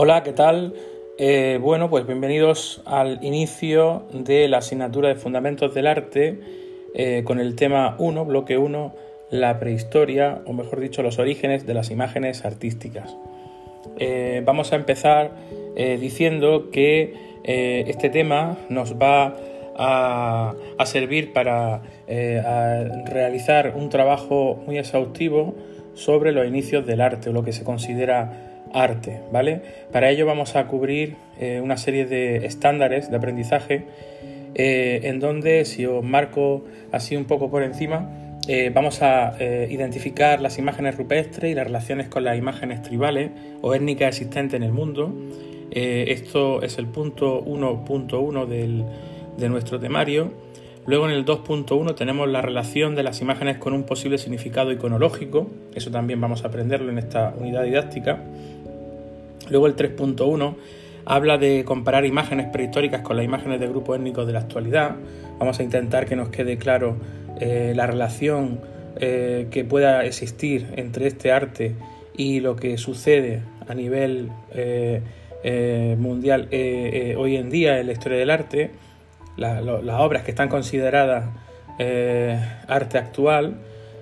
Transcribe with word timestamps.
Hola, 0.00 0.22
¿qué 0.22 0.32
tal? 0.32 0.74
Eh, 1.18 1.58
bueno, 1.60 1.90
pues 1.90 2.06
bienvenidos 2.06 2.82
al 2.86 3.18
inicio 3.24 4.04
de 4.12 4.46
la 4.46 4.58
asignatura 4.58 5.08
de 5.08 5.16
Fundamentos 5.16 5.74
del 5.74 5.88
Arte 5.88 6.38
eh, 6.94 7.24
con 7.24 7.40
el 7.40 7.56
tema 7.56 7.96
1, 7.98 8.24
bloque 8.24 8.58
1, 8.58 8.94
la 9.32 9.58
prehistoria, 9.58 10.40
o 10.46 10.52
mejor 10.52 10.78
dicho, 10.78 11.02
los 11.02 11.18
orígenes 11.18 11.66
de 11.66 11.74
las 11.74 11.90
imágenes 11.90 12.44
artísticas. 12.44 13.16
Eh, 13.98 14.40
vamos 14.44 14.72
a 14.72 14.76
empezar 14.76 15.32
diciendo 15.74 16.70
que 16.70 17.14
este 17.42 18.08
tema 18.08 18.56
nos 18.68 18.94
va 19.02 19.34
a, 19.76 20.54
a 20.78 20.86
servir 20.86 21.32
para 21.32 21.82
realizar 22.06 23.74
un 23.74 23.88
trabajo 23.88 24.62
muy 24.64 24.78
exhaustivo 24.78 25.56
sobre 25.94 26.30
los 26.30 26.46
inicios 26.46 26.86
del 26.86 27.00
arte, 27.00 27.30
o 27.30 27.32
lo 27.32 27.42
que 27.42 27.52
se 27.52 27.64
considera 27.64 28.47
arte, 28.72 29.20
¿vale? 29.32 29.60
Para 29.92 30.10
ello 30.10 30.26
vamos 30.26 30.56
a 30.56 30.66
cubrir 30.66 31.16
eh, 31.40 31.60
una 31.62 31.76
serie 31.76 32.06
de 32.06 32.46
estándares 32.46 33.10
de 33.10 33.16
aprendizaje 33.16 33.84
eh, 34.54 35.00
en 35.04 35.20
donde, 35.20 35.64
si 35.64 35.86
os 35.86 36.02
marco 36.04 36.64
así 36.92 37.16
un 37.16 37.24
poco 37.24 37.50
por 37.50 37.62
encima, 37.62 38.10
eh, 38.48 38.70
vamos 38.72 39.02
a 39.02 39.36
identificar 39.40 40.40
las 40.40 40.58
imágenes 40.58 40.96
rupestres 40.96 41.52
y 41.52 41.54
las 41.54 41.66
relaciones 41.66 42.08
con 42.08 42.24
las 42.24 42.38
imágenes 42.38 42.82
tribales 42.82 43.30
o 43.60 43.74
étnicas 43.74 44.08
existentes 44.08 44.56
en 44.56 44.62
el 44.62 44.72
mundo. 44.72 45.12
esto 45.70 46.62
es 46.62 46.78
el 46.78 46.86
punto 46.86 47.44
1.1 47.44 48.46
de 49.36 49.48
nuestro 49.50 49.78
temario. 49.78 50.32
Luego 50.88 51.06
en 51.06 51.12
el 51.12 51.26
2.1 51.26 51.94
tenemos 51.96 52.26
la 52.30 52.40
relación 52.40 52.94
de 52.94 53.02
las 53.02 53.20
imágenes 53.20 53.58
con 53.58 53.74
un 53.74 53.82
posible 53.82 54.16
significado 54.16 54.72
iconológico, 54.72 55.50
eso 55.74 55.90
también 55.90 56.18
vamos 56.18 56.44
a 56.44 56.48
aprenderlo 56.48 56.90
en 56.90 56.96
esta 56.96 57.34
unidad 57.38 57.64
didáctica. 57.64 58.24
Luego 59.50 59.66
el 59.66 59.76
3.1 59.76 60.56
habla 61.08 61.38
de 61.38 61.64
comparar 61.64 62.04
imágenes 62.04 62.48
prehistóricas 62.52 63.00
con 63.00 63.16
las 63.16 63.24
imágenes 63.24 63.60
de 63.60 63.66
grupos 63.66 63.96
étnicos 63.96 64.26
de 64.26 64.34
la 64.34 64.40
actualidad. 64.40 64.96
Vamos 65.38 65.58
a 65.58 65.62
intentar 65.62 66.04
que 66.04 66.16
nos 66.16 66.28
quede 66.28 66.58
claro 66.58 66.96
eh, 67.40 67.72
la 67.74 67.86
relación 67.86 68.60
eh, 68.96 69.46
que 69.50 69.64
pueda 69.64 70.04
existir 70.04 70.66
entre 70.76 71.06
este 71.06 71.32
arte 71.32 71.74
y 72.14 72.40
lo 72.40 72.56
que 72.56 72.76
sucede 72.76 73.42
a 73.66 73.74
nivel 73.74 74.30
eh, 74.52 75.00
mundial 75.98 76.48
hoy 77.16 77.36
en 77.36 77.48
día 77.48 77.78
en 77.78 77.86
la 77.86 77.92
historia 77.92 78.18
del 78.18 78.30
arte, 78.30 78.70
las 79.36 79.62
obras 80.00 80.24
que 80.24 80.32
están 80.32 80.48
consideradas 80.48 81.26
arte 82.66 82.98
actual, 82.98 83.54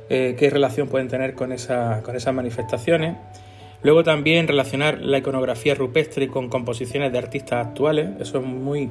qué 0.09 0.49
relación 0.51 0.89
pueden 0.89 1.09
tener 1.09 1.35
con, 1.35 1.53
esa, 1.53 2.01
con 2.03 2.17
esas 2.17 2.35
manifestaciones. 2.35 3.17
Luego 3.83 4.03
también 4.03 4.49
relacionar 4.49 5.01
la 5.01 5.19
iconografía 5.19 5.75
rupestre 5.75 6.29
con 6.29 6.49
composiciones 6.49 7.13
de 7.13 7.19
artistas 7.19 7.67
actuales, 7.67 8.09
eso 8.21 8.39
es 8.39 8.45
muy 8.45 8.91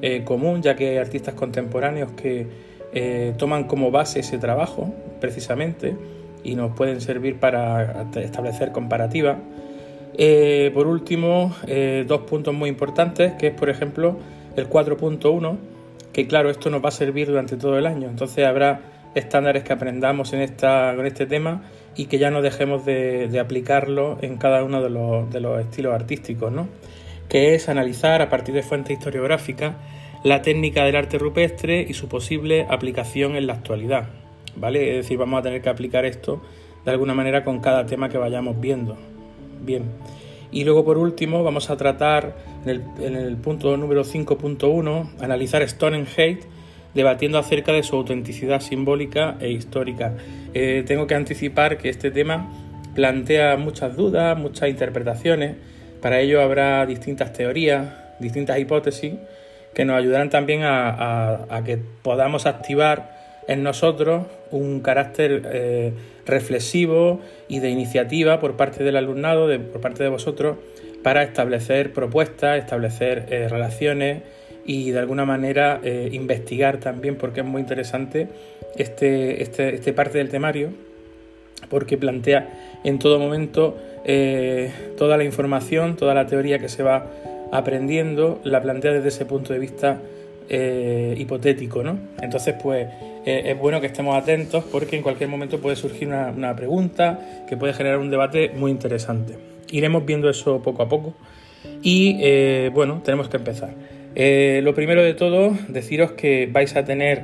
eh, 0.00 0.24
común 0.24 0.62
ya 0.62 0.74
que 0.74 0.88
hay 0.88 0.96
artistas 0.96 1.34
contemporáneos 1.34 2.10
que 2.12 2.48
eh, 2.92 3.34
toman 3.38 3.64
como 3.64 3.92
base 3.92 4.20
ese 4.20 4.36
trabajo 4.36 4.92
precisamente 5.20 5.96
y 6.42 6.56
nos 6.56 6.72
pueden 6.72 7.00
servir 7.00 7.36
para 7.38 8.08
establecer 8.16 8.72
comparativas. 8.72 9.38
Eh, 10.18 10.72
por 10.74 10.88
último, 10.88 11.54
dos 12.06 12.22
puntos 12.22 12.52
muy 12.52 12.68
importantes, 12.68 13.34
que 13.34 13.48
es 13.48 13.54
por 13.54 13.70
ejemplo 13.70 14.16
el 14.56 14.68
4.1, 14.68 15.56
que 16.12 16.26
claro, 16.26 16.50
esto 16.50 16.68
nos 16.68 16.84
va 16.84 16.88
a 16.88 16.92
servir 16.92 17.28
durante 17.28 17.56
todo 17.56 17.78
el 17.78 17.86
año, 17.86 18.08
entonces 18.08 18.44
habrá 18.44 18.80
estándares 19.14 19.62
que 19.64 19.72
aprendamos 19.72 20.32
en 20.32 20.40
esta, 20.40 20.92
con 20.96 21.06
este 21.06 21.26
tema 21.26 21.62
y 21.96 22.06
que 22.06 22.18
ya 22.18 22.30
no 22.30 22.42
dejemos 22.42 22.84
de, 22.84 23.38
aplicarlo 23.38 24.18
en 24.22 24.38
cada 24.38 24.64
uno 24.64 24.82
de 24.82 24.90
los, 25.40 25.60
estilos 25.60 25.94
artísticos, 25.94 26.52
¿no? 26.52 26.68
que 27.28 27.54
es 27.54 27.68
analizar 27.68 28.22
a 28.22 28.28
partir 28.28 28.54
de 28.54 28.62
fuentes 28.62 28.96
historiográficas 28.98 29.74
la 30.24 30.42
técnica 30.42 30.84
del 30.84 30.96
arte 30.96 31.18
rupestre 31.18 31.84
y 31.88 31.94
su 31.94 32.08
posible 32.08 32.66
aplicación 32.68 33.36
en 33.36 33.46
la 33.46 33.54
actualidad. 33.54 34.08
¿vale? 34.56 34.90
Es 34.90 35.04
decir, 35.04 35.18
vamos 35.18 35.40
a 35.40 35.42
tener 35.42 35.60
que 35.62 35.68
aplicar 35.68 36.04
esto 36.04 36.42
de 36.84 36.90
alguna 36.90 37.14
manera 37.14 37.44
con 37.44 37.60
cada 37.60 37.86
tema 37.86 38.08
que 38.08 38.18
vayamos 38.18 38.60
viendo. 38.60 38.96
Bien. 39.64 39.84
Y 40.50 40.64
luego 40.64 40.84
por 40.84 40.98
último 40.98 41.42
vamos 41.42 41.70
a 41.70 41.76
tratar 41.76 42.36
en 42.64 42.68
el, 42.70 42.82
en 43.00 43.16
el 43.16 43.36
punto 43.36 43.76
número 43.76 44.04
5.1, 44.04 45.22
analizar 45.22 45.66
Stonehenge 45.66 46.40
debatiendo 46.94 47.38
acerca 47.38 47.72
de 47.72 47.82
su 47.82 47.96
autenticidad 47.96 48.60
simbólica 48.60 49.36
e 49.40 49.50
histórica. 49.50 50.14
Eh, 50.54 50.84
tengo 50.86 51.06
que 51.06 51.14
anticipar 51.14 51.78
que 51.78 51.88
este 51.88 52.10
tema 52.10 52.50
plantea 52.94 53.56
muchas 53.56 53.96
dudas, 53.96 54.36
muchas 54.38 54.68
interpretaciones. 54.68 55.56
Para 56.00 56.20
ello 56.20 56.42
habrá 56.42 56.84
distintas 56.86 57.32
teorías, 57.32 57.88
distintas 58.18 58.58
hipótesis 58.58 59.14
que 59.74 59.84
nos 59.84 59.96
ayudarán 59.96 60.30
también 60.30 60.60
a, 60.64 61.62
que 61.64 61.78
podamos 62.02 62.46
activar 62.46 63.42
en 63.48 63.62
nosotros 63.62 64.26
un 64.50 64.80
carácter 64.80 65.42
eh, 65.46 65.92
reflexivo 66.26 67.20
y 67.48 67.60
de 67.60 67.70
iniciativa 67.70 68.38
por 68.38 68.56
parte 68.56 68.84
del 68.84 68.96
alumnado, 68.96 69.48
por 69.72 69.80
parte 69.80 70.02
de 70.02 70.10
vosotros, 70.10 70.58
para 71.02 71.22
establecer 71.22 71.92
propuestas, 71.92 72.58
establecer 72.58 73.26
eh, 73.30 73.48
relaciones 73.48 74.22
y 74.64 74.90
de 74.90 74.98
alguna 74.98 75.24
manera 75.24 75.80
eh, 75.82 76.08
investigar 76.12 76.78
también, 76.78 77.16
porque 77.16 77.40
es 77.40 77.46
muy 77.46 77.60
interesante 77.60 78.28
este, 78.76 79.42
este, 79.42 79.74
este, 79.74 79.92
parte 79.92 80.18
del 80.18 80.28
temario, 80.28 80.70
porque 81.68 81.96
plantea 81.96 82.78
en 82.84 82.98
todo 82.98 83.18
momento 83.18 83.76
eh, 84.04 84.70
toda 84.96 85.16
la 85.16 85.24
información, 85.24 85.96
toda 85.96 86.14
la 86.14 86.26
teoría 86.26 86.58
que 86.58 86.68
se 86.68 86.82
va 86.82 87.06
aprendiendo, 87.50 88.40
la 88.44 88.62
plantea 88.62 88.92
desde 88.92 89.08
ese 89.08 89.26
punto 89.26 89.52
de 89.52 89.58
vista 89.58 90.00
eh, 90.48 91.14
hipotético, 91.18 91.82
¿no? 91.82 91.98
Entonces, 92.20 92.54
pues 92.60 92.88
es 93.24 93.56
bueno 93.56 93.80
que 93.80 93.86
estemos 93.86 94.16
atentos 94.16 94.64
porque 94.64 94.96
en 94.96 95.02
cualquier 95.02 95.28
momento 95.28 95.60
puede 95.60 95.76
surgir 95.76 96.08
una, 96.08 96.32
una 96.36 96.56
pregunta 96.56 97.44
que 97.48 97.56
puede 97.56 97.72
generar 97.72 97.98
un 97.98 98.10
debate 98.10 98.50
muy 98.56 98.72
interesante. 98.72 99.36
Iremos 99.70 100.04
viendo 100.04 100.28
eso 100.28 100.60
poco 100.60 100.82
a 100.82 100.88
poco 100.88 101.14
y, 101.84 102.68
bueno, 102.70 103.00
tenemos 103.04 103.28
que 103.28 103.36
empezar. 103.36 103.74
Eh, 104.14 104.60
lo 104.62 104.74
primero 104.74 105.02
de 105.02 105.14
todo, 105.14 105.56
deciros 105.68 106.12
que 106.12 106.48
vais 106.50 106.76
a 106.76 106.84
tener, 106.84 107.22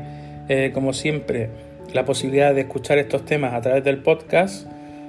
eh, 0.48 0.70
como 0.72 0.92
siempre, 0.92 1.50
la 1.92 2.04
posibilidad 2.04 2.54
de 2.54 2.62
escuchar 2.62 2.98
estos 2.98 3.24
temas 3.24 3.54
a 3.54 3.60
través 3.60 3.84
del 3.84 3.98
podcast 3.98 4.66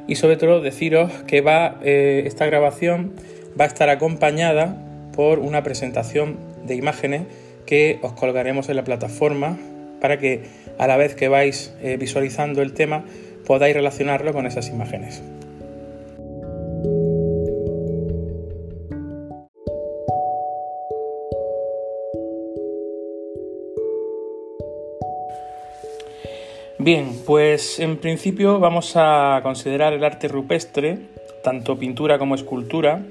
y 0.08 0.16
sobre 0.16 0.38
todo 0.38 0.62
deciros 0.62 1.12
que 1.28 1.42
va, 1.42 1.80
eh, 1.84 2.24
esta 2.26 2.46
grabación 2.46 3.14
va 3.60 3.66
a 3.66 3.68
estar 3.68 3.90
acompañada 3.90 4.78
por 5.16 5.40
una 5.40 5.64
presentación 5.64 6.38
de 6.66 6.76
imágenes 6.76 7.24
que 7.66 8.00
os 8.02 8.14
colgaremos 8.14 8.70
en 8.70 8.76
la 8.76 8.84
plataforma 8.84 9.58
para 10.02 10.18
que 10.18 10.44
a 10.78 10.88
la 10.88 10.98
vez 10.98 11.14
que 11.14 11.28
vais 11.28 11.74
visualizando 12.00 12.62
el 12.62 12.74
tema 12.74 13.04
podáis 13.46 13.76
relacionarlo 13.76 14.34
con 14.34 14.48
esas 14.48 14.70
imágenes. 14.70 15.22
Bien, 26.82 27.12
pues 27.26 27.78
en 27.82 27.98
principio 27.98 28.58
vamos 28.58 28.94
a 28.96 29.42
considerar 29.44 29.92
el 29.92 30.02
arte 30.02 30.30
rupestre, 30.30 30.98
tanto 31.44 31.78
pintura 31.78 32.18
como 32.18 32.36
escultura, 32.36 33.04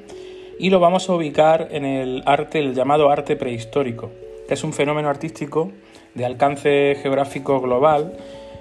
y 0.59 0.71
lo 0.71 0.81
vamos 0.81 1.11
a 1.11 1.13
ubicar 1.13 1.69
en 1.71 1.85
el 1.85 2.23
arte, 2.25 2.61
el 2.61 2.75
llamado 2.75 3.11
arte 3.11 3.37
prehistórico, 3.37 4.11
que 4.49 4.55
es 4.55 4.65
un 4.65 4.73
fenómeno 4.73 5.11
artístico 5.11 5.71
de 6.15 6.25
alcance 6.25 6.97
geográfico 7.03 7.61
global 7.61 8.15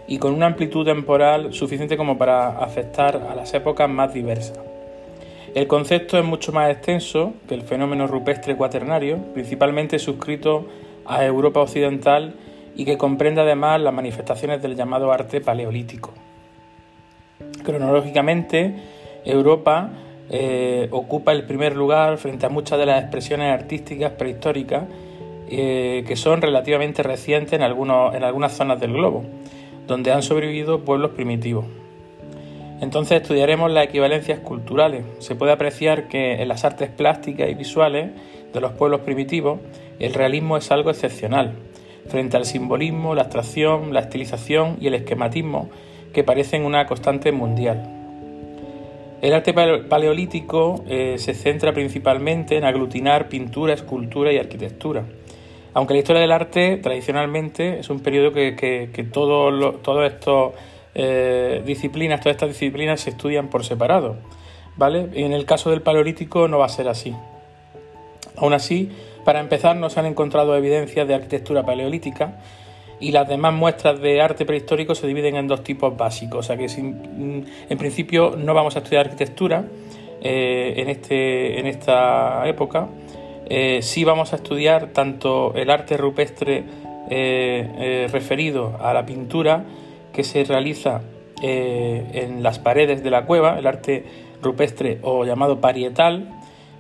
y 0.09 0.17
con 0.17 0.33
una 0.33 0.47
amplitud 0.47 0.85
temporal 0.85 1.53
suficiente 1.53 1.95
como 1.95 2.17
para 2.17 2.59
afectar 2.59 3.15
a 3.15 3.33
las 3.33 3.53
épocas 3.53 3.89
más 3.89 4.13
diversas. 4.13 4.59
El 5.55 5.67
concepto 5.67 6.19
es 6.19 6.25
mucho 6.25 6.51
más 6.51 6.69
extenso 6.69 7.31
que 7.47 7.55
el 7.55 7.61
fenómeno 7.61 8.07
rupestre 8.07 8.57
cuaternario, 8.57 9.19
principalmente 9.33 9.99
suscrito 9.99 10.67
a 11.05 11.23
Europa 11.23 11.61
Occidental 11.61 12.33
y 12.77 12.85
que 12.85 12.97
comprende 12.97 13.41
además 13.41 13.81
las 13.81 13.93
manifestaciones 13.93 14.61
del 14.61 14.75
llamado 14.75 15.11
arte 15.11 15.41
paleolítico. 15.41 16.13
Cronológicamente, 17.63 18.75
Europa 19.25 19.89
eh, 20.29 20.87
ocupa 20.91 21.31
el 21.31 21.43
primer 21.45 21.75
lugar 21.75 22.17
frente 22.17 22.45
a 22.45 22.49
muchas 22.49 22.77
de 22.77 22.85
las 22.85 23.01
expresiones 23.01 23.51
artísticas 23.51 24.11
prehistóricas 24.11 24.83
eh, 25.49 26.03
que 26.07 26.15
son 26.15 26.41
relativamente 26.41 27.01
recientes 27.01 27.53
en, 27.53 27.63
algunos, 27.63 28.13
en 28.13 28.23
algunas 28.23 28.53
zonas 28.53 28.79
del 28.79 28.93
globo, 28.93 29.23
donde 29.87 30.11
han 30.11 30.21
sobrevivido 30.21 30.85
pueblos 30.85 31.11
primitivos. 31.11 31.65
Entonces 32.79 33.23
estudiaremos 33.23 33.71
las 33.71 33.85
equivalencias 33.85 34.39
culturales. 34.39 35.03
Se 35.17 35.33
puede 35.33 35.51
apreciar 35.51 36.07
que 36.09 36.43
en 36.43 36.47
las 36.47 36.63
artes 36.63 36.91
plásticas 36.91 37.49
y 37.49 37.55
visuales 37.55 38.11
de 38.53 38.61
los 38.61 38.73
pueblos 38.73 39.01
primitivos 39.01 39.59
el 39.99 40.13
realismo 40.13 40.57
es 40.57 40.71
algo 40.71 40.91
excepcional, 40.91 41.53
frente 42.09 42.37
al 42.37 42.45
simbolismo, 42.45 43.15
la 43.15 43.23
abstracción, 43.23 43.93
la 43.93 44.01
estilización 44.01 44.77
y 44.79 44.87
el 44.87 44.93
esquematismo 44.93 45.69
que 46.13 46.23
parecen 46.23 46.63
una 46.63 46.85
constante 46.85 47.31
mundial. 47.31 47.93
El 49.21 49.33
arte 49.33 49.53
paleolítico 49.53 50.83
eh, 50.87 51.15
se 51.17 51.33
centra 51.33 51.73
principalmente 51.73 52.55
en 52.55 52.63
aglutinar 52.63 53.29
pintura, 53.29 53.73
escultura 53.73 54.31
y 54.31 54.37
arquitectura. 54.37 55.05
Aunque 55.73 55.93
la 55.93 55.99
historia 55.99 56.21
del 56.21 56.31
arte 56.31 56.77
tradicionalmente 56.77 57.79
es 57.79 57.89
un 57.89 57.99
periodo 57.99 58.31
que, 58.31 58.55
que, 58.55 59.03
todo 59.03 60.05
estas 60.05 60.51
eh, 60.95 61.63
disciplinas, 61.65 62.19
todas 62.19 62.35
estas 62.35 62.49
disciplinas 62.49 63.01
se 63.01 63.11
estudian 63.11 63.49
por 63.49 63.65
separado. 63.65 64.17
¿vale? 64.75 65.09
En 65.13 65.33
el 65.33 65.45
caso 65.45 65.71
del 65.71 65.81
paleolítico 65.81 66.47
no 66.47 66.59
va 66.59 66.65
a 66.65 66.69
ser 66.69 66.87
así. 66.87 67.15
Aún 68.37 68.53
así, 68.53 68.91
para 69.27 69.41
empezar, 69.41 69.75
no 69.75 69.89
se 69.89 69.99
han 69.99 70.05
encontrado 70.05 70.55
evidencias 70.55 71.05
de 71.05 71.13
arquitectura 71.13 71.65
paleolítica 71.65 72.35
y 73.01 73.11
las 73.11 73.27
demás 73.27 73.53
muestras 73.53 73.99
de 73.99 74.21
arte 74.21 74.45
prehistórico 74.45 74.95
se 74.95 75.05
dividen 75.05 75.35
en 75.35 75.47
dos 75.49 75.65
tipos 75.65 75.97
básicos. 75.97 76.39
O 76.39 76.43
sea 76.43 76.55
que 76.55 76.67
mm, 76.69 77.41
en 77.69 77.77
principio 77.77 78.37
no 78.37 78.53
vamos 78.53 78.77
a 78.77 78.79
estudiar 78.79 79.07
arquitectura 79.07 79.65
eh, 80.21 80.75
en, 80.77 80.89
este, 80.89 81.59
en 81.59 81.67
esta 81.67 82.47
época. 82.47 82.87
Eh, 83.49 83.81
sí 83.81 84.05
vamos 84.05 84.31
a 84.31 84.37
estudiar 84.37 84.93
tanto 84.93 85.53
el 85.55 85.71
arte 85.71 85.97
rupestre 85.97 86.63
eh, 87.09 88.07
referido 88.09 88.77
a 88.79 88.93
la 88.93 89.05
pintura 89.05 89.65
que 90.13 90.23
se 90.23 90.45
realiza 90.45 91.01
en 91.41 92.43
las 92.43 92.59
paredes 92.59 93.03
de 93.03 93.11
la 93.11 93.25
cueva, 93.25 93.59
el 93.59 93.67
arte 93.67 94.05
rupestre 94.41 94.99
o 95.01 95.25
llamado 95.25 95.59
parietal, 95.59 96.36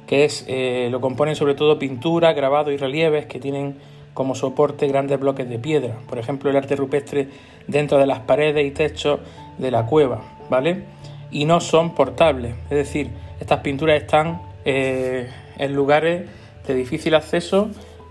que 0.07 0.25
es 0.25 0.47
lo 0.89 1.01
componen 1.01 1.35
sobre 1.35 1.53
todo 1.53 1.77
pintura, 1.77 2.33
grabado 2.33 2.71
y 2.71 2.77
relieves 2.77 3.25
que 3.25 3.39
tienen 3.39 3.75
como 4.13 4.33
soporte 4.33 4.87
grandes 4.87 5.19
bloques 5.19 5.47
de 5.47 5.59
piedra, 5.59 5.97
por 6.09 6.17
ejemplo 6.17 6.49
el 6.49 6.55
arte 6.55 6.75
rupestre 6.75 7.27
dentro 7.67 7.99
de 7.99 8.07
las 8.07 8.21
paredes 8.21 8.65
y 8.65 8.71
techos 8.71 9.19
de 9.59 9.69
la 9.69 9.85
cueva, 9.85 10.21
¿vale? 10.49 10.85
Y 11.29 11.45
no 11.45 11.59
son 11.59 11.93
portables, 11.93 12.55
es 12.63 12.77
decir, 12.77 13.09
estas 13.39 13.59
pinturas 13.59 14.01
están 14.01 14.41
eh, 14.65 15.29
en 15.57 15.73
lugares 15.73 16.27
de 16.65 16.73
difícil 16.73 17.13
acceso 17.15 17.69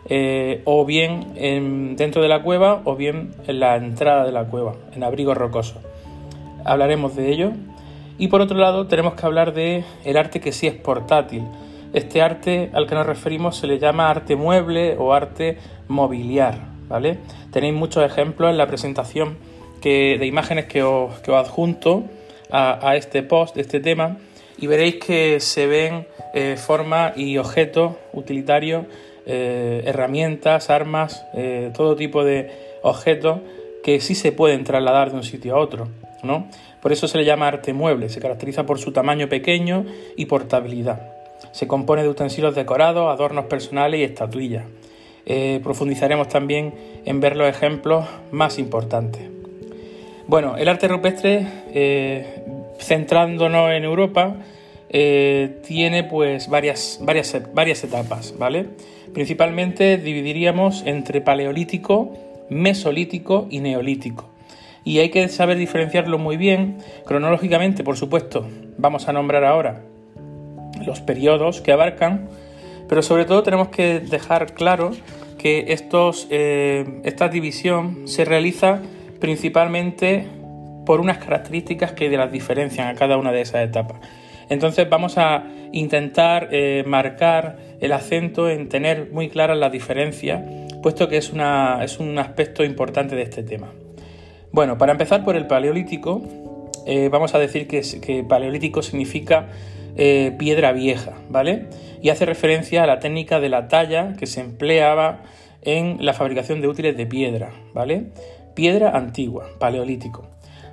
eh, 0.09 0.63
o 0.65 0.85
bien 0.85 1.97
dentro 1.97 2.23
de 2.23 2.29
la 2.29 2.43
cueva 2.43 2.83
o 2.85 2.95
bien 2.95 3.33
en 3.49 3.59
la 3.59 3.77
entrada 3.77 4.25
de 4.25 4.33
la 4.33 4.45
cueva, 4.45 4.75
en 4.95 5.03
abrigos 5.03 5.37
rocosos. 5.37 5.79
Hablaremos 6.65 7.17
de 7.17 7.31
ello. 7.31 7.53
Y 8.19 8.29
por 8.29 8.41
otro 8.41 8.57
lado 8.57 8.87
tenemos 8.87 9.15
que 9.15 9.27
hablar 9.27 9.53
de 9.53 9.85
el 10.05 10.17
arte 10.17 10.41
que 10.41 10.53
sí 10.53 10.67
es 10.67 10.75
portátil, 10.75 11.43
este 11.93 12.23
arte 12.23 12.71
al 12.73 12.87
que 12.87 12.95
nos 12.95 13.07
referimos 13.07 13.57
se 13.57 13.67
le 13.67 13.79
llama 13.79 14.11
arte 14.11 14.37
mueble 14.37 14.97
o 14.99 15.13
arte 15.13 15.59
mobiliar, 15.89 16.59
¿vale? 16.89 17.19
Tenéis 17.51 17.75
muchos 17.75 18.05
ejemplos 18.05 18.51
en 18.51 18.59
la 18.59 18.67
presentación 18.67 19.37
que, 19.81 20.17
de 20.19 20.27
imágenes 20.27 20.67
que 20.67 20.83
os, 20.83 21.13
adjunto 21.29 22.05
a, 22.51 22.97
este 22.97 23.23
post, 23.23 23.57
este 23.57 23.81
tema, 23.81 24.19
y 24.59 24.67
veréis 24.67 24.97
que 24.97 25.41
se 25.41 25.67
ven 25.67 26.07
eh, 26.35 26.57
formas 26.57 27.17
y 27.17 27.39
objetos 27.39 27.95
utilitarios, 28.13 28.87
eh, 29.27 29.83
herramientas, 29.85 30.71
armas, 30.71 31.27
eh, 31.35 31.71
todo 31.75 31.97
tipo 31.97 32.25
de 32.25 32.79
objetos 32.83 33.41
que 33.83 34.01
sí 34.01 34.15
se 34.15 34.33
pueden 34.33 34.65
trasladar 34.65 35.11
de 35.11 35.17
un 35.17 35.25
sitio 35.25 35.57
a 35.57 35.59
otro, 35.59 35.89
¿no? 36.23 36.49
Por 36.81 36.93
eso 36.93 37.09
se 37.09 37.19
le 37.19 37.25
llama 37.25 37.49
arte 37.49 37.73
mueble, 37.73 38.09
se 38.09 38.21
caracteriza 38.21 38.65
por 38.67 38.79
su 38.79 38.93
tamaño 38.93 39.29
pequeño 39.29 39.85
y 40.17 40.27
portabilidad. 40.27 41.16
Se 41.57 41.67
compone 41.67 42.03
de 42.03 42.11
utensilios 42.11 42.55
decorados, 42.55 43.11
adornos 43.11 43.47
personales 43.47 43.99
y 43.99 44.03
estatuillas. 44.03 44.67
Eh, 45.25 45.59
profundizaremos 45.63 46.29
también 46.29 46.75
en 47.07 47.19
ver 47.21 47.35
los 47.35 47.49
ejemplos 47.49 48.05
más 48.31 48.59
importantes. 48.59 49.23
Bueno, 50.27 50.59
el 50.59 50.69
arte 50.69 50.87
rupestre, 50.87 51.47
eh, 51.73 52.45
centrándonos 52.79 53.71
en 53.71 53.85
Europa, 53.85 54.37
eh, 54.91 55.63
tiene 55.67 56.05
pues 56.05 56.51
varias, 56.51 57.01
varias, 57.01 57.35
varias 57.55 57.83
etapas, 57.85 58.35
¿vale? 58.39 58.67
Principalmente 59.15 59.97
dividiríamos 59.97 60.83
entre 60.85 61.23
paleolítico, 61.23 62.19
mesolítico 62.51 63.47
y 63.49 63.61
neolítico. 63.61 64.29
Y 64.85 64.99
hay 64.99 65.09
que 65.09 65.27
saber 65.29 65.57
diferenciarlo 65.57 66.19
muy 66.19 66.37
bien, 66.37 66.77
cronológicamente, 67.07 67.83
por 67.83 67.97
supuesto. 67.97 68.47
Vamos 68.77 69.09
a 69.09 69.15
nombrar 69.15 69.43
ahora 69.43 69.86
los 70.87 71.01
periodos 71.01 71.61
que 71.61 71.73
abarcan, 71.73 72.29
pero 72.89 73.03
sobre 73.03 73.25
todo 73.25 73.43
tenemos 73.43 73.69
que 73.69 74.01
dejar 74.01 74.55
claro 74.55 74.93
que 75.39 75.67
estos, 75.69 76.27
eh, 76.31 77.01
esta 77.05 77.29
división 77.29 78.09
se 78.09 78.25
realiza 78.25 78.81
principalmente 79.21 80.27
por 80.85 81.01
unas 81.01 81.19
características 81.19 81.93
que 81.93 82.09
las 82.11 82.31
diferencian 82.33 82.89
a 82.89 82.95
cada 82.95 83.17
una 83.17 83.33
de 83.33 83.43
esas 83.43 83.65
etapas. 83.65 84.01
Entonces 84.49 84.89
vamos 84.89 85.19
a 85.19 85.45
intentar 85.73 86.49
eh, 86.53 86.85
marcar 86.87 87.59
el 87.81 87.93
acento 87.93 88.49
en 88.49 88.69
tener 88.69 89.11
muy 89.13 89.29
claras 89.29 89.59
las 89.59 89.73
diferencias, 89.73 90.43
puesto 90.83 91.09
que 91.09 91.17
es, 91.17 91.33
una, 91.33 91.81
es 91.83 91.99
un 91.99 92.19
aspecto 92.19 92.65
importante 92.65 93.17
de 93.17 93.23
este 93.23 93.43
tema. 93.43 93.73
Bueno, 94.53 94.79
para 94.79 94.93
empezar 94.93 95.25
por 95.25 95.37
el 95.37 95.47
paleolítico, 95.47 96.23
eh, 96.87 97.09
vamos 97.11 97.35
a 97.35 97.39
decir 97.39 97.67
que, 97.67 97.83
que 98.01 98.23
paleolítico 98.23 98.83
significa 98.83 99.49
eh, 99.99 100.35
piedra 100.39 100.73
vieja, 100.73 101.15
¿vale? 101.31 101.69
Y 102.03 102.11
hace 102.11 102.27
referencia 102.27 102.85
a 102.85 102.87
la 102.87 102.99
técnica 102.99 103.41
de 103.41 103.49
la 103.49 103.67
talla 103.67 104.13
que 104.19 104.27
se 104.27 104.43
empleaba 104.43 105.23
en 105.63 106.05
la 106.05 106.13
fabricación 106.13 106.61
de 106.61 106.69
útiles 106.69 106.99
de 106.99 107.07
piedra, 107.07 107.53
¿vale? 107.73 108.09
Piedra 108.55 108.91
antigua, 108.91 109.47
paleolítico. 109.59 110.27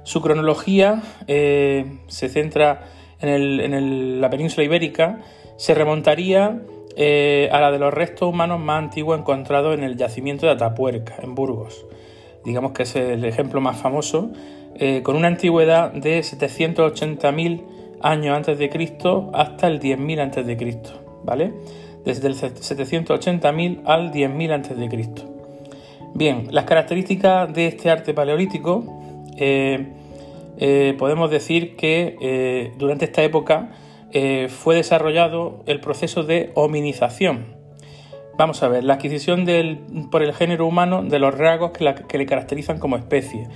Su 0.04 0.22
cronología 0.22 1.02
eh, 1.28 2.00
se 2.08 2.28
centra 2.28 2.82
en, 3.22 4.20
la 4.20 4.30
península 4.30 4.66
ibérica, 4.66 5.22
se 5.56 5.74
remontaría 5.74 6.60
eh, 6.98 7.48
a 7.54 7.62
la 7.62 7.72
de 7.72 7.80
los 7.80 7.94
restos 7.94 8.28
humanos 8.28 8.60
más 8.60 8.84
antiguos 8.84 9.18
encontrados 9.18 9.78
en 9.78 9.86
el 9.86 9.96
yacimiento 9.96 10.48
de 10.48 10.52
Atapuerca, 10.52 11.16
en 11.22 11.34
Burgos. 11.34 11.86
Digamos 12.44 12.74
que 12.74 12.84
es 12.84 12.94
el 12.98 13.24
ejemplo 13.24 13.62
más 13.62 13.78
famoso, 13.78 14.32
con 15.04 15.16
una 15.16 15.28
antigüedad 15.28 15.94
de 15.94 16.20
780.000 16.20 17.62
años 18.04 18.38
antes 18.38 18.60
de 18.60 18.70
Cristo 18.70 19.32
hasta 19.34 19.68
el 19.68 19.80
10.000 19.80 20.20
antes 20.20 20.46
de 20.46 20.58
Cristo, 20.58 21.22
¿vale? 21.24 21.54
Desde 22.06 22.28
el 22.28 22.36
780.000 22.36 23.82
al 23.86 24.12
10.000 24.12 24.52
antes 24.52 24.78
de 24.78 24.90
Cristo. 24.90 25.24
Bien, 26.14 26.48
las 26.52 26.66
características 26.66 27.52
de 27.54 27.68
este 27.68 27.90
arte 27.90 28.14
paleolítico 28.14 28.84
eh, 29.38 29.88
eh, 30.58 30.96
podemos 31.00 31.32
decir 31.32 31.76
que 31.76 32.18
eh, 32.22 32.74
durante 32.78 33.06
esta 33.06 33.24
época 33.24 33.72
fue 34.48 34.76
desarrollado 34.76 35.64
el 35.66 35.80
proceso 35.80 36.22
de 36.22 36.52
hominización. 36.54 37.56
Vamos 38.38 38.62
a 38.62 38.68
ver, 38.68 38.84
la 38.84 38.94
adquisición 38.94 39.44
por 40.12 40.22
el 40.22 40.36
género 40.36 40.68
humano 40.68 41.02
de 41.02 41.18
los 41.18 41.36
rasgos 41.36 41.72
que 41.72 42.18
le 42.20 42.26
caracterizan 42.28 42.78
como 42.78 42.96
especie 42.96 43.48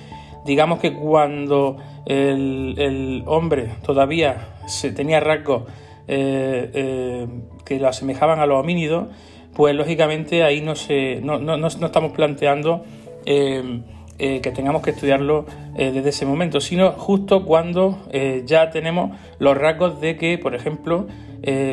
digamos 0.48 0.80
que 0.80 0.94
cuando 0.94 1.78
el, 2.06 3.22
hombre 3.28 3.70
todavía 3.86 4.56
se 4.66 4.92
tenía 4.92 5.20
rasgos 5.20 5.64
eh, 6.08 6.72
eh, 6.74 7.28
que 7.66 7.80
lo 7.80 7.90
asemejaban 7.90 8.40
a 8.40 8.46
los 8.46 8.58
homínidos, 8.58 9.10
pues 9.54 9.76
lógicamente 9.76 10.44
ahí 10.44 10.62
no, 10.62 10.76
se, 10.76 11.20
no, 11.22 11.38
no, 11.38 11.68
estamos 11.68 12.14
planteando 12.14 12.86
eh, 13.26 13.82
que 14.18 14.52
tengamos 14.56 14.82
que 14.82 14.92
estudiarlo 14.92 15.46
desde 15.76 16.10
ese 16.10 16.26
momento, 16.26 16.60
sino 16.60 16.94
justo 16.94 17.46
cuando 17.46 18.00
ya 18.46 18.72
tenemos 18.72 19.16
los 19.38 19.56
rasgos 19.56 20.02
de 20.02 20.16
que, 20.18 20.40
por 20.40 20.56
ejemplo, 20.56 21.06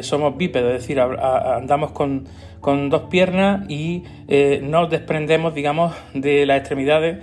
somos 0.02 0.36
bípedos, 0.36 0.74
es 0.74 0.82
decir, 0.82 1.00
andamos 1.00 1.92
con, 1.92 2.26
con, 2.60 2.90
dos 2.90 3.04
piernas 3.04 3.70
y 3.70 4.02
nos 4.60 4.90
desprendemos, 4.90 5.54
digamos, 5.54 5.94
de 6.12 6.44
las 6.44 6.58
extremidades 6.58 7.16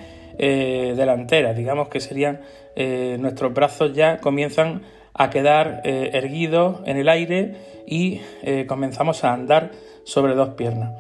eh, 0.43 0.95
delanteras, 0.97 1.55
digamos 1.55 1.87
que 1.87 1.99
serían 1.99 2.41
eh, 2.75 3.15
nuestros 3.19 3.53
brazos 3.53 3.93
ya 3.93 4.17
comienzan 4.17 4.81
a 5.13 5.29
quedar 5.29 5.81
eh, 5.83 6.09
erguidos 6.13 6.79
en 6.87 6.97
el 6.97 7.09
aire 7.09 7.57
y 7.85 8.21
comenzamos 8.67 9.23
a 9.23 9.33
andar 9.33 9.69
sobre 10.03 10.33
dos 10.33 10.55
piernas. 10.55 10.93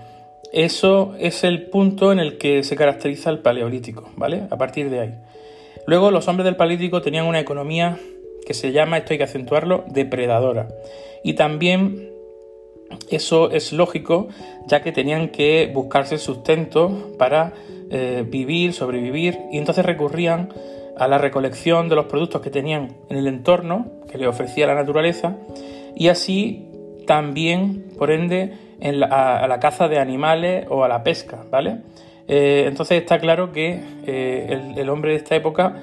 Eso 0.53 1.15
es 1.17 1.43
el 1.43 1.69
punto 1.69 2.11
en 2.11 2.19
el 2.19 2.37
que 2.37 2.61
se 2.61 2.75
caracteriza 2.75 3.31
el 3.31 3.39
paleolítico, 3.39 4.11
¿vale? 4.15 4.43
A 4.51 4.57
partir 4.57 4.91
de 4.91 4.99
ahí. 4.99 5.15
Luego 5.87 6.11
los 6.11 6.27
hombres 6.27 6.45
del 6.45 6.55
paleolítico 6.55 7.01
tenían 7.01 7.25
una 7.25 7.39
economía 7.39 7.97
que 8.45 8.53
se 8.53 8.71
llama, 8.71 8.99
esto 8.99 9.13
hay 9.13 9.17
que 9.17 9.23
acentuarlo, 9.23 9.85
depredadora. 9.87 10.67
Y 11.23 11.33
también 11.33 12.11
eso 13.09 13.49
es 13.49 13.73
lógico, 13.73 14.27
ya 14.67 14.83
que 14.83 14.91
tenían 14.91 15.29
que 15.29 15.71
buscarse 15.73 16.19
sustento 16.19 17.15
para 17.17 17.53
eh, 17.91 18.25
vivir, 18.27 18.73
sobrevivir, 18.73 19.39
y 19.51 19.57
entonces 19.57 19.85
recurrían 19.85 20.49
a 20.97 21.07
la 21.07 21.17
recolección 21.17 21.89
de 21.89 21.95
los 21.95 22.05
productos 22.05 22.41
que 22.41 22.49
tenían 22.49 22.95
en 23.09 23.17
el 23.17 23.27
entorno, 23.27 23.87
que 24.11 24.17
le 24.17 24.27
ofrecía 24.27 24.67
la 24.67 24.75
naturaleza, 24.75 25.37
y 25.95 26.07
así 26.07 26.67
también, 27.05 27.85
por 27.97 28.11
ende, 28.11 28.53
a, 29.09 29.45
la 29.47 29.59
caza 29.59 29.87
de 29.87 29.99
animales 29.99 30.65
o 30.69 30.83
a 30.83 30.87
la 30.87 31.03
pesca, 31.03 31.43
¿vale? 31.51 31.77
Eh, 32.27 32.65
entonces 32.67 33.01
está 33.01 33.19
claro 33.19 33.51
que 33.51 33.79
eh, 34.05 34.73
el, 34.75 34.89
hombre 34.89 35.11
de 35.11 35.17
esta 35.17 35.35
época, 35.35 35.75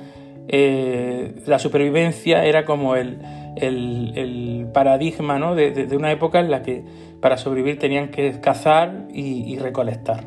la 0.49 1.59
supervivencia 1.59 2.45
era 2.47 2.65
como 2.65 2.97
el, 2.97 3.19
el, 3.61 4.67
paradigma 4.73 5.39
¿no? 5.39 5.55
de, 5.55 5.89
una 5.97 6.13
época 6.13 6.41
en 6.41 6.51
la 6.51 6.63
que 6.63 6.85
para 7.21 7.37
sobrevivir 7.37 7.79
tenían 7.79 8.09
que 8.09 8.41
cazar 8.41 9.07
y, 9.13 9.57
recolectar. 9.59 10.25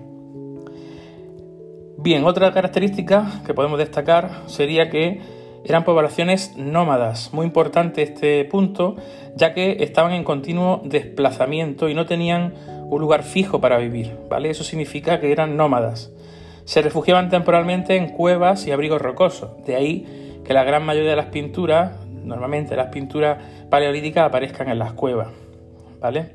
Bien, 2.03 2.24
otra 2.24 2.51
característica 2.51 3.41
que 3.46 3.53
podemos 3.53 3.77
destacar 3.77 4.41
sería 4.48 4.89
que 4.89 5.22
eran 5.63 5.84
poblaciones 5.84 6.58
nómadas. 6.58 7.31
Muy 7.31 7.46
importante 7.46 8.01
este 8.01 8.43
punto, 8.46 8.96
ya 9.36 9.53
que 9.53 9.84
estaban 9.84 10.13
en 10.13 10.24
continuo 10.24 10.81
desplazamiento 10.84 11.89
y 11.89 11.93
no 11.93 12.08
tenían 12.08 12.55
un 12.89 13.00
lugar 13.00 13.22
fijo 13.22 13.62
para 13.62 13.77
vivir, 13.77 14.17
¿vale? 14.29 14.50
Eso 14.50 14.63
significa 14.63 15.20
que 15.20 15.31
eran 15.31 15.55
nómadas. 15.55 16.12
Se 16.65 16.81
refugiaban 16.81 17.29
temporalmente 17.29 17.96
en 17.96 18.10
cuevas 18.10 18.65
y 18.65 18.72
abrigos 18.72 19.00
rocosos. 19.00 19.63
De 19.67 19.75
ahí 19.75 20.41
que 20.43 20.55
la 20.55 20.63
gran 20.63 20.84
mayoría 20.84 21.12
de 21.12 21.17
las 21.17 21.27
pinturas 21.27 21.91
normalmente 22.24 22.75
las 22.75 22.88
pinturas 22.88 23.38
paleolíticas 23.70 24.25
aparezcan 24.25 24.70
en 24.70 24.79
las 24.79 24.93
cuevas. 24.93 25.27
¿Vale? 26.00 26.31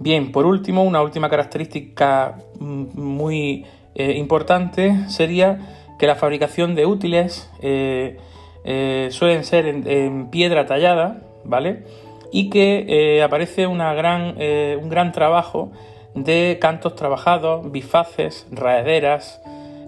Bien, 0.00 0.32
por 0.32 0.44
último, 0.44 0.82
una 0.82 1.02
última 1.02 1.28
característica 1.28 2.36
mm, 2.58 3.00
muy 3.00 3.64
eh, 3.98 4.12
importante 4.18 5.08
sería 5.08 5.58
que 5.98 6.06
la 6.06 6.16
fabricación 6.16 6.74
de 6.74 6.84
útiles 6.84 7.50
eh, 7.62 8.18
eh, 8.64 9.08
suelen 9.10 9.42
ser 9.42 9.66
en, 9.66 10.28
piedra 10.28 10.66
tallada, 10.66 11.22
¿vale? 11.44 11.84
Y 12.30 12.50
que 12.50 13.22
aparece 13.24 13.66
una 13.66 13.94
gran, 13.94 14.36
un 14.36 14.88
gran 14.90 15.12
trabajo 15.12 15.72
de 16.14 16.58
cantos 16.60 16.94
trabajados, 16.94 17.72
bifaces, 17.72 18.46
raederas, 18.50 19.40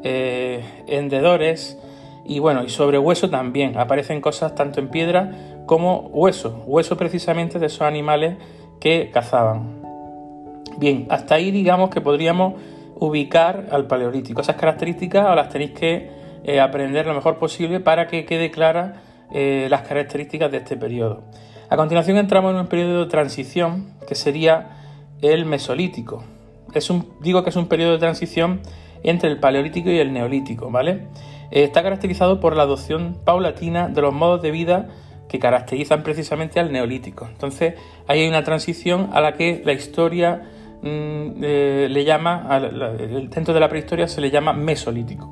hendedores, 0.03 1.77
y 2.25 2.39
bueno, 2.39 2.63
y 2.63 2.71
sobre 2.71 2.99
hueso 2.99 3.29
también 3.29 3.77
aparecen 3.77 4.23
cosas 4.23 4.55
tanto 4.55 4.81
en 4.81 4.89
piedra 4.89 5.65
como 5.67 6.09
hueso, 6.13 6.63
hueso 6.67 6.97
precisamente 6.97 7.59
de 7.59 7.67
esos 7.67 7.83
animales 7.83 8.37
que 8.81 9.11
cazaban. 9.11 9.83
Bien, 10.79 11.07
hasta 11.11 11.35
ahí 11.35 11.51
digamos 11.51 11.91
que 11.91 12.01
podríamos 12.01 12.55
ubicar 13.01 13.67
al 13.71 13.87
paleolítico. 13.87 14.41
Esas 14.41 14.57
características 14.57 15.35
las 15.35 15.49
tenéis 15.49 15.73
que 15.73 16.11
eh, 16.45 16.61
aprender 16.61 17.07
lo 17.07 17.15
mejor 17.15 17.39
posible 17.39 17.81
para 17.81 18.07
que 18.07 18.25
quede 18.25 18.51
clara 18.51 19.03
eh, 19.33 19.67
las 19.71 19.83
características 19.83 20.51
de 20.51 20.59
este 20.59 20.77
periodo. 20.77 21.23
A 21.71 21.77
continuación 21.77 22.17
entramos 22.17 22.53
en 22.55 22.61
un 22.61 22.67
periodo 22.67 23.05
de 23.05 23.11
transición 23.11 23.95
que 24.07 24.15
sería 24.15 24.71
el 25.21 25.45
mesolítico. 25.45 26.25
Es 26.75 26.91
un, 26.91 27.13
digo 27.21 27.43
que 27.43 27.51
es 27.51 27.57
un 27.57 27.67
periodo 27.67 27.93
de 27.93 27.99
transición 27.99 28.61
entre 29.03 29.31
el 29.31 29.39
paleolítico 29.39 29.91
y 29.91 29.99
el 29.99 30.13
neolítico, 30.13 30.71
¿vale? 30.71 31.09
Eh, 31.51 31.65
está 31.65 31.83
caracterizado 31.83 32.41
por 32.41 32.57
la 32.57 32.63
adopción 32.63 33.19
paulatina 33.25 33.89
de 33.89 34.01
los 34.01 34.15
modos 34.15 34.43
de 34.43 34.51
vida 34.51 34.89
que 35.29 35.39
caracterizan 35.39 36.03
precisamente 36.03 36.59
al 36.59 36.73
neolítico. 36.73 37.27
Entonces, 37.27 37.75
ahí 38.07 38.21
hay 38.21 38.29
una 38.29 38.45
transición 38.45 39.11
a 39.13 39.21
la 39.21 39.35
que 39.35 39.63
la 39.65 39.73
historia 39.73 40.43
eh, 40.83 41.89
le 41.91 42.05
llama, 42.05 42.61
dentro 43.31 43.55
de 43.55 43.61
la 43.61 43.69
prehistoria 43.69 44.09
se 44.09 44.21
le 44.21 44.31
llama 44.31 44.53
mesolítico. 44.53 45.31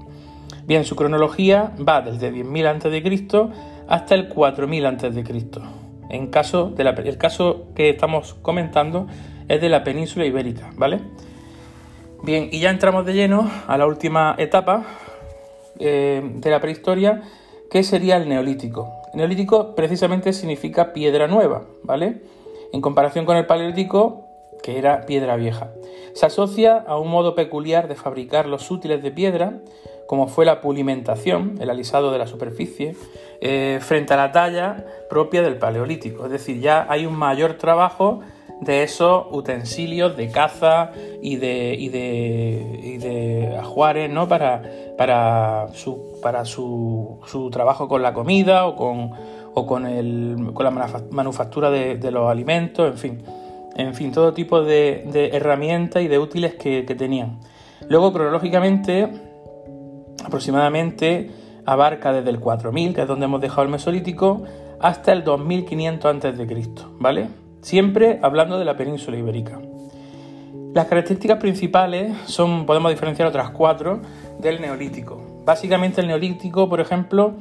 Bien, 0.67 0.85
su 0.85 0.97
cronología 0.97 1.73
va 1.77 2.01
desde 2.01 2.33
10.000 2.33 2.67
a.C. 2.67 3.53
hasta 3.87 4.15
el 4.15 4.29
4.000 4.29 4.87
a.C. 4.87 5.61
En 6.11 6.29
caso 6.29 6.71
de 6.71 6.83
el 6.83 7.19
caso 7.19 7.67
que 7.75 7.91
estamos 7.91 8.35
comentando 8.35 9.07
es 9.49 9.61
de 9.61 9.69
la 9.69 9.85
península 9.85 10.25
ibérica, 10.25 10.71
¿vale? 10.77 11.01
Bien, 12.23 12.49
y 12.51 12.61
ya 12.61 12.71
entramos 12.71 13.07
de 13.07 13.15
lleno 13.15 13.49
a 13.69 13.79
la 13.79 13.87
última 13.87 14.35
etapa, 14.39 14.85
eh, 15.79 16.23
de 16.37 16.51
la 16.51 16.61
prehistoria, 16.61 17.23
que 17.71 17.83
sería 17.83 18.17
el 18.17 18.29
neolítico. 18.29 18.93
neolítico 19.15 19.75
precisamente 19.75 20.33
significa 20.33 20.93
piedra 20.93 21.29
nueva, 21.29 21.63
¿vale? 21.85 22.23
En 22.73 22.81
comparación 22.81 23.25
con 23.25 23.37
el 23.37 23.47
paleolítico, 23.47 24.26
que 24.63 24.79
era 24.79 25.07
piedra 25.07 25.37
vieja. 25.37 25.73
Se 26.15 26.27
asocia 26.27 26.77
a 26.87 26.99
un 26.99 27.11
modo 27.11 27.35
peculiar 27.35 27.89
de 27.89 27.95
fabricar 27.95 28.47
los 28.47 28.71
útiles 28.71 29.03
de 29.03 29.11
piedra, 29.11 29.61
como 30.07 30.29
fue 30.29 30.45
la 30.45 30.61
pulimentación, 30.61 31.57
el 31.61 31.71
alisado 31.71 32.13
de 32.13 32.19
la 32.19 32.27
superficie, 32.27 32.97
eh, 33.41 33.79
frente 33.83 34.15
a 34.15 34.17
la 34.17 34.33
talla 34.33 34.87
propia 35.11 35.43
del 35.43 35.59
paleolítico. 35.59 36.25
Es 36.25 36.31
decir, 36.31 36.61
ya 36.61 36.87
hay 36.89 37.07
un 37.07 37.15
mayor 37.15 37.55
trabajo 37.55 38.21
de 38.61 38.83
esos 38.83 39.27
utensilios 39.31 40.17
de 40.17 40.31
caza 40.31 40.93
y 41.21 41.37
de, 41.37 41.75
y 41.79 41.89
de, 41.89 43.57
ajuares 43.59 44.11
¿no? 44.11 44.29
para, 44.29 44.63
para, 44.97 45.69
su, 45.75 46.19
para 46.23 46.45
su, 46.45 47.19
su, 47.27 47.51
trabajo 47.51 47.89
con 47.89 48.03
la 48.03 48.15
comida 48.15 48.67
o 48.67 48.77
con, 48.77 49.11
o 49.55 49.67
con, 49.67 49.87
el, 49.87 50.51
con 50.55 50.65
la 50.65 51.03
manufactura 51.11 51.71
de, 51.71 52.11
los 52.11 52.31
alimentos, 52.31 52.91
en 52.91 52.99
fin. 52.99 53.23
En 53.77 53.95
fin, 53.95 54.11
todo 54.11 54.33
tipo 54.33 54.63
de, 54.63 55.31
herramientas 55.33 56.03
y 56.03 56.09
de 56.09 56.19
útiles 56.19 56.55
que, 56.55 56.85
que 56.85 56.95
tenían. 56.95 57.39
Luego, 57.89 58.13
cronológicamente, 58.13 59.09
aproximadamente 60.25 61.31
abarca 61.67 62.13
desde 62.13 62.31
el 62.31 62.41
4000, 62.41 62.95
que 62.95 63.03
es 63.03 63.09
donde 63.09 63.27
hemos 63.27 63.41
dejado 63.41 63.63
el 63.63 63.69
Mesolítico, 63.69 64.45
hasta 64.81 65.13
el 65.13 65.25
2500 65.25 66.25
a.C., 66.25 66.47
¿vale? 66.99 67.29
siempre 67.67 68.21
hablando 68.23 68.61
de 68.61 68.65
la 68.65 68.77
península 68.77 69.17
ibérica. 69.17 69.61
Las 70.73 70.87
características 70.87 71.39
principales 71.39 72.17
son, 72.27 72.65
podemos 72.65 72.93
diferenciar 72.93 73.27
otras 73.27 73.51
cuatro, 73.51 74.03
del 74.39 74.61
neolítico. 74.61 75.43
Básicamente 75.45 76.01
el 76.01 76.07
neolítico, 76.07 76.69
por 76.69 76.81
ejemplo, 76.81 77.35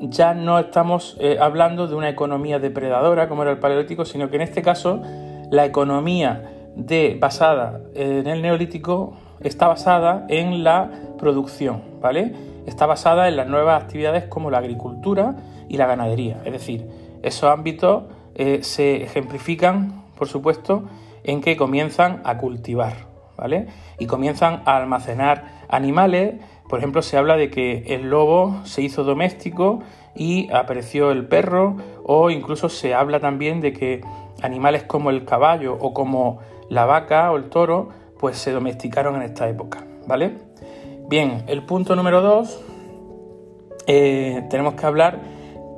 ya 0.00 0.34
no 0.34 0.60
estamos 0.60 1.16
eh, 1.18 1.38
hablando 1.40 1.88
de 1.88 1.96
una 1.96 2.08
economía 2.08 2.60
depredadora 2.60 3.28
como 3.28 3.42
era 3.42 3.50
el 3.50 3.58
paleolítico, 3.58 4.04
sino 4.04 4.30
que 4.30 4.36
en 4.36 4.42
este 4.42 4.62
caso 4.62 5.02
la 5.50 5.64
economía 5.64 6.50
de, 6.74 7.16
basada 7.18 7.80
en 7.94 8.26
el 8.26 8.42
neolítico 8.42 9.16
está 9.40 9.68
basada 9.68 10.26
en 10.28 10.64
la 10.64 10.90
producción, 11.18 11.82
¿vale? 12.00 12.34
Está 12.66 12.86
basada 12.86 13.28
en 13.28 13.36
las 13.36 13.48
nuevas 13.48 13.82
actividades 13.82 14.24
como 14.24 14.50
la 14.50 14.58
agricultura 14.58 15.36
y 15.68 15.76
la 15.76 15.86
ganadería, 15.86 16.40
es 16.44 16.52
decir, 16.52 16.86
esos 17.22 17.50
ámbitos 17.50 18.04
eh, 18.34 18.60
se 18.62 19.02
ejemplifican, 19.02 20.04
por 20.16 20.28
supuesto, 20.28 20.84
en 21.24 21.40
que 21.40 21.56
comienzan 21.56 22.20
a 22.24 22.38
cultivar, 22.38 23.06
¿vale? 23.36 23.66
Y 23.98 24.06
comienzan 24.06 24.62
a 24.64 24.76
almacenar 24.76 25.64
animales. 25.68 26.34
Por 26.68 26.78
ejemplo, 26.78 27.02
se 27.02 27.16
habla 27.16 27.36
de 27.36 27.50
que 27.50 27.94
el 27.94 28.10
lobo 28.10 28.60
se 28.64 28.82
hizo 28.82 29.04
doméstico 29.04 29.80
y 30.14 30.52
apareció 30.52 31.10
el 31.10 31.26
perro, 31.26 31.76
o 32.04 32.30
incluso 32.30 32.68
se 32.68 32.94
habla 32.94 33.20
también 33.20 33.60
de 33.60 33.72
que 33.72 34.02
animales 34.42 34.84
como 34.84 35.10
el 35.10 35.24
caballo 35.24 35.76
o 35.80 35.92
como 35.94 36.40
la 36.68 36.84
vaca 36.84 37.30
o 37.32 37.36
el 37.36 37.48
toro, 37.48 37.88
pues 38.18 38.38
se 38.38 38.52
domesticaron 38.52 39.16
en 39.16 39.22
esta 39.22 39.48
época, 39.48 39.84
¿vale? 40.06 40.38
Bien, 41.08 41.44
el 41.46 41.62
punto 41.62 41.94
número 41.94 42.20
dos, 42.20 42.60
eh, 43.86 44.46
tenemos 44.50 44.74
que 44.74 44.86
hablar 44.86 45.20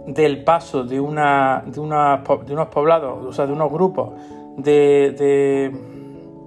del 0.06 0.42
paso 0.42 0.84
de, 0.84 0.96
de, 0.96 1.02
de 1.02 2.52
unos 2.54 2.68
poblados, 2.68 3.26
o 3.26 3.32
sea, 3.32 3.46
de 3.46 3.52
unos 3.52 3.70
grupos 3.70 4.12
de, 4.56 5.70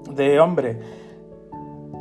de, 0.10 0.40
hombres 0.40 0.78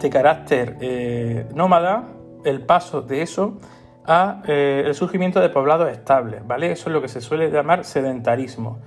de 0.00 0.10
carácter 0.10 0.76
eh, 0.80 1.46
nómada, 1.54 2.08
el 2.44 2.62
paso 2.62 3.02
de 3.02 3.22
eso 3.22 3.58
a 4.06 4.42
eh, 4.46 4.84
el 4.86 4.94
surgimiento 4.94 5.40
de 5.40 5.50
poblados 5.50 5.90
estables, 5.90 6.46
¿vale? 6.46 6.72
Eso 6.72 6.88
es 6.88 6.94
lo 6.94 7.02
que 7.02 7.08
se 7.08 7.20
suele 7.20 7.50
llamar 7.50 7.84
sedentarismo. 7.84 8.78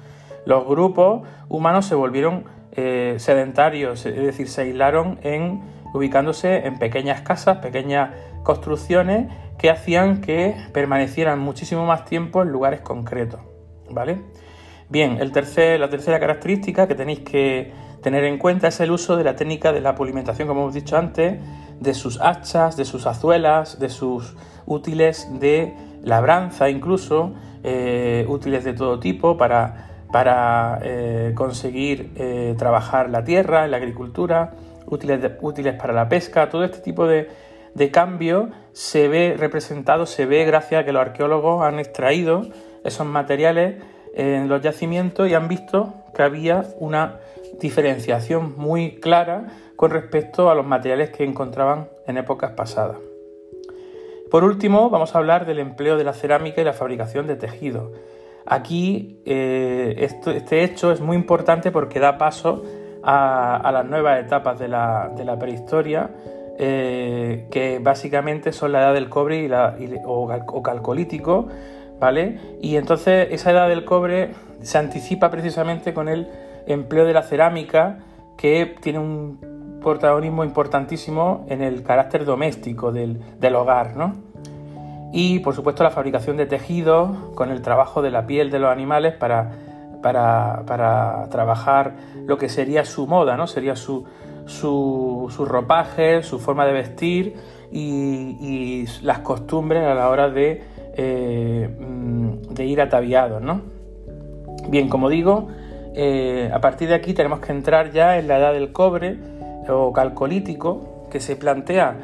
Los 0.46 0.66
grupos 0.66 1.28
humanos 1.50 1.86
se 1.86 1.96
volvieron 1.96 2.46
eh, 2.72 3.16
sedentarios, 3.20 4.06
es 4.06 4.16
decir, 4.16 4.50
se 4.50 4.62
aislaron 4.62 5.20
en 5.22 5.62
ubicándose 5.94 6.66
en 6.66 6.80
pequeñas 6.80 7.22
casas, 7.22 7.58
pequeñas 7.58 8.10
construcciones 8.42 9.32
que 9.58 9.70
hacían 9.70 10.22
que 10.22 10.56
permanecieran 10.74 11.40
muchísimo 11.40 11.86
más 11.86 12.06
tiempo 12.06 12.42
en 12.42 12.50
lugares 12.50 12.82
concretos. 12.82 13.42
¿Vale? 13.90 14.22
Bien, 14.90 15.18
el 15.20 15.32
la 15.80 15.90
tercera 15.90 16.20
característica 16.20 16.88
que 16.88 16.96
tenéis 16.96 17.20
que 17.20 17.72
tener 18.02 18.24
en 18.26 18.38
cuenta 18.38 18.68
es 18.68 18.80
el 18.80 18.92
uso 18.92 19.16
de 19.16 19.24
la 19.24 19.36
técnica 19.36 19.72
de 19.72 19.82
la 19.82 19.96
pulimentación, 19.96 20.48
como 20.48 20.62
hemos 20.62 20.74
dicho 20.74 20.98
antes, 20.98 21.40
de 21.80 21.94
sus 21.94 22.20
hachas, 22.22 22.76
de 22.76 22.86
sus 22.86 23.06
azuelas, 23.06 23.80
de 23.80 23.90
sus 23.90 24.36
útiles 24.66 25.28
de 25.40 25.76
labranza 26.04 26.70
incluso, 26.70 27.34
eh, 27.64 28.26
útiles 28.28 28.64
de 28.64 28.74
todo 28.74 29.00
tipo 29.00 29.38
para, 29.38 29.93
para 30.14 30.78
eh, 30.84 31.32
conseguir 31.34 32.12
eh, 32.18 32.54
trabajar 32.56 33.10
la 33.10 33.24
tierra, 33.24 33.66
la 33.66 33.78
agricultura, 33.78 34.54
útiles, 34.86 35.20
útiles 35.42 35.74
para 35.74 35.92
la 35.92 36.08
pesca, 36.08 36.50
todo 36.50 36.64
este 36.64 36.78
tipo 36.78 37.08
de, 37.08 37.30
de 37.74 37.90
cambio 37.90 38.52
se 38.74 39.08
ve 39.08 39.36
representado, 39.36 40.06
se 40.06 40.28
ve 40.28 40.46
gracias 40.46 40.82
a 40.82 40.86
que 40.86 40.92
los 40.92 41.02
arqueólogos 41.02 41.66
han 41.66 41.80
extraído 41.80 42.44
esos 42.84 43.08
materiales 43.08 43.82
en 44.14 44.50
los 44.50 44.62
yacimientos 44.62 45.28
y 45.28 45.34
han 45.34 45.48
visto 45.48 45.96
que 46.16 46.22
había 46.22 46.64
una 46.78 47.18
diferenciación 47.60 48.54
muy 48.56 49.00
clara 49.00 49.48
con 49.76 49.90
respecto 49.90 50.52
a 50.52 50.54
los 50.54 50.68
materiales 50.68 51.10
que 51.10 51.24
encontraban 51.24 51.90
en 52.06 52.18
épocas 52.18 52.52
pasadas. 52.52 52.98
Por 54.30 54.44
último, 54.44 54.92
vamos 54.92 55.16
a 55.16 55.18
hablar 55.18 55.48
del 55.48 55.58
empleo 55.58 55.98
de 55.98 56.04
la 56.04 56.14
cerámica 56.14 56.62
y 56.62 56.66
la 56.66 56.74
fabricación 56.74 57.26
de 57.26 57.36
tejidos. 57.36 57.90
Aquí 58.46 59.22
eh, 59.26 59.96
este 59.98 60.64
hecho 60.64 60.92
es 60.92 61.02
muy 61.02 61.16
importante 61.16 61.72
porque 61.72 62.00
da 62.00 62.18
paso 62.18 62.64
a, 63.04 63.70
las 63.72 63.86
nuevas 63.86 64.20
etapas 64.20 64.60
de 64.60 64.68
la, 64.68 65.38
prehistoria, 65.40 66.10
eh, 66.58 67.48
que 67.52 67.80
básicamente 67.80 68.52
son 68.52 68.72
la 68.72 68.82
edad 68.82 68.94
del 68.94 69.10
cobre 69.10 69.44
y 69.44 69.48
la, 69.48 69.76
o, 70.06 70.62
calcolítico, 70.62 71.48
¿vale? 72.00 72.40
Y 72.62 72.78
entonces 72.78 73.28
esa 73.32 73.52
edad 73.52 73.70
del 73.70 73.86
cobre 73.86 74.32
se 74.62 74.78
anticipa 74.78 75.30
precisamente 75.30 75.94
con 75.94 76.08
el 76.08 76.28
empleo 76.66 77.06
de 77.06 77.14
la 77.14 77.24
cerámica, 77.24 78.00
que 78.38 78.76
tiene 78.82 79.00
un 79.00 79.80
protagonismo 79.82 80.44
importantísimo 80.44 81.46
en 81.50 81.62
el 81.62 81.84
carácter 81.84 82.26
doméstico 82.26 82.92
del, 82.92 83.20
del 83.40 83.56
hogar, 83.56 83.96
¿no? 83.96 84.33
Y 85.14 85.40
por 85.40 85.54
supuesto 85.54 85.84
la 85.84 85.92
fabricación 85.92 86.38
de 86.38 86.48
tejidos 86.48 87.12
con 87.36 87.52
el 87.52 87.62
trabajo 87.62 88.02
de 88.02 88.10
la 88.10 88.26
piel 88.26 88.50
de 88.50 88.58
los 88.58 88.72
animales 88.72 89.14
para, 89.14 89.52
para, 90.02 91.28
trabajar 91.30 91.94
lo 92.26 92.40
que 92.40 92.50
sería 92.50 92.84
su 92.84 93.06
moda, 93.06 93.38
¿no? 93.38 93.46
Sería 93.46 93.76
su, 93.76 94.06
su, 94.48 95.30
ropaje, 95.48 96.24
su 96.24 96.40
forma 96.40 96.66
de 96.66 96.74
vestir 96.74 97.36
y, 97.72 98.86
las 99.04 99.20
costumbres 99.20 99.86
a 99.86 99.94
la 99.94 100.10
hora 100.10 100.30
de, 100.30 100.64
eh, 100.98 101.70
mm, 101.80 102.54
de 102.54 102.66
ir 102.66 102.82
ataviados, 102.82 103.40
¿no? 103.40 103.62
Bien, 104.68 104.90
como 104.90 105.10
digo, 105.10 105.48
eh, 105.94 106.50
a 106.52 106.60
partir 106.60 106.90
de 106.90 106.96
aquí 106.96 107.14
tenemos 107.14 107.40
que 107.40 107.52
entrar 107.52 107.92
ya 107.92 108.18
en 108.18 108.28
la 108.28 108.40
edad 108.40 108.54
del 108.54 108.72
cobre 108.72 109.20
o 109.70 109.94
calcolítico 109.94 111.08
que 111.12 111.20
se 111.20 111.36
plantea 111.36 111.98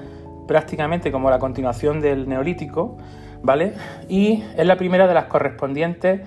prácticamente 0.49 1.11
como 1.11 1.29
la 1.29 1.37
continuación 1.37 2.01
del 2.01 2.27
neolítico, 2.27 2.97
¿vale? 3.43 3.73
Y 4.07 4.43
es 4.57 4.65
la 4.65 4.77
primera 4.77 5.07
de 5.07 5.13
las 5.13 5.25
correspondientes 5.25 6.21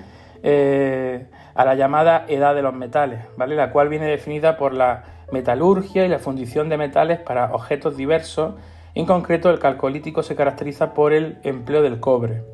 eh, 0.44 1.26
a 1.56 1.64
la 1.64 1.74
llamada 1.74 2.24
edad 2.28 2.54
de 2.54 2.62
los 2.62 2.72
metales, 2.72 3.24
¿vale? 3.36 3.56
La 3.56 3.72
cual 3.72 3.88
viene 3.88 4.06
definida 4.06 4.56
por 4.56 4.74
la 4.74 5.02
metalurgia 5.32 6.06
y 6.06 6.08
la 6.08 6.20
fundición 6.20 6.68
de 6.68 6.76
metales 6.76 7.18
para 7.18 7.52
objetos 7.52 7.96
diversos. 7.96 8.54
En 8.94 9.06
concreto, 9.06 9.50
el 9.50 9.58
calcolítico 9.58 10.22
se 10.22 10.36
caracteriza 10.36 10.94
por 10.94 11.12
el 11.12 11.38
empleo 11.42 11.82
del 11.82 11.98
cobre. 11.98 12.44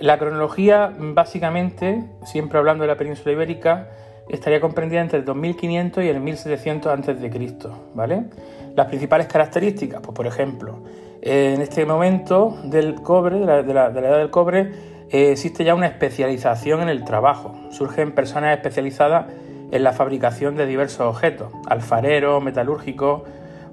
La 0.00 0.18
cronología, 0.18 0.92
básicamente, 0.98 2.04
siempre 2.26 2.58
hablando 2.58 2.82
de 2.82 2.88
la 2.88 2.96
península 2.98 3.32
ibérica, 3.32 3.88
estaría 4.28 4.60
comprendida 4.60 5.00
entre 5.00 5.18
el 5.20 5.24
2500 5.24 6.04
y 6.04 6.08
el 6.08 6.20
1700 6.20 6.92
a.C., 6.92 7.70
¿vale? 7.94 8.24
Las 8.78 8.86
principales 8.86 9.26
características, 9.26 10.00
pues 10.00 10.14
por 10.14 10.28
ejemplo, 10.28 10.84
en 11.20 11.60
este 11.62 11.84
momento 11.84 12.56
del 12.62 12.94
cobre, 12.94 13.40
de 13.40 13.74
la, 13.74 13.88
edad 13.88 14.18
del 14.18 14.30
cobre, 14.30 14.70
eh, 15.10 15.32
existe 15.32 15.64
ya 15.64 15.74
una 15.74 15.88
especialización 15.88 16.82
en 16.82 16.88
el 16.88 17.02
trabajo. 17.02 17.58
Surgen 17.72 18.12
personas 18.12 18.56
especializadas 18.56 19.32
en 19.72 19.82
la 19.82 19.92
fabricación 19.92 20.54
de 20.54 20.66
diversos 20.66 21.00
objetos, 21.00 21.52
alfareros, 21.66 22.40
metalúrgicos, 22.40 23.22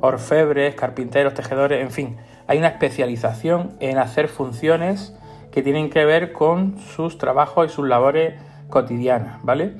orfebres, 0.01 0.73
carpinteros, 0.73 1.35
tejedores, 1.35 1.83
en 1.83 1.91
fin. 1.91 2.17
Hay 2.47 2.57
una 2.57 2.69
especialización 2.69 3.75
en 3.81 3.99
hacer 3.99 4.27
funciones 4.27 5.15
que 5.51 5.61
tienen 5.61 5.91
que 5.91 6.03
ver 6.03 6.31
con 6.31 6.79
sus 6.79 7.19
trabajos 7.19 7.67
y 7.67 7.69
sus 7.69 7.87
labores 7.87 8.41
cotidianas, 8.71 9.37
¿vale? 9.43 9.75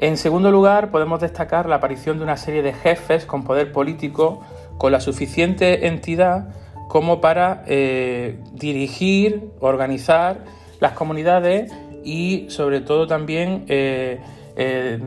En 0.00 0.16
segundo 0.16 0.52
lugar, 0.52 0.92
podemos 0.92 1.20
destacar 1.20 1.68
la 1.68 1.76
aparición 1.76 2.18
de 2.18 2.24
una 2.24 2.36
serie 2.36 2.62
de 2.62 2.72
jefes 2.72 3.26
con 3.26 3.42
poder 3.42 3.72
político 3.72 4.40
con 4.78 4.92
la 4.92 5.00
suficiente 5.00 5.88
entidad 5.88 6.54
como 6.86 7.20
para 7.20 7.64
eh, 7.66 8.38
dirigir, 8.52 9.50
organizar 9.58 10.44
las 10.78 10.92
comunidades 10.92 11.74
y 12.04 12.46
sobre 12.48 12.80
todo 12.80 13.08
también, 13.08 13.64
eh, 13.66 14.20
eh, 14.56 15.00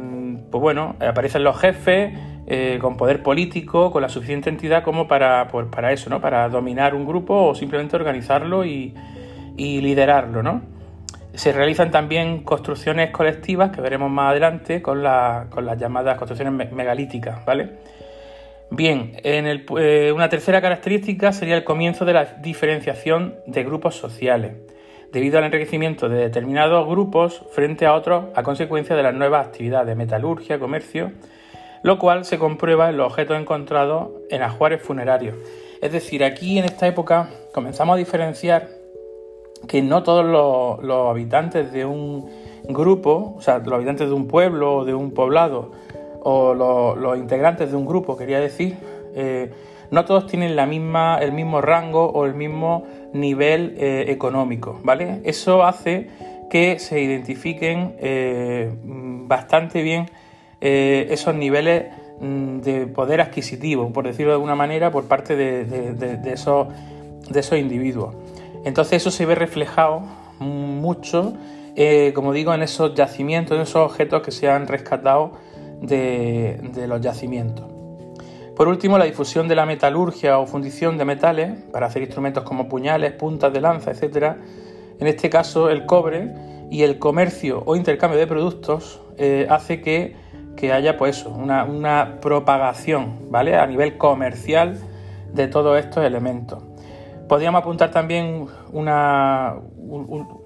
pues 0.51 0.61
bueno, 0.61 0.97
aparecen 0.99 1.45
los 1.45 1.57
jefes 1.57 2.13
con 2.81 2.97
poder 2.97 3.23
político, 3.23 3.91
con 3.91 4.01
la 4.01 4.09
suficiente 4.09 4.49
entidad 4.49 4.83
como 4.83 5.07
para, 5.07 5.47
pues 5.47 5.67
para 5.67 5.93
eso, 5.93 6.09
¿no? 6.09 6.19
Para 6.19 6.49
dominar 6.49 6.93
un 6.93 7.05
grupo 7.05 7.33
o 7.33 7.55
simplemente 7.55 7.95
organizarlo 7.95 8.65
y, 8.65 8.93
y 9.55 9.79
liderarlo, 9.79 10.43
¿no? 10.43 10.61
Se 11.33 11.51
realizan 11.53 11.91
también 11.91 12.43
construcciones 12.43 13.11
colectivas 13.11 13.71
que 13.71 13.81
veremos 13.81 14.11
más 14.11 14.31
adelante 14.31 14.81
con, 14.81 15.01
las 15.01 15.77
llamadas 15.77 16.17
construcciones 16.17 16.71
megalíticas, 16.71 17.45
¿vale? 17.45 17.77
Bien, 18.69 19.17
en 19.23 19.65
eh, 19.77 20.11
una 20.13 20.29
tercera 20.29 20.61
característica 20.61 21.33
sería 21.33 21.57
el 21.57 21.63
comienzo 21.63 22.05
de 22.05 22.13
la 22.13 22.25
diferenciación 22.41 23.35
de 23.45 23.63
grupos 23.63 23.95
sociales, 23.95 24.53
debido 25.11 25.37
al 25.37 25.43
enriquecimiento 25.45 26.07
de 26.07 26.17
determinados 26.17 26.87
grupos 26.87 27.43
frente 27.51 27.85
a 27.85 27.93
otros 27.93 28.25
a 28.33 28.43
consecuencia 28.43 28.95
de 28.95 29.03
las 29.03 29.13
nuevas 29.13 29.45
actividades, 29.45 29.97
metalurgia, 29.97 30.57
comercio, 30.57 31.11
lo 31.83 31.99
cual 31.99 32.25
se 32.25 32.37
comprueba 32.37 32.89
en 32.89 32.97
los 32.97 33.07
objetos 33.07 33.39
encontrados 33.39 34.11
en 34.29 34.41
ajuares 34.41 34.81
funerarios. 34.81 35.35
Es 35.81 35.91
decir, 35.91 36.23
aquí 36.23 36.59
en 36.59 36.65
esta 36.65 36.87
época 36.87 37.29
comenzamos 37.53 37.95
a 37.95 37.97
diferenciar 37.97 38.69
que 39.67 39.81
no 39.81 40.03
todos 40.03 40.25
los, 40.25 41.09
habitantes 41.09 41.71
de 41.71 41.85
un 41.85 42.25
grupo, 42.67 43.35
o 43.37 43.41
sea, 43.41 43.59
los 43.59 43.73
habitantes 43.73 44.07
de 44.07 44.13
un 44.13 44.27
pueblo 44.27 44.77
o 44.77 44.85
de 44.85 44.93
un 44.93 45.11
poblado, 45.11 45.71
o 46.23 46.53
los, 46.53 47.17
integrantes 47.17 47.71
de 47.71 47.77
un 47.77 47.85
grupo, 47.85 48.17
quería 48.17 48.39
decir, 48.39 48.77
eh, 49.15 49.51
no 49.89 50.05
todos 50.05 50.27
tienen 50.27 50.55
la 50.55 50.65
misma, 50.65 51.17
el 51.19 51.31
mismo 51.31 51.61
rango 51.61 52.05
o 52.05 52.25
el 52.25 52.33
mismo 52.33 52.85
nivel 53.13 53.75
eh, 53.77 54.05
económico, 54.07 54.79
¿vale? 54.83 55.21
Eso 55.25 55.63
hace 55.63 56.09
que 56.49 56.79
se 56.79 57.01
identifiquen 57.01 57.95
eh, 57.99 58.71
bastante 58.83 59.81
bien 59.81 60.09
esos 60.63 61.33
niveles 61.33 61.85
mm, 62.19 62.59
de 62.59 62.85
poder 62.85 63.19
adquisitivo, 63.19 63.91
por 63.91 64.05
decirlo 64.05 64.31
de 64.31 64.35
alguna 64.35 64.53
manera, 64.53 64.91
por 64.91 65.05
parte 65.05 65.35
de 65.35 66.31
esos, 66.31 66.67
de 67.27 67.39
esos 67.39 67.57
individuos. 67.57 68.13
Entonces 68.63 69.01
eso 69.01 69.11
se 69.11 69.25
ve 69.25 69.35
reflejado 69.35 70.01
mucho, 70.39 71.33
eh, 71.75 72.11
como 72.13 72.33
digo, 72.33 72.53
en 72.53 72.61
esos 72.61 72.93
yacimientos, 72.93 73.55
en 73.55 73.63
esos 73.63 73.77
objetos 73.77 74.21
que 74.21 74.31
se 74.31 74.49
han 74.49 74.67
rescatado 74.67 75.33
de, 75.81 76.59
los 76.87 77.01
yacimientos. 77.01 77.65
Por 78.55 78.67
último, 78.67 78.97
la 78.97 79.05
difusión 79.05 79.47
de 79.47 79.55
la 79.55 79.65
metalurgia 79.65 80.37
o 80.37 80.45
fundición 80.45 80.97
de 80.97 81.05
metales 81.05 81.53
para 81.71 81.87
hacer 81.87 82.03
instrumentos 82.03 82.43
como 82.43 82.67
puñales, 82.67 83.13
puntas 83.13 83.51
de 83.51 83.61
lanza, 83.61 83.91
etc. 83.91 84.35
En 84.99 85.07
este 85.07 85.29
caso, 85.29 85.69
el 85.69 85.85
cobre 85.85 86.33
y 86.69 86.83
el 86.83 86.99
comercio 86.99 87.63
o 87.65 87.75
intercambio 87.75 88.19
de 88.19 88.27
productos 88.27 89.01
eh, 89.17 89.47
hace 89.49 89.81
que, 89.81 90.15
haya 90.71 90.95
pues 90.95 91.25
una, 91.25 91.63
una 91.63 92.19
propagación 92.21 93.31
¿vale? 93.31 93.55
a 93.55 93.65
nivel 93.65 93.97
comercial 93.97 94.79
de 95.33 95.47
todos 95.47 95.79
estos 95.79 96.05
elementos. 96.05 96.70
Podríamos 97.31 97.61
apuntar 97.61 97.91
también 97.91 98.47
una, 98.73 99.55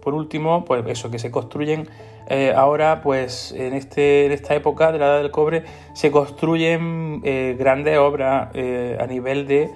por 0.04 0.13
último, 0.13 0.65
pues 0.65 0.84
eso, 0.86 1.10
que 1.10 1.17
se 1.17 1.32
construyen 1.32 1.89
eh, 2.28 2.54
ahora, 2.56 3.02
pues 3.02 3.52
en, 3.58 3.74
este, 3.74 4.28
en 4.28 4.32
esta 4.32 4.54
época 4.54 4.91
de 4.91 5.00
la 5.00 5.08
Edad 5.08 5.17
del 5.17 5.32
Cobre, 5.32 5.63
se 5.93 6.12
construyen 6.12 7.21
eh, 7.24 7.56
grandes 7.58 7.98
obras 7.98 8.50
eh, 8.54 9.00
a 9.02 9.08
nivel 9.08 9.48
de 9.48 9.71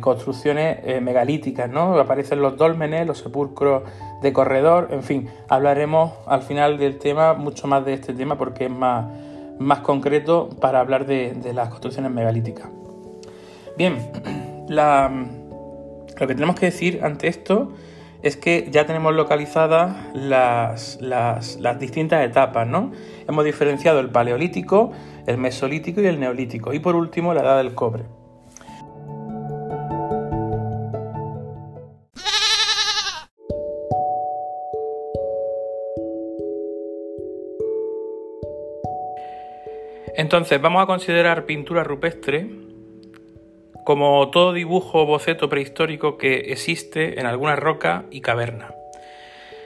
construcciones 0.00 1.00
megalíticas, 1.00 1.70
¿no? 1.70 1.96
Aparecen 1.98 2.42
los 2.42 2.56
dólmenes, 2.56 3.06
los 3.06 3.18
sepulcros 3.18 3.84
de 4.20 4.32
corredor, 4.32 4.88
en 4.90 5.04
fin, 5.04 5.28
hablaremos 5.48 6.14
al 6.26 6.42
final 6.42 6.78
del 6.78 6.98
tema 6.98 7.34
mucho 7.34 7.68
más 7.68 7.84
de 7.84 7.94
este 7.94 8.12
tema 8.12 8.36
porque 8.36 8.64
es 8.64 8.72
más, 8.72 9.06
más 9.60 9.78
concreto 9.78 10.50
para 10.60 10.80
hablar 10.80 11.06
de, 11.06 11.32
de 11.34 11.54
las 11.54 11.68
construcciones 11.68 12.10
megalíticas. 12.10 12.66
Bien, 13.78 14.10
la 14.68 15.12
lo 16.18 16.26
que 16.26 16.34
tenemos 16.34 16.58
que 16.58 16.66
decir 16.66 17.00
ante 17.02 17.28
esto 17.28 17.72
es 18.22 18.36
que 18.38 18.68
ya 18.70 18.86
tenemos 18.86 19.14
localizadas 19.14 19.96
las, 20.14 20.98
distintas 21.78 22.24
etapas, 22.24 22.66
¿no? 22.66 22.92
Hemos 23.28 23.44
diferenciado 23.44 24.00
el 24.00 24.08
paleolítico, 24.08 24.92
el 25.26 25.36
mesolítico 25.36 26.00
y 26.00 26.06
el 26.06 26.18
neolítico. 26.18 26.72
Y 26.72 26.78
por 26.78 26.96
último, 26.96 27.34
la 27.34 27.42
edad 27.42 27.58
del 27.58 27.74
cobre. 27.74 28.04
Entonces, 40.16 40.62
vamos 40.62 40.82
a 40.82 40.86
considerar 40.86 41.44
pintura 41.44 41.84
rupestre 41.84 42.63
como 43.84 44.30
todo 44.30 44.52
dibujo 44.52 45.02
o 45.02 45.06
boceto 45.06 45.48
prehistórico 45.48 46.16
que 46.16 46.52
existe 46.52 47.20
en 47.20 47.26
alguna 47.26 47.56
roca 47.56 48.04
y 48.10 48.20
caverna. 48.22 48.74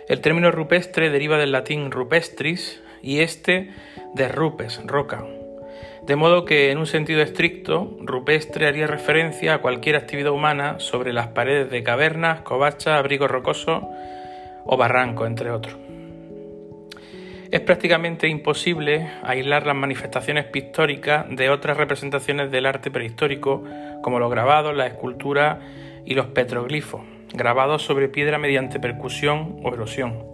El 0.09 0.20
término 0.20 0.50
rupestre 0.50 1.11
deriva 1.11 1.38
del 1.38 1.52
latín 1.52 1.90
rupestris 1.90 2.83
y 3.02 3.20
este 3.20 3.70
de 4.14 4.28
rupes, 4.28 4.81
roca. 4.85 5.24
De 6.02 6.16
modo 6.16 6.44
que 6.44 6.70
en 6.70 6.78
un 6.78 6.87
sentido 6.87 7.20
estricto, 7.20 7.96
rupestre 8.00 8.66
haría 8.66 8.87
referencia 8.87 9.54
a 9.54 9.59
cualquier 9.59 9.96
actividad 9.96 10.33
humana 10.33 10.81
sobre 10.81 11.12
las 11.12 11.28
paredes 11.28 11.70
de 11.70 11.83
cavernas, 11.83 12.40
covachas, 12.40 12.98
abrigos 12.98 13.31
rocosos 13.31 13.83
o 14.64 14.76
barrancos, 14.76 15.26
entre 15.26 15.50
otros. 15.50 15.88
Es 17.50 17.61
prácticamente 17.61 18.28
imposible 18.28 19.08
aislar 19.22 19.66
las 19.66 19.74
manifestaciones 19.74 20.44
pictóricas 20.44 21.24
de 21.30 21.48
otras 21.48 21.78
representaciones 21.78 22.50
del 22.50 22.66
arte 22.66 22.90
prehistórico, 22.90 23.64
como 24.02 24.18
los 24.18 24.30
grabados, 24.30 24.76
la 24.76 24.87
escultura 24.87 25.61
y 26.04 26.14
los 26.14 26.26
petroglifos, 26.26 27.00
grabados 27.32 27.82
sobre 27.82 28.08
piedra 28.11 28.38
mediante 28.38 28.78
percusión 28.80 29.61
o 29.64 29.72
erosión. 29.72 30.26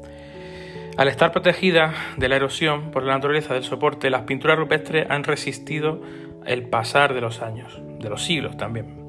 Al 0.96 1.06
estar 1.06 1.30
protegidas 1.30 1.94
de 2.16 2.28
la 2.28 2.36
erosión 2.36 2.90
por 2.90 3.04
la 3.04 3.14
naturaleza 3.14 3.54
del 3.54 3.62
soporte, 3.62 4.10
las 4.10 4.22
pinturas 4.22 4.58
rupestres 4.58 5.08
han 5.08 5.22
resistido 5.22 6.02
el 6.46 6.64
pasar 6.64 7.14
de 7.14 7.20
los 7.20 7.42
años, 7.42 7.80
de 8.00 8.10
los 8.10 8.24
siglos 8.24 8.56
también. 8.56 9.03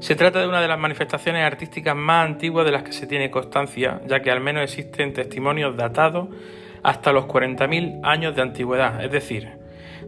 Se 0.00 0.14
trata 0.14 0.40
de 0.40 0.46
una 0.46 0.60
de 0.60 0.68
las 0.68 0.78
manifestaciones 0.78 1.44
artísticas 1.44 1.96
más 1.96 2.24
antiguas 2.26 2.64
de 2.64 2.70
las 2.72 2.84
que 2.84 2.92
se 2.92 3.08
tiene 3.08 3.32
constancia, 3.32 4.00
ya 4.06 4.20
que 4.20 4.30
al 4.30 4.40
menos 4.40 4.62
existen 4.62 5.12
testimonios 5.12 5.76
datados 5.76 6.28
hasta 6.84 7.12
los 7.12 7.24
40.000 7.24 8.00
años 8.04 8.36
de 8.36 8.42
antigüedad, 8.42 9.04
es 9.04 9.10
decir, 9.10 9.48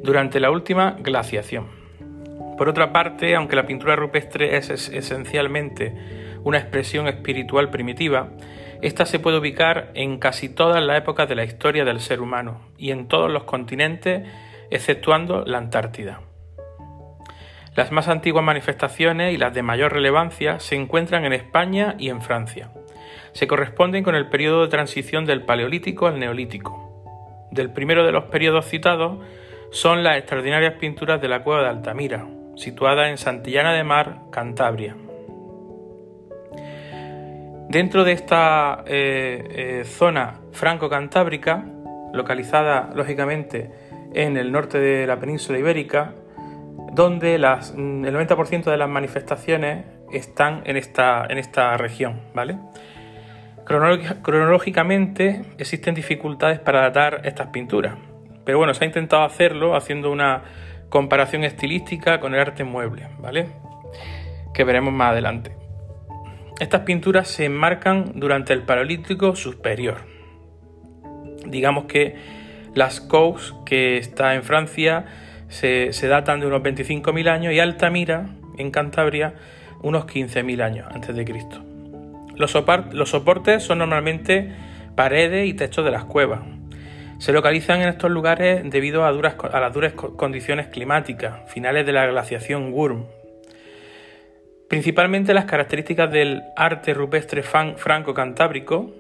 durante 0.03 0.39
la 0.39 0.53
última 0.53 0.97
glaciación. 1.01 1.67
Por 2.57 2.69
otra 2.69 2.93
parte, 2.93 3.35
aunque 3.35 3.57
la 3.57 3.67
pintura 3.67 3.97
rupestre 3.97 4.57
es 4.57 4.71
esencialmente 4.71 5.93
una 6.45 6.59
expresión 6.59 7.09
espiritual 7.09 7.71
primitiva, 7.71 8.29
esta 8.83 9.07
se 9.07 9.19
puede 9.19 9.39
ubicar 9.39 9.91
en 9.95 10.19
casi 10.19 10.49
todas 10.49 10.83
las 10.83 10.99
épocas 10.99 11.29
de 11.29 11.35
la 11.35 11.45
historia 11.45 11.85
del 11.85 12.01
ser 12.01 12.21
humano 12.21 12.61
y 12.79 12.93
en 12.93 13.09
todos 13.09 13.31
los 13.31 13.43
continentes, 13.43 14.27
exceptuando 14.71 15.45
la 15.45 15.59
Antártida. 15.59 16.21
Las 17.77 17.93
más 17.93 18.09
antiguas 18.09 18.45
manifestaciones 18.45 19.33
y 19.33 19.37
las 19.37 19.55
de 19.55 19.63
mayor 19.63 19.93
relevancia 19.93 20.59
se 20.59 20.75
encuentran 20.75 21.25
en 21.25 21.33
España 21.33 21.95
y 21.99 22.09
en 22.09 22.21
Francia. 22.21 22.71
Se 23.33 23.47
corresponden 23.47 24.03
con 24.03 24.17
el 24.17 24.29
periodo 24.29 24.63
de 24.63 24.69
transición 24.69 25.25
del 25.25 25.45
Paleolítico 25.45 26.09
al 26.09 26.19
Neolítico. 26.19 27.49
Del 27.53 27.71
primero 27.73 28.05
de 28.05 28.13
los 28.13 28.25
periodos 28.25 28.67
citados 28.67 29.19
son 29.71 30.03
las 30.03 30.17
extraordinarias 30.17 30.75
pinturas 30.75 31.21
de 31.21 31.29
la 31.29 31.45
cueva 31.45 31.63
de 31.63 31.69
Altamira, 31.69 32.27
situada 32.57 33.09
en 33.09 33.19
Santillana 33.19 33.73
de 33.73 33.85
Mar, 33.85 34.23
Cantabria. 34.33 34.97
Dentro 37.69 38.03
de 38.03 38.13
esta 38.13 38.83
eh, 38.85 39.47
eh, 39.49 39.85
zona 39.85 40.41
franco-cantábrica, 40.51 41.65
localizada 42.13 42.91
lógicamente 42.97 43.71
en 44.13 44.37
el 44.37 44.51
norte 44.51 44.81
de 44.81 45.07
la 45.07 45.21
península 45.21 45.61
ibérica, 45.61 46.15
donde 46.93 47.39
las, 47.39 47.75
mm, 47.77 48.05
el 48.05 48.15
90% 48.15 48.71
de 48.71 48.77
las 48.77 48.89
manifestaciones 48.89 49.85
están 50.13 50.63
en 50.65 50.77
esta, 50.77 51.27
en 51.29 51.39
esta 51.39 51.77
región, 51.77 52.21
¿vale? 52.35 52.59
Cronológicamente 53.65 55.43
existen 55.59 55.95
dificultades 55.95 56.59
para 56.59 56.81
datar 56.81 57.21
estas 57.25 57.49
pinturas, 57.49 57.95
pero 58.45 58.59
bueno, 58.59 58.75
se 58.75 58.85
ha 58.85 58.87
intentado 58.87 59.23
hacerlo 59.23 59.77
haciendo 59.77 60.11
una 60.11 60.43
comparación 60.89 61.45
estilística 61.45 62.19
con 62.19 62.35
el 62.35 62.41
arte 62.41 62.65
mueble, 62.65 63.07
¿vale? 63.21 63.47
Que 64.53 64.65
veremos 64.65 64.93
más 64.93 65.13
adelante. 65.13 65.53
Estas 66.59 66.83
pinturas 66.83 67.29
se 67.29 67.45
enmarcan 67.45 68.13
durante 68.17 68.53
el 68.53 68.63
Paleolítico 68.63 69.37
superior. 69.37 69.99
Digamos 71.47 71.85
que 71.85 72.17
las 72.75 73.01
Cous, 73.01 73.55
que 73.65 73.97
está 73.97 74.35
en 74.35 74.43
Francia, 74.43 75.07
se, 75.51 76.09
datan 76.09 76.41
de 76.41 76.47
unos 76.47 76.63
25.000 76.63 77.29
años 77.29 77.53
y 77.53 77.61
Altamira, 77.61 78.31
en 78.57 78.71
Cantabria, 78.71 79.35
unos 79.83 80.07
15.000 80.07 80.63
años 80.63 80.89
antes 80.91 81.15
de 81.15 81.25
Cristo. 81.25 81.63
Los, 82.37 82.53
soportes 83.11 83.63
son 83.63 83.79
normalmente 83.79 84.51
paredes 84.95 85.47
y 85.47 85.55
techos 85.55 85.85
de 85.85 85.91
las 85.91 86.05
cuevas. 86.05 86.41
Se 87.19 87.33
localizan 87.33 87.83
en 87.83 87.89
estos 87.89 88.11
lugares 88.11 88.63
debido 88.65 89.05
a, 89.05 89.13
duras, 89.13 89.35
a 89.53 89.61
las 89.61 89.75
duras 89.75 89.93
condiciones 89.93 90.69
climáticas, 90.69 91.51
finales 91.53 91.85
de 91.85 91.93
la 91.93 92.07
glaciación 92.07 92.73
Wurm. 92.73 93.05
Principalmente 94.69 95.35
las 95.35 95.45
características 95.45 96.11
del 96.11 96.43
arte 96.57 96.95
rupestre 96.95 97.43
franco-cantábrico, 97.43 98.95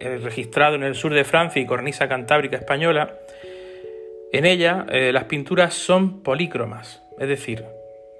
eh, 0.00 0.18
registrado 0.22 0.76
en 0.76 0.82
el 0.82 0.94
sur 0.94 1.12
de 1.12 1.24
Francia 1.24 1.60
y 1.60 1.66
cornisa 1.66 2.08
cantábrica 2.08 2.56
española, 2.56 3.12
en 4.34 4.46
ella 4.46 4.84
eh, 4.90 5.12
las 5.12 5.24
pinturas 5.24 5.74
son 5.74 6.20
polícromas, 6.24 7.04
es 7.20 7.28
decir, 7.28 7.64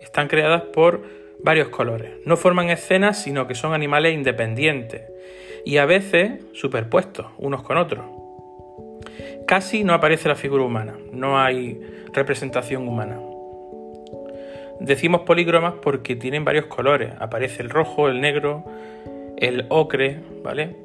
están 0.00 0.28
creadas 0.28 0.62
por 0.62 1.02
varios 1.42 1.70
colores. 1.70 2.12
No 2.24 2.36
forman 2.36 2.70
escenas, 2.70 3.20
sino 3.20 3.48
que 3.48 3.56
son 3.56 3.74
animales 3.74 4.14
independientes 4.14 5.02
y 5.64 5.78
a 5.78 5.86
veces 5.86 6.40
superpuestos 6.52 7.26
unos 7.36 7.64
con 7.64 7.78
otros. 7.78 8.04
Casi 9.48 9.82
no 9.82 9.92
aparece 9.92 10.28
la 10.28 10.36
figura 10.36 10.62
humana, 10.62 10.94
no 11.10 11.40
hay 11.40 11.80
representación 12.12 12.86
humana. 12.86 13.18
Decimos 14.78 15.22
polícromas 15.22 15.74
porque 15.82 16.14
tienen 16.14 16.44
varios 16.44 16.66
colores. 16.66 17.12
Aparece 17.18 17.60
el 17.62 17.70
rojo, 17.70 18.08
el 18.08 18.20
negro, 18.20 18.64
el 19.36 19.66
ocre, 19.68 20.20
¿vale? 20.44 20.76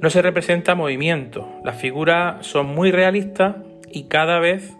No 0.00 0.08
se 0.08 0.22
representa 0.22 0.76
movimiento. 0.76 1.48
Las 1.64 1.80
figuras 1.80 2.46
son 2.46 2.66
muy 2.66 2.92
realistas 2.92 3.56
y 3.92 4.04
cada 4.04 4.38
vez 4.38 4.76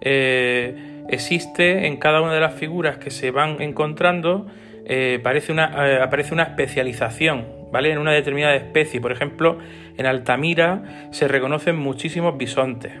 eh, 0.00 1.04
existe 1.08 1.86
en 1.86 1.96
cada 1.96 2.20
una 2.20 2.32
de 2.34 2.40
las 2.40 2.54
figuras 2.54 2.98
que 2.98 3.10
se 3.10 3.30
van 3.30 3.60
encontrando 3.60 4.46
eh, 4.84 5.22
una, 5.50 5.86
eh, 5.86 6.00
aparece 6.02 6.32
una 6.32 6.44
especialización, 6.44 7.46
¿vale? 7.70 7.90
En 7.92 7.98
una 7.98 8.12
determinada 8.12 8.54
especie. 8.54 9.00
Por 9.00 9.12
ejemplo, 9.12 9.58
en 9.96 10.06
Altamira 10.06 11.08
se 11.10 11.28
reconocen 11.28 11.76
muchísimos 11.76 12.38
bisontes. 12.38 12.92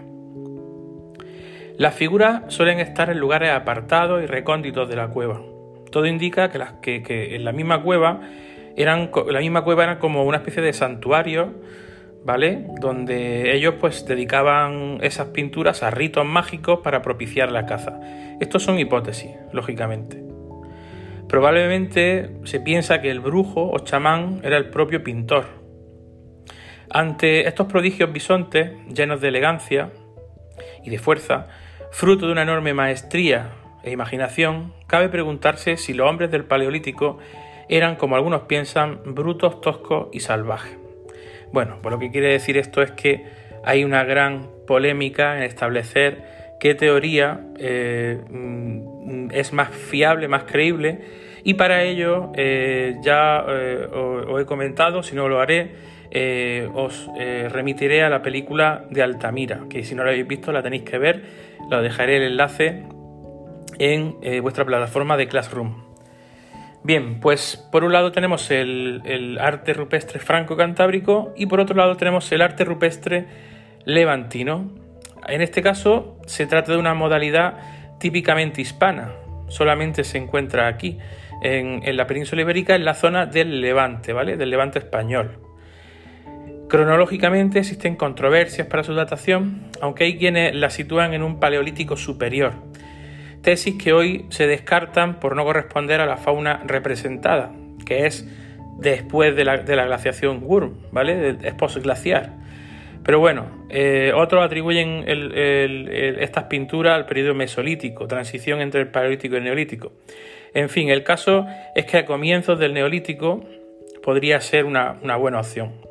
Las 1.78 1.94
figuras 1.94 2.42
suelen 2.48 2.80
estar 2.80 3.08
en 3.08 3.18
lugares 3.18 3.50
apartados 3.50 4.22
y 4.22 4.26
recónditos 4.26 4.88
de 4.88 4.96
la 4.96 5.08
cueva. 5.08 5.40
Todo 5.92 6.06
indica 6.06 6.50
que, 6.50 6.58
las, 6.58 6.72
que, 6.82 7.36
en 7.36 7.44
la 7.44 7.52
misma 7.52 7.82
cueva 7.82 8.20
eran 8.76 9.10
la 9.28 9.40
misma 9.40 9.62
cueva 9.62 9.84
era 9.84 9.98
como 9.98 10.24
una 10.24 10.38
especie 10.38 10.62
de 10.62 10.72
santuario 10.72 11.54
¿vale? 12.28 12.66
Donde 12.78 13.56
ellos 13.56 13.76
pues 13.80 14.04
dedicaban 14.04 14.98
esas 15.00 15.28
pinturas 15.28 15.82
a 15.82 15.88
ritos 15.88 16.26
mágicos 16.26 16.80
para 16.80 17.00
propiciar 17.00 17.50
la 17.50 17.64
caza. 17.64 18.00
Estos 18.38 18.62
son 18.62 18.78
hipótesis, 18.78 19.30
lógicamente. 19.50 20.22
Probablemente 21.26 22.28
se 22.44 22.60
piensa 22.60 23.00
que 23.00 23.10
el 23.10 23.20
brujo 23.20 23.70
o 23.70 23.78
chamán 23.78 24.42
era 24.44 24.58
el 24.58 24.68
propio 24.68 25.02
pintor. 25.02 25.46
Ante 26.90 27.48
estos 27.48 27.66
prodigios 27.66 28.12
bisontes, 28.12 28.72
llenos 28.94 29.22
de 29.22 29.28
elegancia 29.28 29.90
y 30.84 30.90
de 30.90 30.98
fuerza, 30.98 31.46
fruto 31.92 32.26
de 32.26 32.32
una 32.32 32.42
enorme 32.42 32.74
maestría 32.74 33.52
e 33.82 33.90
imaginación, 33.90 34.74
cabe 34.86 35.08
preguntarse 35.08 35.78
si 35.78 35.94
los 35.94 36.06
hombres 36.06 36.30
del 36.30 36.44
Paleolítico 36.44 37.16
eran, 37.70 37.96
como 37.96 38.16
algunos 38.16 38.42
piensan, 38.42 39.00
brutos, 39.14 39.62
toscos 39.62 40.08
y 40.12 40.20
salvajes. 40.20 40.87
Bueno, 41.52 41.78
pues 41.82 41.92
lo 41.92 41.98
que 41.98 42.10
quiere 42.10 42.28
decir 42.32 42.56
esto 42.56 42.82
es 42.82 42.92
que 42.92 43.24
hay 43.64 43.84
una 43.84 44.04
gran 44.04 44.48
polémica 44.66 45.36
en 45.36 45.42
establecer 45.44 46.22
qué 46.60 46.74
teoría 46.74 47.40
eh, 47.58 48.20
mm, 48.28 49.30
es 49.32 49.52
más 49.52 49.70
fiable, 49.70 50.28
más 50.28 50.44
creíble, 50.44 51.00
y 51.44 51.54
para 51.54 51.82
ello 51.82 52.32
eh, 52.34 52.96
ya 53.02 53.44
eh, 53.48 53.88
os, 53.92 54.40
he 54.40 54.44
comentado, 54.44 55.02
si 55.02 55.14
no 55.14 55.28
lo 55.28 55.40
haré, 55.40 55.98
os 56.72 57.06
remitiré 57.50 58.02
a 58.02 58.08
la 58.08 58.22
película 58.22 58.86
de 58.88 59.02
Altamira, 59.02 59.66
que 59.68 59.84
si 59.84 59.94
no 59.94 60.04
la 60.04 60.10
habéis 60.10 60.26
visto 60.26 60.52
la 60.52 60.62
tenéis 60.62 60.84
que 60.84 60.96
ver, 60.96 61.22
lo 61.70 61.82
dejaré 61.82 62.16
el 62.16 62.22
enlace 62.22 62.84
en 63.78 64.16
vuestra 64.40 64.64
plataforma 64.64 65.18
de 65.18 65.28
Classroom. 65.28 65.87
Bien, 66.84 67.18
pues 67.20 67.56
por 67.70 67.84
un 67.84 67.92
lado 67.92 68.12
tenemos 68.12 68.50
el, 68.50 69.38
arte 69.40 69.74
rupestre 69.74 70.20
franco-cantábrico 70.20 71.34
y 71.36 71.46
por 71.46 71.60
otro 71.60 71.76
lado 71.76 71.96
tenemos 71.96 72.30
el 72.32 72.40
arte 72.40 72.64
rupestre 72.64 73.26
levantino. 73.84 74.70
En 75.26 75.42
este 75.42 75.60
caso 75.60 76.18
se 76.26 76.46
trata 76.46 76.72
de 76.72 76.78
una 76.78 76.94
modalidad 76.94 77.98
típicamente 77.98 78.62
hispana, 78.62 79.12
solamente 79.48 80.04
se 80.04 80.18
encuentra 80.18 80.68
aquí, 80.68 80.98
en, 81.42 81.82
en, 81.84 81.96
la 81.96 82.06
península 82.06 82.42
ibérica, 82.42 82.74
en 82.74 82.84
la 82.84 82.94
zona 82.94 83.26
del 83.26 83.60
Levante, 83.60 84.12
¿vale? 84.12 84.36
Del 84.36 84.50
Levante 84.50 84.78
español. 84.78 85.38
Cronológicamente 86.68 87.60
existen 87.60 87.96
controversias 87.96 88.66
para 88.66 88.84
su 88.84 88.94
datación, 88.94 89.70
aunque 89.80 90.04
hay 90.04 90.18
quienes 90.18 90.54
la 90.54 90.70
sitúan 90.70 91.14
en 91.14 91.22
un 91.22 91.40
paleolítico 91.40 91.96
superior, 91.96 92.52
tesis 93.42 93.76
que 93.82 93.92
hoy 93.92 94.26
se 94.30 94.46
descartan 94.46 95.20
por 95.20 95.36
no 95.36 95.44
corresponder 95.44 96.00
a 96.00 96.06
la 96.06 96.16
fauna 96.16 96.62
representada, 96.66 97.52
que 97.86 98.06
es 98.06 98.26
después 98.78 99.34
de 99.36 99.44
la, 99.44 99.56
glaciación 99.56 100.42
Wurm, 100.42 100.74
¿vale? 100.92 101.36
Es 101.42 101.54
postglaciar. 101.54 102.32
Pero 103.04 103.20
bueno, 103.20 103.66
eh, 103.70 104.12
otros 104.14 104.44
atribuyen 104.44 105.04
estas 105.06 106.44
pinturas 106.44 106.94
al 106.94 107.06
periodo 107.06 107.34
mesolítico, 107.34 108.06
transición 108.06 108.60
entre 108.60 108.82
el 108.82 108.88
paleolítico 108.88 109.34
y 109.34 109.38
el 109.38 109.44
neolítico. 109.44 109.92
En 110.52 110.68
fin, 110.68 110.90
el 110.90 111.04
caso 111.04 111.46
es 111.74 111.86
que 111.86 111.98
a 111.98 112.04
comienzos 112.04 112.58
del 112.58 112.74
neolítico 112.74 113.44
podría 114.02 114.40
ser 114.40 114.64
una 114.64 115.16
buena 115.16 115.40
opción. 115.40 115.88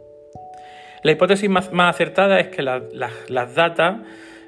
La 1.03 1.11
hipótesis 1.11 1.49
más, 1.49 1.69
acertada 1.73 2.39
es 2.39 2.47
que 2.47 2.61
las 2.61 3.55
datas 3.55 3.97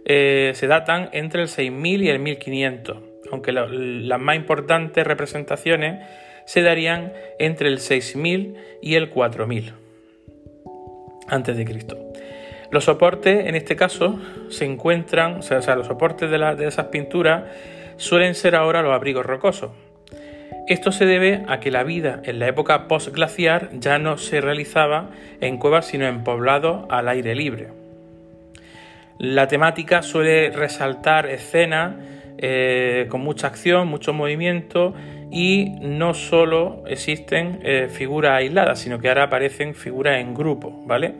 eh, 0.05 0.51
se 0.55 0.67
datan 0.67 1.09
entre 1.11 1.41
el 1.41 1.47
6000 1.47 2.03
y 2.03 2.09
el 2.09 2.19
1500, 2.19 2.97
aunque 3.31 3.51
las 3.51 4.19
más 4.19 4.35
importantes 4.35 5.05
representaciones 5.05 6.05
se 6.45 6.61
darían 6.61 7.13
entre 7.37 7.69
el 7.69 7.79
6000 7.79 8.55
y 8.81 8.95
el 8.95 9.09
4000 9.09 9.73
antes 11.27 11.57
de 11.57 11.65
Cristo. 11.65 11.97
Los 12.71 12.85
soportes, 12.85 13.47
en 13.47 13.55
este 13.55 13.75
caso, 13.75 14.19
se 14.49 14.65
encuentran, 14.65 15.39
o 15.39 15.41
sea, 15.41 15.75
los 15.75 15.87
soportes 15.87 16.29
de, 16.29 16.37
de 16.55 16.67
esas 16.67 16.87
pinturas 16.87 17.43
suelen 17.97 18.35
ser 18.35 18.55
ahora 18.55 18.81
los 18.81 18.93
abrigos 18.93 19.25
rocosos. 19.25 19.71
Esto 20.67 20.91
se 20.91 21.05
debe 21.05 21.43
a 21.47 21.59
que 21.59 21.71
la 21.71 21.83
vida 21.83 22.21
en 22.25 22.37
la 22.37 22.47
época 22.47 22.87
postglaciar 22.87 23.69
ya 23.73 23.97
no 23.97 24.19
se 24.19 24.39
realizaba 24.39 25.09
en 25.41 25.57
cuevas 25.57 25.87
sino 25.87 26.05
en 26.05 26.23
poblados 26.23 26.85
al 26.89 27.07
aire 27.07 27.33
libre. 27.33 27.69
La 29.19 29.49
temática 29.49 30.01
suele 30.01 30.49
resaltar 30.49 31.25
escenas 31.25 31.97
eh, 32.37 33.07
con 33.09 33.19
mucha 33.19 33.47
acción, 33.47 33.89
mucho 33.89 34.13
movimiento 34.13 34.93
y 35.29 35.71
no 35.81 36.13
solo 36.13 36.85
existen 36.87 37.59
eh, 37.63 37.89
figuras 37.91 38.37
aisladas, 38.37 38.79
sino 38.79 38.97
que 38.99 39.09
ahora 39.09 39.23
aparecen 39.23 39.75
figuras 39.75 40.21
en 40.21 40.33
grupo, 40.33 40.71
¿vale? 40.85 41.15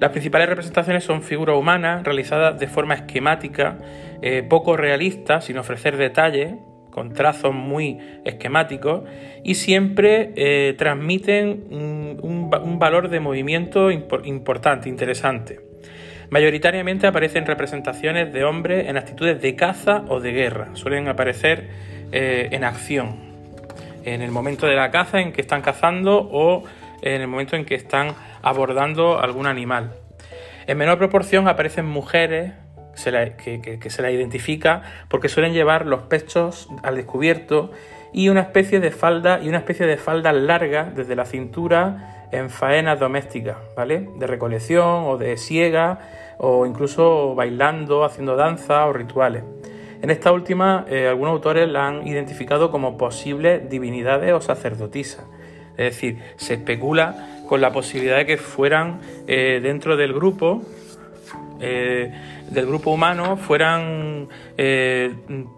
Las 0.00 0.10
principales 0.10 0.48
representaciones 0.48 1.04
son 1.04 1.22
figuras 1.22 1.56
humanas 1.56 2.02
realizadas 2.02 2.58
de 2.58 2.66
forma 2.66 2.94
esquemática, 2.94 3.78
eh, 4.20 4.42
poco 4.42 4.76
realista, 4.76 5.40
sin 5.40 5.58
ofrecer 5.58 5.96
detalles, 5.96 6.54
con 6.90 7.12
trazos 7.12 7.54
muy 7.54 7.98
esquemáticos 8.24 9.04
y 9.44 9.54
siempre 9.54 10.74
transmiten 10.76 11.66
un, 11.70 12.50
valor 12.80 13.10
de 13.10 13.20
movimiento 13.20 13.92
importante, 13.92 14.88
interesante. 14.88 15.67
Mayoritariamente 16.30 17.06
aparecen 17.06 17.46
representaciones 17.46 18.32
de 18.32 18.44
hombres 18.44 18.88
en 18.88 18.98
actitudes 18.98 19.40
de 19.40 19.56
caza 19.56 20.04
o 20.08 20.20
de 20.20 20.32
guerra, 20.32 20.68
suelen 20.74 21.08
aparecer 21.08 21.68
eh, 22.12 22.48
en 22.52 22.64
acción, 22.64 23.16
en 24.04 24.20
el 24.20 24.30
momento 24.30 24.66
de 24.66 24.76
la 24.76 24.90
caza 24.90 25.20
en 25.20 25.32
que 25.32 25.40
están 25.40 25.62
cazando 25.62 26.28
o 26.30 26.64
en 27.00 27.22
el 27.22 27.28
momento 27.28 27.56
en 27.56 27.64
que 27.64 27.74
están 27.74 28.14
abordando 28.42 29.20
algún 29.20 29.46
animal. 29.46 29.94
En 30.66 30.76
menor 30.76 30.98
proporción 30.98 31.48
aparecen 31.48 31.86
mujeres 31.86 32.52
que, 32.94 33.78
se 33.88 34.02
la 34.02 34.10
identifica 34.10 34.82
porque 35.08 35.28
suelen 35.28 35.52
llevar 35.52 35.86
los 35.86 36.02
pechos 36.02 36.68
al 36.82 36.96
descubierto 36.96 37.70
y 38.12 38.28
una 38.28 38.40
especie 38.40 38.80
de 38.80 38.90
falda 38.90 39.40
y 39.42 39.48
una 39.48 39.58
especie 39.58 39.86
de 39.86 39.96
falda 39.96 40.32
larga 40.32 40.84
desde 40.94 41.16
la 41.16 41.24
cintura 41.24 42.26
en 42.32 42.50
faenas 42.50 42.98
domésticas, 42.98 43.56
¿vale? 43.76 44.08
De 44.18 44.26
recolección 44.26 45.04
o 45.06 45.16
de 45.16 45.36
siega 45.36 46.00
o 46.38 46.64
incluso 46.66 47.34
bailando, 47.34 48.04
haciendo 48.04 48.36
danza 48.36 48.86
o 48.86 48.92
rituales. 48.92 49.42
En 50.00 50.10
esta 50.10 50.30
última, 50.30 50.86
eh, 50.88 51.08
algunos 51.08 51.32
autores 51.32 51.68
la 51.68 51.88
han 51.88 52.06
identificado 52.06 52.70
como 52.70 52.96
posibles 52.96 53.68
divinidades 53.68 54.32
o 54.32 54.40
sacerdotisas. 54.40 55.26
Es 55.76 55.94
decir, 55.94 56.18
se 56.36 56.54
especula 56.54 57.42
con 57.48 57.60
la 57.60 57.72
posibilidad 57.72 58.16
de 58.16 58.26
que 58.26 58.36
fueran 58.36 59.00
eh, 59.26 59.60
dentro 59.62 59.96
del 59.96 60.12
grupo 60.12 60.62
eh, 61.60 62.12
del 62.50 62.66
grupo 62.66 62.92
humano 62.92 63.36
fueran 63.36 64.28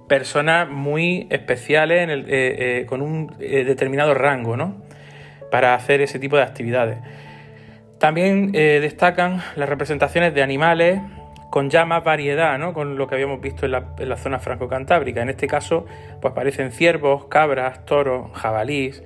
personas 0.09 0.69
muy 0.69 1.29
especiales 1.31 2.87
con 2.87 3.03
un 3.03 3.29
determinado 3.39 4.15
rango, 4.15 4.57
¿no? 4.57 4.83
Para 5.51 5.75
hacer 5.75 6.01
ese 6.01 6.19
tipo 6.19 6.37
de 6.37 6.43
actividades. 6.43 6.99
También 8.01 8.51
destacan 8.51 9.43
las 9.57 9.69
representaciones 9.69 10.35
de 10.35 10.43
animales 10.43 11.01
con 11.51 11.69
ya 11.69 11.85
más 11.85 12.03
variedad, 12.03 12.59
¿no? 12.59 12.73
Con 12.73 12.97
lo 12.97 13.07
que 13.07 13.17
habíamos 13.17 13.41
visto 13.41 13.67
en 13.67 13.73
la, 13.73 14.17
zona 14.17 14.39
franco-cantábrica. 14.39 15.21
En 15.21 15.29
este 15.29 15.47
caso, 15.47 15.85
pues 16.21 16.33
aparecen 16.33 16.73
ciervos, 16.73 17.27
cabras, 17.27 17.85
toros, 17.85 18.31
jabalís. 18.33 19.03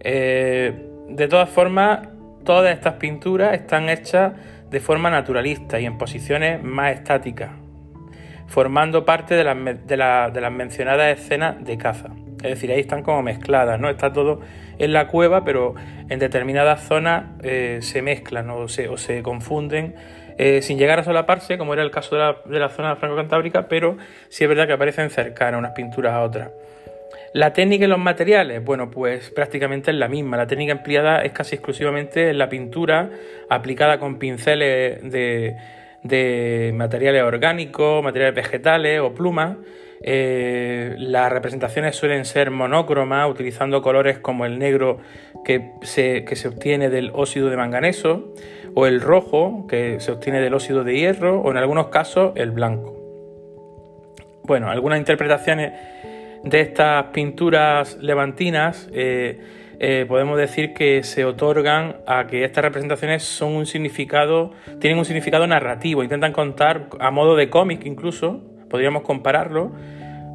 de 0.00 1.26
todas 1.28 1.50
formas, 1.50 2.08
todas 2.44 2.72
estas 2.72 2.94
pinturas 2.94 3.54
están 3.54 3.88
hechas 3.88 4.32
de 4.70 4.80
forma 4.80 5.10
naturalista 5.10 5.80
y 5.80 5.86
en 5.86 5.98
posiciones 5.98 6.62
más 6.62 6.94
estáticas, 6.94 7.50
formando 8.46 9.04
parte 9.04 9.34
de 9.34 9.44
las, 9.44 9.56
de, 9.86 9.96
las 9.96 10.52
mencionadas 10.52 11.18
escenas 11.18 11.64
de 11.64 11.78
caza. 11.78 12.10
Es 12.44 12.50
decir, 12.50 12.70
ahí 12.70 12.80
están 12.80 13.02
como 13.02 13.22
mezcladas, 13.22 13.80
¿no? 13.80 13.88
Está 13.88 14.12
todo 14.12 14.40
en 14.78 14.92
la 14.92 15.08
cueva, 15.08 15.44
pero 15.44 15.74
en 16.08 16.18
determinadas 16.18 16.82
zonas 16.86 17.24
eh, 17.42 17.78
se 17.80 18.02
mezclan 18.02 18.50
o 18.50 18.68
se, 18.68 19.22
confunden 19.22 19.94
eh, 20.38 20.62
sin 20.62 20.78
llegar 20.78 20.98
a 20.98 21.04
solaparse, 21.04 21.58
como 21.58 21.74
era 21.74 21.82
el 21.82 21.90
caso 21.90 22.16
de 22.16 22.22
la, 22.22 22.36
de 22.44 22.58
la 22.58 22.68
zona 22.68 22.96
franco-cantábrica, 22.96 23.68
pero 23.68 23.96
sí 24.28 24.44
es 24.44 24.48
verdad 24.48 24.66
que 24.66 24.72
aparecen 24.72 25.10
cercanas 25.10 25.58
unas 25.58 25.72
pinturas 25.72 26.12
a 26.12 26.22
otras. 26.22 26.50
La 27.34 27.52
técnica 27.52 27.84
y 27.84 27.88
los 27.88 27.98
materiales, 27.98 28.64
bueno, 28.64 28.92
pues 28.92 29.30
prácticamente 29.30 29.90
es 29.90 29.96
la 29.96 30.06
misma. 30.06 30.36
La 30.36 30.46
técnica 30.46 30.70
empleada 30.70 31.22
es 31.22 31.32
casi 31.32 31.56
exclusivamente 31.56 32.30
en 32.30 32.38
la 32.38 32.48
pintura 32.48 33.10
aplicada 33.48 33.98
con 33.98 34.20
pinceles 34.20 35.02
de, 35.02 36.72
materiales 36.74 37.24
orgánicos, 37.24 38.04
materiales 38.04 38.36
vegetales 38.36 39.00
o 39.00 39.14
plumas. 39.14 39.56
Eh, 40.02 40.94
las 40.98 41.32
representaciones 41.32 41.96
suelen 41.96 42.24
ser 42.24 42.50
monócromas, 42.50 43.30
utilizando 43.30 43.82
colores 43.82 44.18
como 44.18 44.44
el 44.44 44.58
negro 44.58 44.98
que 45.44 45.72
se, 45.82 46.24
que 46.24 46.36
se 46.36 46.48
obtiene 46.48 46.90
del 46.90 47.10
óxido 47.14 47.50
de 47.50 47.56
manganeso, 47.56 48.34
o 48.74 48.86
el 48.86 49.00
rojo 49.00 49.66
que 49.68 50.00
se 50.00 50.12
obtiene 50.12 50.40
del 50.40 50.54
óxido 50.54 50.84
de 50.84 50.96
hierro, 50.96 51.40
o 51.40 51.50
en 51.50 51.56
algunos 51.56 51.88
casos 51.88 52.32
el 52.36 52.50
blanco. 52.50 52.94
Bueno, 54.44 54.70
algunas 54.70 54.98
interpretaciones 54.98 55.72
de 56.42 56.60
estas 56.60 57.06
pinturas 57.06 57.96
levantinas, 58.00 58.88
eh, 58.92 59.40
eh, 59.80 60.04
podemos 60.06 60.36
decir 60.38 60.74
que 60.74 61.02
se 61.02 61.24
otorgan 61.24 61.96
a 62.06 62.26
que 62.26 62.44
estas 62.44 62.62
representaciones 62.62 63.22
son 63.22 63.52
un 63.52 63.66
significado, 63.66 64.52
tienen 64.80 64.98
un 64.98 65.04
significado 65.04 65.46
narrativo, 65.46 66.02
intentan 66.02 66.32
contar 66.32 66.88
a 67.00 67.10
modo 67.10 67.36
de 67.36 67.48
cómic 67.48 67.84
incluso, 67.86 68.42
podríamos 68.68 69.02
compararlo, 69.02 69.72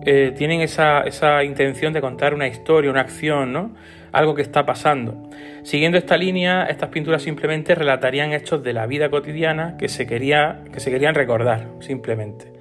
eh, 0.06 0.34
tienen 0.38 0.62
esa, 0.62 1.02
esa, 1.02 1.44
intención 1.44 1.92
de 1.92 2.02
contar 2.02 2.34
una 2.34 2.48
historia, 2.48 2.90
una 2.90 3.02
acción, 3.02 3.52
¿no? 3.52 3.76
algo 4.12 4.34
que 4.36 4.42
está 4.42 4.66
pasando. 4.66 5.30
Siguiendo 5.64 5.98
esta 5.98 6.18
línea, 6.18 6.66
estas 6.66 6.90
pinturas 6.90 7.22
simplemente 7.22 7.76
relatarían 7.76 8.34
hechos 8.34 8.64
de 8.64 8.74
la 8.74 8.86
vida 8.86 9.10
cotidiana 9.10 9.76
que 9.78 9.88
se, 9.90 10.08
quería, 10.08 10.62
que 10.72 10.80
se 10.80 10.90
querían 10.90 11.16
recordar, 11.16 11.68
simplemente. 11.80 12.52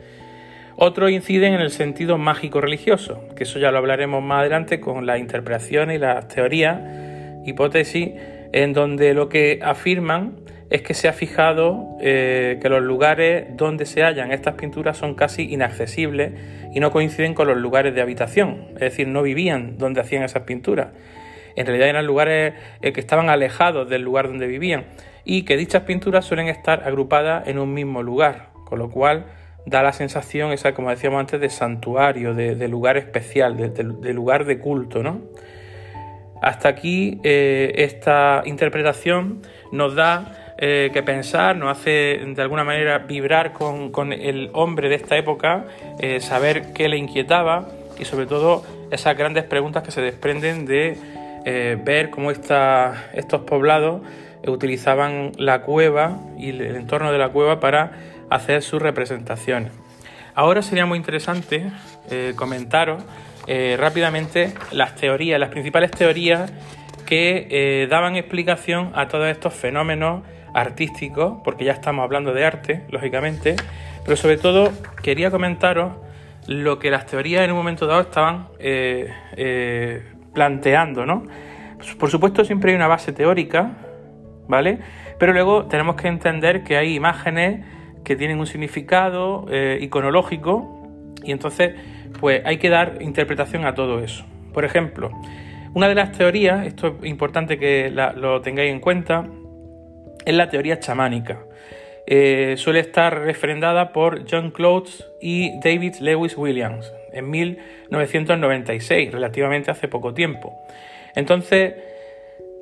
Otros 0.77 1.11
inciden 1.11 1.55
en 1.55 1.61
el 1.61 1.71
sentido 1.71 2.19
mágico 2.19 2.61
religioso, 2.61 3.25
que 3.35 3.45
eso 3.45 3.59
ya 3.59 3.71
lo 3.71 3.79
hablaremos 3.79 4.23
más 4.23 4.41
adelante 4.41 4.79
con 4.79 5.07
las 5.07 5.19
interpretaciones 5.19 5.97
y 5.97 5.99
las 5.99 6.29
teorías, 6.29 6.81
hipótesis, 7.45 8.11
en 8.53 8.73
donde 8.73 9.15
lo 9.15 9.29
que 9.29 9.59
afirman 9.63 10.37
es 10.71 10.83
que 10.83 10.95
se 10.95 11.09
ha 11.09 11.13
fijado 11.13 11.97
eh, 12.01 12.59
que 12.61 12.69
los 12.69 12.83
lugares 12.83 13.47
donde 13.57 13.87
se 13.87 14.03
hallan 14.03 14.33
estas 14.33 14.55
pinturas 14.55 14.97
son 14.97 15.15
casi 15.15 15.53
inaccesibles 15.53 16.33
y 16.75 16.81
no 16.81 16.91
coinciden 16.91 17.35
con 17.35 17.49
los 17.49 17.57
lugares 17.57 17.95
de 17.95 18.03
habitación, 18.03 18.69
es 18.75 18.81
decir, 18.81 19.09
no 19.09 19.23
vivían 19.23 19.79
donde 19.79 20.01
hacían 20.01 20.23
esas 20.23 20.43
pinturas. 20.43 20.89
En 21.57 21.67
realidad 21.67 21.89
eran 21.89 22.07
lugares 22.07 22.55
eh, 22.83 22.93
que 22.93 23.01
estaban 23.01 23.31
alejados 23.31 23.89
del 23.89 24.03
lugar 24.03 24.29
donde 24.29 24.47
vivían 24.47 24.85
y 25.25 25.43
que 25.43 25.57
dichas 25.57 25.83
pinturas 25.83 26.25
suelen 26.25 26.49
estar 26.49 26.85
agrupadas 26.85 27.49
en 27.49 27.59
un 27.59 27.73
mismo 27.73 28.03
lugar, 28.03 28.51
con 28.65 28.79
lo 28.79 28.91
cual 28.91 29.27
da 29.67 29.83
la 29.83 29.93
sensación 29.93 30.53
esa, 30.53 30.73
como 30.73 30.91
decíamos 30.91 31.21
antes, 31.21 31.41
de 31.41 31.51
santuario, 31.51 32.35
de, 32.35 32.69
lugar 32.69 32.97
especial, 32.97 33.57
de, 33.57 34.13
lugar 34.13 34.45
de 34.45 34.59
culto, 34.59 35.03
¿no? 35.03 35.23
Hasta 36.41 36.69
aquí 36.69 37.21
eh, 37.25 37.73
esta 37.77 38.43
interpretación 38.45 39.43
nos 39.73 39.97
da 39.97 40.48
eh, 40.59 40.91
que 40.93 41.03
pensar, 41.03 41.57
nos 41.57 41.79
hace 41.79 42.21
de 42.25 42.43
alguna 42.43 42.65
manera 42.65 42.99
vibrar 42.99 43.53
con, 43.53 44.13
el 44.13 44.51
hombre 44.53 44.89
de 44.89 44.97
esta 44.97 45.17
época, 45.17 45.65
eh, 45.99 46.21
saber 46.21 46.73
qué 46.73 46.89
le 46.89 46.97
inquietaba 46.97 47.69
y 47.99 48.05
sobre 48.05 48.27
todo 48.27 48.65
esas 48.91 49.17
grandes 49.17 49.45
preguntas 49.45 49.83
que 49.83 49.91
se 49.91 50.01
desprenden 50.01 50.67
de 50.67 50.99
ver 51.83 52.11
cómo 52.11 52.31
estos 52.31 53.41
poblados 53.47 54.03
utilizaban 54.47 55.33
la 55.39 55.63
cueva 55.63 56.19
y 56.37 56.51
el 56.51 56.77
entorno 56.77 57.11
de 57.11 57.19
la 57.19 57.31
cueva 57.31 57.59
para 57.59 57.93
hacer 58.31 58.63
sus 58.63 58.81
representaciones. 58.81 59.73
Ahora 60.35 60.63
sería 60.63 60.87
muy 60.87 60.99
interesante 60.99 61.71
eh, 62.11 62.33
comentaros 62.37 63.03
eh, 63.47 63.77
rápidamente 63.79 64.53
las 64.71 64.95
teorías, 64.95 65.41
las 65.41 65.49
principales 65.49 65.91
teorías 65.91 66.53
que 67.07 67.49
eh, 67.51 67.87
daban 67.89 68.17
explicación 68.17 68.93
a 68.95 69.09
todos 69.09 69.27
estos 69.29 69.55
fenómenos 69.55 70.23
artísticos, 70.67 71.39
porque 71.45 71.65
ya 71.65 71.73
estamos 71.73 72.05
hablando 72.05 72.33
de 72.33 72.45
arte, 72.45 72.83
lógicamente, 72.91 73.57
pero 74.05 74.17
sobre 74.17 74.37
todo 74.37 74.73
quería 75.03 75.31
comentaros 75.31 75.93
lo 76.47 76.79
que 76.79 76.91
las 76.91 77.07
teorías 77.07 77.45
en 77.45 77.51
un 77.51 77.57
momento 77.59 77.87
dado 77.87 78.01
estaban 78.01 78.49
planteando, 80.33 81.05
¿no? 81.05 81.25
Por 81.99 82.11
supuesto 82.11 82.45
siempre 82.45 82.73
hay 82.73 82.77
una 82.77 82.89
base 82.89 83.13
teórica, 83.13 83.73
¿vale? 84.49 84.79
Pero 85.19 85.33
luego 85.33 85.67
tenemos 85.67 85.97
que 85.97 86.09
entender 86.09 86.65
que 86.65 86.77
hay 86.77 86.95
imágenes 86.95 87.65
que 88.05 88.17
tienen 88.17 88.39
un 88.39 88.47
significado 88.47 89.47
eh, 89.51 89.79
iconológico 89.81 91.13
y 91.23 91.33
entonces 91.33 91.75
pues 92.21 92.43
hay 92.45 92.59
que 92.59 92.69
dar 92.69 92.99
interpretación 93.01 93.67
a 93.67 93.75
todo 93.75 94.01
eso. 94.01 94.25
Por 94.53 94.65
ejemplo, 94.65 95.11
una 95.75 95.89
de 95.89 95.95
las 95.95 96.13
teorías, 96.13 96.67
esto 96.67 96.99
es 97.03 97.09
importante 97.09 97.59
que 97.59 97.91
lo 97.91 98.41
tengáis 98.41 98.73
en 98.73 98.81
cuenta, 98.81 99.27
es 100.25 100.35
la 100.35 100.49
teoría 100.49 100.79
chamánica. 100.79 101.39
Eh, 102.11 102.55
suele 102.57 102.81
estar 102.81 103.21
refrendada 103.21 103.93
por 103.93 104.25
John 104.31 104.51
Clotes 104.51 105.07
y 105.21 105.61
David 105.61 105.97
Lewis 106.01 106.39
Williams 106.39 106.91
en 107.13 107.29
1996, 107.29 109.13
relativamente 109.13 109.71
hace 109.71 109.89
poco 109.89 110.15
tiempo. 110.15 110.55
Entonces, 111.15 111.75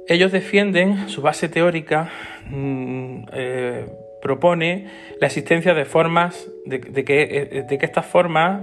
ellos 0.09 0.33
defienden, 0.33 1.09
su 1.09 1.23
base 1.23 1.49
teórica 1.49 2.11
mm, 2.51 3.29
eh, 3.33 3.87
propone 4.21 4.89
la 5.21 5.29
existencia 5.29 5.75
de 5.75 5.85
formas, 5.85 6.49
de, 6.65 6.81
que, 6.81 7.23
eh, 7.23 7.63
de 7.69 7.79
que, 7.79 7.87
estas 7.87 8.07
formas 8.07 8.63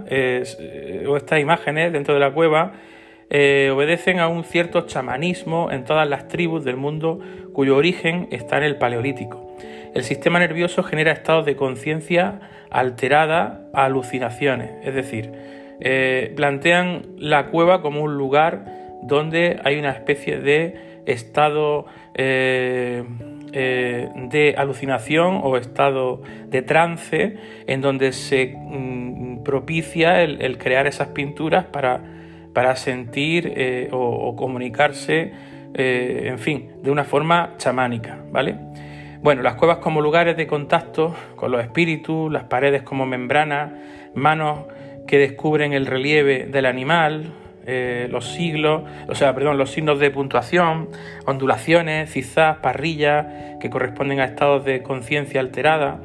o 1.07 1.15
estas 1.15 1.39
imágenes 1.39 1.93
dentro 1.93 2.13
de 2.13 2.19
la 2.19 2.33
cueva 2.33 2.73
obedecen 3.29 4.19
a 4.19 4.27
un 4.27 4.43
cierto 4.43 4.81
chamanismo 4.81 5.71
en 5.71 5.85
todas 5.85 6.09
las 6.09 6.27
tribus 6.27 6.65
del 6.65 6.75
mundo 6.75 7.21
cuyo 7.53 7.77
origen 7.77 8.27
está 8.31 8.57
en 8.57 8.63
el 8.63 8.77
Paleolítico. 8.77 9.55
El 9.93 10.03
sistema 10.03 10.39
nervioso 10.39 10.83
genera 10.83 11.11
estados 11.11 11.45
de 11.45 11.55
conciencia 11.55 12.39
alterada 12.71 13.61
alucinaciones, 13.73 14.71
es 14.83 14.95
decir, 14.95 15.31
eh, 15.79 16.31
plantean 16.35 17.03
la 17.17 17.47
cueva 17.47 17.81
como 17.81 18.01
un 18.01 18.15
lugar 18.17 18.65
donde 19.03 19.59
hay 19.63 19.77
una 19.77 19.91
especie 19.91 20.39
de 20.39 21.01
estado 21.05 21.85
eh, 22.15 23.03
eh, 23.51 24.09
de 24.15 24.55
alucinación 24.57 25.41
o 25.43 25.57
estado 25.57 26.21
de 26.47 26.61
trance 26.61 27.35
en 27.67 27.81
donde 27.81 28.13
se 28.13 28.55
mm, 28.55 29.43
propicia 29.43 30.23
el, 30.23 30.57
crear 30.57 30.87
esas 30.87 31.09
pinturas 31.09 31.65
para, 31.65 32.01
para 32.53 32.75
sentir 32.75 33.89
o, 33.91 34.35
comunicarse, 34.35 35.33
en 35.73 36.39
fin, 36.39 36.71
de 36.81 36.91
una 36.91 37.03
forma 37.03 37.53
chamánica, 37.57 38.19
¿vale? 38.31 38.55
Bueno, 39.23 39.41
las 39.41 39.55
cuevas 39.55 39.77
como 39.77 40.01
lugares 40.01 40.35
de 40.35 40.47
contacto 40.47 41.15
con 41.37 41.51
los 41.51 41.61
espíritus, 41.61 42.31
las 42.31 42.43
paredes 42.43 42.83
como 42.83 43.05
membranas, 43.05 43.71
manos 44.13 44.65
que 45.07 45.17
descubren 45.17 45.71
el 45.71 45.85
relieve 45.85 46.45
del 46.45 46.65
animal, 46.65 47.31
eh, 47.65 48.07
los 48.11 48.33
siglos, 48.33 48.83
o 49.07 49.15
sea, 49.15 49.33
perdón, 49.33 49.57
los 49.57 49.71
signos 49.71 49.97
de 49.99 50.11
puntuación, 50.11 50.89
ondulaciones, 51.25 52.11
cizás, 52.11 52.57
parrillas 52.57 53.57
que 53.61 53.69
corresponden 53.69 54.19
a 54.19 54.25
estados 54.25 54.65
de 54.65 54.83
conciencia 54.83 55.39
alterada, 55.39 56.01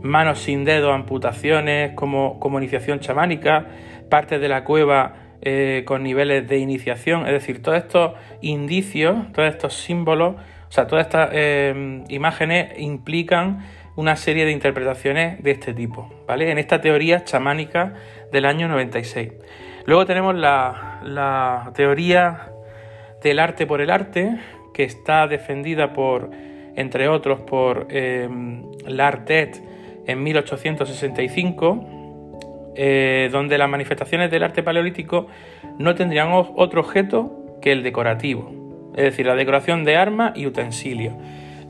manos 0.00 0.38
sin 0.38 0.64
dedos, 0.64 0.94
amputaciones 0.94 1.94
como, 1.94 2.38
como 2.38 2.58
iniciación 2.58 3.00
chamánica, 3.00 3.66
partes 4.08 4.40
de 4.40 4.48
la 4.48 4.62
cueva 4.62 5.14
eh, 5.42 5.82
con 5.84 6.02
niveles 6.02 6.48
de 6.48 6.58
iniciación, 6.58 7.26
es 7.26 7.32
decir, 7.32 7.62
todos 7.62 7.78
estos 7.78 8.12
indicios, 8.40 9.30
todos 9.32 9.48
estos 9.48 9.74
símbolos 9.74 10.36
o 10.72 10.74
sea, 10.74 10.86
todas 10.86 11.04
estas 11.04 11.28
eh, 11.34 12.02
imágenes 12.08 12.78
implican 12.78 13.62
una 13.94 14.16
serie 14.16 14.46
de 14.46 14.52
interpretaciones 14.52 15.42
de 15.42 15.50
este 15.50 15.74
tipo, 15.74 16.10
¿vale? 16.26 16.50
En 16.50 16.56
esta 16.56 16.80
teoría 16.80 17.24
chamánica 17.24 17.92
del 18.32 18.46
año 18.46 18.68
96. 18.68 19.32
Luego 19.84 20.06
tenemos 20.06 20.34
la, 20.34 21.70
teoría 21.74 22.52
del 23.22 23.38
arte 23.38 23.66
por 23.66 23.82
el 23.82 23.90
arte, 23.90 24.38
que 24.72 24.84
está 24.84 25.26
defendida 25.26 25.92
por, 25.92 26.30
entre 26.74 27.06
otros, 27.08 27.40
por 27.40 27.88
eh, 27.90 28.26
Lartet 28.86 29.62
en 30.06 30.22
1865, 30.22 32.01
eh, 32.74 33.28
donde 33.32 33.58
las 33.58 33.68
manifestaciones 33.68 34.30
del 34.30 34.42
arte 34.42 34.62
paleolítico 34.62 35.26
no 35.78 35.94
tendrían 35.94 36.28
otro 36.32 36.80
objeto 36.80 37.58
que 37.60 37.72
el 37.72 37.82
decorativo 37.82 38.62
es 38.94 39.04
decir, 39.04 39.26
la 39.26 39.34
decoración 39.34 39.84
de 39.84 39.96
armas 39.96 40.32
y 40.36 40.46
utensilios. 40.46 41.14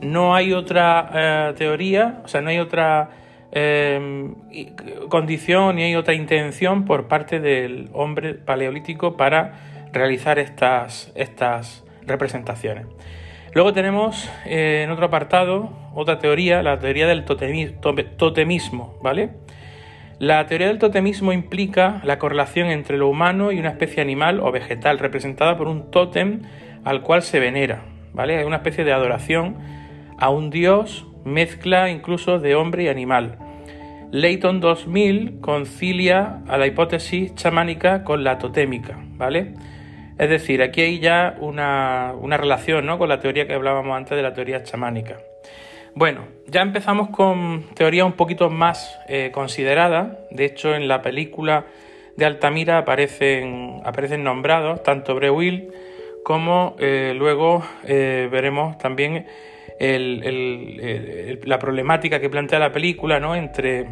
No 0.01 0.35
hay 0.35 0.53
otra 0.53 1.09
eh, 1.13 1.53
teoría, 1.57 2.21
o 2.25 2.27
sea, 2.27 2.41
no 2.41 2.49
hay 2.49 2.59
otra 2.59 3.11
em, 3.51 4.35
condición 5.09 5.77
ni 5.77 5.83
hay 5.83 5.95
otra 5.95 6.13
intención 6.13 6.85
por 6.85 7.07
parte 7.07 7.39
del 7.39 7.89
hombre 7.93 8.33
paleolítico 8.33 9.15
para 9.15 9.53
realizar 9.93 10.39
estas, 10.39 11.11
estas 11.15 11.85
representaciones. 12.05 12.87
Luego 13.53 13.71
tenemos 13.71 14.29
eh, 14.45 14.81
en 14.83 14.91
otro 14.91 15.05
apartado 15.05 15.69
otra 15.93 16.19
teoría, 16.19 16.63
la 16.63 16.79
teoría 16.79 17.07
del 17.07 17.23
totemismo, 17.23 18.97
¿vale? 19.01 19.29
La 20.23 20.45
teoría 20.45 20.67
del 20.67 20.79
totemismo 20.79 21.33
implica 21.33 21.99
la 22.05 22.17
correlación 22.17 22.69
entre 22.69 22.97
lo 22.97 23.09
humano 23.09 23.51
y 23.51 23.59
una 23.59 23.71
especie 23.71 24.01
animal 24.01 24.39
o 24.39 24.53
vegetal 24.53 24.97
representada 24.97 25.57
por 25.57 25.67
un 25.67 25.91
tótem 25.91 26.43
al 26.85 27.01
cual 27.01 27.23
se 27.23 27.41
venera, 27.41 27.83
¿vale? 28.13 28.39
Es 28.39 28.45
una 28.45 28.55
especie 28.55 28.85
de 28.85 28.93
adoración 28.93 29.57
a 30.17 30.29
un 30.29 30.49
dios, 30.49 31.05
mezcla 31.25 31.89
incluso 31.89 32.39
de 32.39 32.55
hombre 32.55 32.83
y 32.83 32.87
animal. 32.87 33.37
Leighton 34.13 34.61
2000 34.61 35.41
concilia 35.41 36.39
a 36.47 36.57
la 36.57 36.67
hipótesis 36.67 37.35
chamánica 37.35 38.05
con 38.05 38.23
la 38.23 38.37
totémica, 38.37 38.97
¿vale? 39.17 39.55
Es 40.17 40.29
decir, 40.29 40.61
aquí 40.61 40.79
hay 40.79 40.99
ya 40.99 41.35
una, 41.41 42.13
relación 42.37 42.85
¿no? 42.85 42.97
con 42.97 43.09
la 43.09 43.19
teoría 43.19 43.45
que 43.45 43.55
hablábamos 43.55 43.97
antes 43.97 44.15
de 44.15 44.23
la 44.23 44.31
teoría 44.31 44.63
chamánica. 44.63 45.17
Bueno, 45.95 46.21
ya 46.47 46.61
empezamos 46.63 47.09
con 47.09 47.65
teorías 47.75 48.07
un 48.07 48.13
poquito 48.13 48.49
más 48.49 48.99
eh, 49.07 49.29
consideradas. 49.31 50.17
De 50.31 50.45
hecho, 50.45 50.73
en 50.73 50.87
la 50.87 51.03
película 51.03 51.65
de 52.17 52.25
Altamira 52.25 52.79
aparecen, 52.79 53.79
aparecen 53.85 54.23
nombrados 54.23 54.81
tanto 54.81 55.13
Breuil 55.13 55.71
como 56.23 56.75
eh, 56.79 57.13
luego 57.15 57.63
eh, 57.85 58.27
veremos 58.31 58.77
también 58.79 59.27
la 59.79 61.59
problemática 61.59 62.19
que 62.19 62.29
plantea 62.29 62.57
la 62.57 62.71
película 62.71 63.19
¿no? 63.19 63.35
entre 63.35 63.85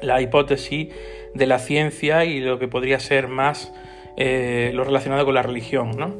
la 0.00 0.20
hipótesis 0.22 0.88
de 1.34 1.46
la 1.46 1.58
ciencia 1.58 2.24
y 2.24 2.40
lo 2.40 2.58
que 2.58 2.68
podría 2.68 3.00
ser 3.00 3.26
más 3.26 3.72
lo 4.16 4.84
relacionado 4.84 5.24
con 5.24 5.34
la 5.34 5.42
religión. 5.42 5.96
¿no? 5.98 6.14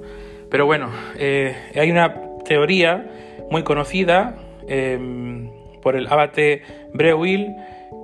Pero 0.50 0.66
bueno, 0.66 0.90
hay 1.16 1.90
una 1.90 2.14
teoría 2.44 3.06
muy 3.50 3.62
conocida 3.62 4.34
por 5.83 5.96
el 5.96 6.07
abate 6.09 6.62
Breuil 6.92 7.55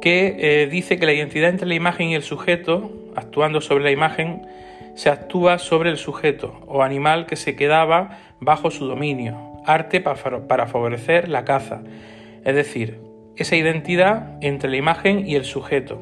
que 0.00 0.68
dice 0.70 0.98
que 0.98 1.06
la 1.06 1.12
identidad 1.12 1.50
entre 1.50 1.66
la 1.66 1.74
imagen 1.74 2.08
y 2.08 2.14
el 2.14 2.22
sujeto, 2.22 2.90
actuando 3.16 3.60
sobre 3.60 3.84
la 3.84 3.90
imagen, 3.90 4.42
se 4.94 5.08
actúa 5.08 5.58
sobre 5.58 5.90
el 5.90 5.96
sujeto 5.96 6.60
o 6.66 6.82
animal 6.82 7.26
que 7.26 7.36
se 7.36 7.56
quedaba 7.56 8.18
bajo 8.40 8.70
su 8.70 8.86
dominio, 8.86 9.60
arte 9.64 10.00
para 10.00 10.66
favorecer 10.66 11.28
la 11.28 11.44
caza, 11.44 11.82
es 12.44 12.54
decir, 12.54 12.98
esa 13.36 13.56
identidad 13.56 14.36
entre 14.42 14.70
la 14.70 14.76
imagen 14.76 15.26
y 15.26 15.34
el 15.34 15.44
sujeto. 15.44 15.98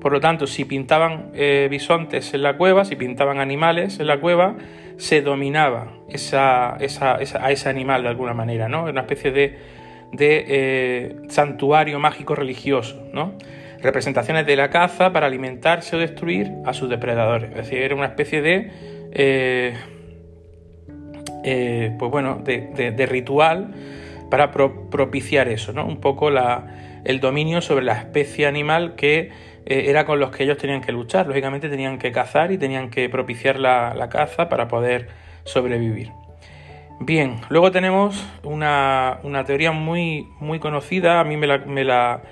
Por 0.00 0.12
lo 0.12 0.20
tanto, 0.20 0.46
si 0.46 0.64
pintaban 0.64 1.30
eh, 1.34 1.68
bisontes 1.70 2.32
en 2.34 2.42
la 2.42 2.56
cueva, 2.56 2.84
si 2.84 2.96
pintaban 2.96 3.38
animales 3.38 3.98
en 3.98 4.06
la 4.06 4.20
cueva, 4.20 4.56
se 4.98 5.22
dominaba 5.22 5.94
esa, 6.08 6.74
a 6.76 7.50
ese 7.50 7.68
animal 7.68 8.02
de 8.02 8.08
alguna 8.08 8.34
manera, 8.34 8.68
¿no? 8.68 8.84
Una 8.84 9.00
especie 9.02 9.30
de, 9.30 9.58
eh, 10.18 11.16
santuario 11.28 11.98
mágico 11.98 12.34
religioso, 12.34 13.08
¿no? 13.12 13.34
representaciones 13.80 14.46
de 14.46 14.56
la 14.56 14.70
caza 14.70 15.12
para 15.12 15.26
alimentarse 15.26 15.96
o 15.96 15.98
destruir 15.98 16.50
a 16.64 16.72
sus 16.72 16.88
depredadores. 16.88 17.50
Es 17.50 17.56
decir, 17.56 17.78
era 17.78 17.94
una 17.94 18.06
especie 18.06 18.42
de, 18.42 18.70
eh, 19.12 19.74
eh, 21.44 21.94
pues 21.98 22.10
bueno, 22.10 22.42
de, 22.44 23.06
ritual 23.06 23.74
para 24.30 24.50
propiciar 24.50 25.48
eso, 25.48 25.72
¿no? 25.72 25.86
Un 25.86 26.00
poco 26.00 26.30
la, 26.30 27.02
el 27.04 27.20
dominio 27.20 27.60
sobre 27.60 27.84
la 27.84 27.98
especie 27.98 28.46
animal 28.46 28.94
que 28.96 29.30
eh, 29.68 29.84
era 29.86 30.04
con 30.04 30.18
los 30.18 30.30
que 30.30 30.44
ellos 30.44 30.58
tenían 30.58 30.80
que 30.80 30.90
luchar. 30.90 31.26
Lógicamente 31.26 31.68
tenían 31.68 31.98
que 31.98 32.10
cazar 32.10 32.50
y 32.50 32.58
tenían 32.58 32.90
que 32.90 33.08
propiciar 33.08 33.60
la, 33.60 34.08
caza 34.10 34.48
para 34.48 34.66
poder 34.68 35.08
sobrevivir. 35.44 36.10
Bien, 37.00 37.36
luego 37.48 37.70
tenemos 37.70 38.26
una, 38.42 39.20
teoría 39.46 39.70
muy, 39.70 40.26
muy 40.40 40.58
conocida, 40.58 41.20
a 41.20 41.24
mí 41.24 41.36
me 41.36 41.46
la 41.46 42.22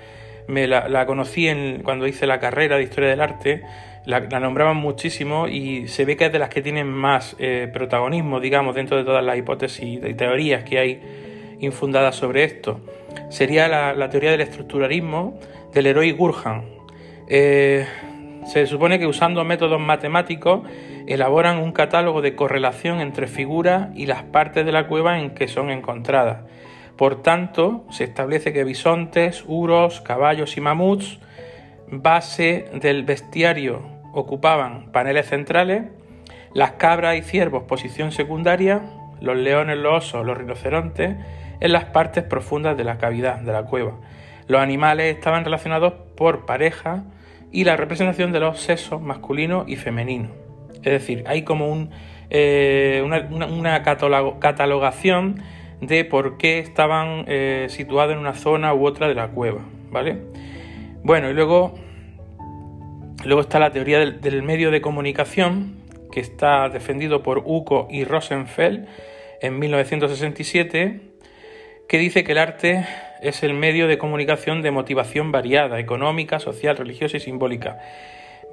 me 0.47 0.67
la, 0.67 1.05
conocí 1.05 1.47
en, 1.47 1.83
cuando 1.83 2.07
hice 2.07 2.25
la 2.25 2.39
carrera 2.39 2.77
de 2.77 2.83
Historia 2.83 3.09
del 3.09 3.21
Arte, 3.21 3.63
la, 4.05 4.21
nombraban 4.21 4.77
muchísimo 4.77 5.47
y 5.47 5.87
se 5.89 6.05
ve 6.05 6.15
que 6.15 6.25
es 6.25 6.31
de 6.31 6.39
las 6.39 6.49
que 6.49 6.61
tienen 6.61 6.87
más 6.87 7.35
eh, 7.39 7.69
protagonismo, 7.71 8.39
digamos, 8.39 8.73
dentro 8.73 8.97
de 8.97 9.03
todas 9.03 9.23
las 9.23 9.37
hipótesis 9.37 9.99
y 10.03 10.13
teorías 10.13 10.63
que 10.63 10.79
hay 10.79 11.01
infundadas 11.59 12.15
sobre 12.15 12.45
esto. 12.45 12.79
Sería 13.29 13.67
la, 13.67 14.09
teoría 14.09 14.31
del 14.31 14.41
estructuralismo 14.41 15.37
del 15.73 15.87
héroe 15.87 16.11
Gurhan. 16.13 16.76
Eh, 17.27 17.85
se 18.45 18.65
supone 18.65 18.99
que 18.99 19.07
usando 19.07 19.43
métodos 19.43 19.81
matemáticos 19.81 20.61
elaboran 21.07 21.57
un 21.59 21.73
catálogo 21.73 22.21
de 22.21 22.35
correlación 22.35 23.01
entre 23.01 23.27
figuras 23.27 23.89
y 23.95 24.05
las 24.05 24.23
partes 24.23 24.65
de 24.65 24.71
la 24.71 24.87
cueva 24.87 25.19
en 25.19 25.31
que 25.31 25.47
son 25.47 25.69
encontradas 25.69 26.45
Por 26.95 27.21
tanto, 27.21 27.85
se 27.89 28.05
establece 28.05 28.53
que 28.53 28.63
bisontes, 28.63 29.43
uros, 29.47 29.99
caballos 30.01 30.55
y 30.55 30.61
mamuts, 30.61 31.19
base 31.89 32.69
del 32.73 33.03
bestiario, 33.03 33.81
ocupaban 34.13 34.91
paneles 34.91 35.27
centrales, 35.27 35.83
las 36.53 36.71
cabras 36.71 37.17
y 37.17 37.21
ciervos 37.21 37.63
posición 37.63 38.11
secundaria, 38.11 38.81
los 39.19 39.35
leones, 39.35 39.77
los 39.77 40.05
osos, 40.05 40.25
los 40.25 40.37
rinocerontes 40.37 41.15
en 41.59 41.71
las 41.71 41.85
partes 41.85 42.23
profundas 42.23 42.77
de 42.77 42.83
la 42.83 42.97
cavidad 42.97 43.39
de 43.39 43.51
la 43.51 43.63
cueva. 43.63 43.93
Los 44.47 44.61
animales 44.61 45.15
estaban 45.15 45.43
relacionados 45.43 45.93
por 46.15 46.45
pareja 46.45 47.03
y 47.51 47.63
la 47.63 47.77
representación 47.77 48.31
de 48.31 48.39
los 48.39 48.59
sexos 48.59 49.01
masculino 49.01 49.65
y 49.67 49.75
femenino. 49.75 50.29
Es 50.75 50.91
decir, 50.91 51.23
hay 51.27 51.43
como 51.43 51.71
un, 51.71 51.89
eh, 52.29 53.03
una, 53.03 53.83
catalogación 53.83 55.41
de 55.81 56.05
por 56.05 56.37
qué 56.37 56.59
estaban 56.59 57.25
eh, 57.27 57.67
situados 57.69 58.13
en 58.13 58.19
una 58.19 58.33
zona 58.33 58.73
u 58.73 58.85
otra 58.85 59.07
de 59.07 59.15
la 59.15 59.29
cueva, 59.29 59.61
¿vale? 59.91 60.17
Bueno, 61.03 61.29
y 61.29 61.33
luego, 61.33 61.75
luego 63.23 63.41
está 63.41 63.59
la 63.59 63.71
teoría 63.71 63.99
del, 63.99 64.43
medio 64.43 64.71
de 64.71 64.81
comunicación, 64.81 65.77
que 66.11 66.19
está 66.19 66.69
defendido 66.69 67.23
por 67.23 67.43
Uco 67.45 67.87
y 67.89 68.03
Rosenfeld 68.03 68.87
en 69.41 69.59
1967, 69.59 71.01
que 71.87 71.97
dice 71.97 72.23
que 72.23 72.33
el 72.33 72.37
arte 72.37 72.85
es 73.21 73.43
el 73.43 73.53
medio 73.53 73.87
de 73.87 73.97
comunicación 73.97 74.61
de 74.61 74.71
motivación 74.71 75.31
variada, 75.31 75.79
económica, 75.79 76.39
social, 76.39 76.77
religiosa 76.77 77.17
y 77.17 77.19
simbólica. 77.19 77.79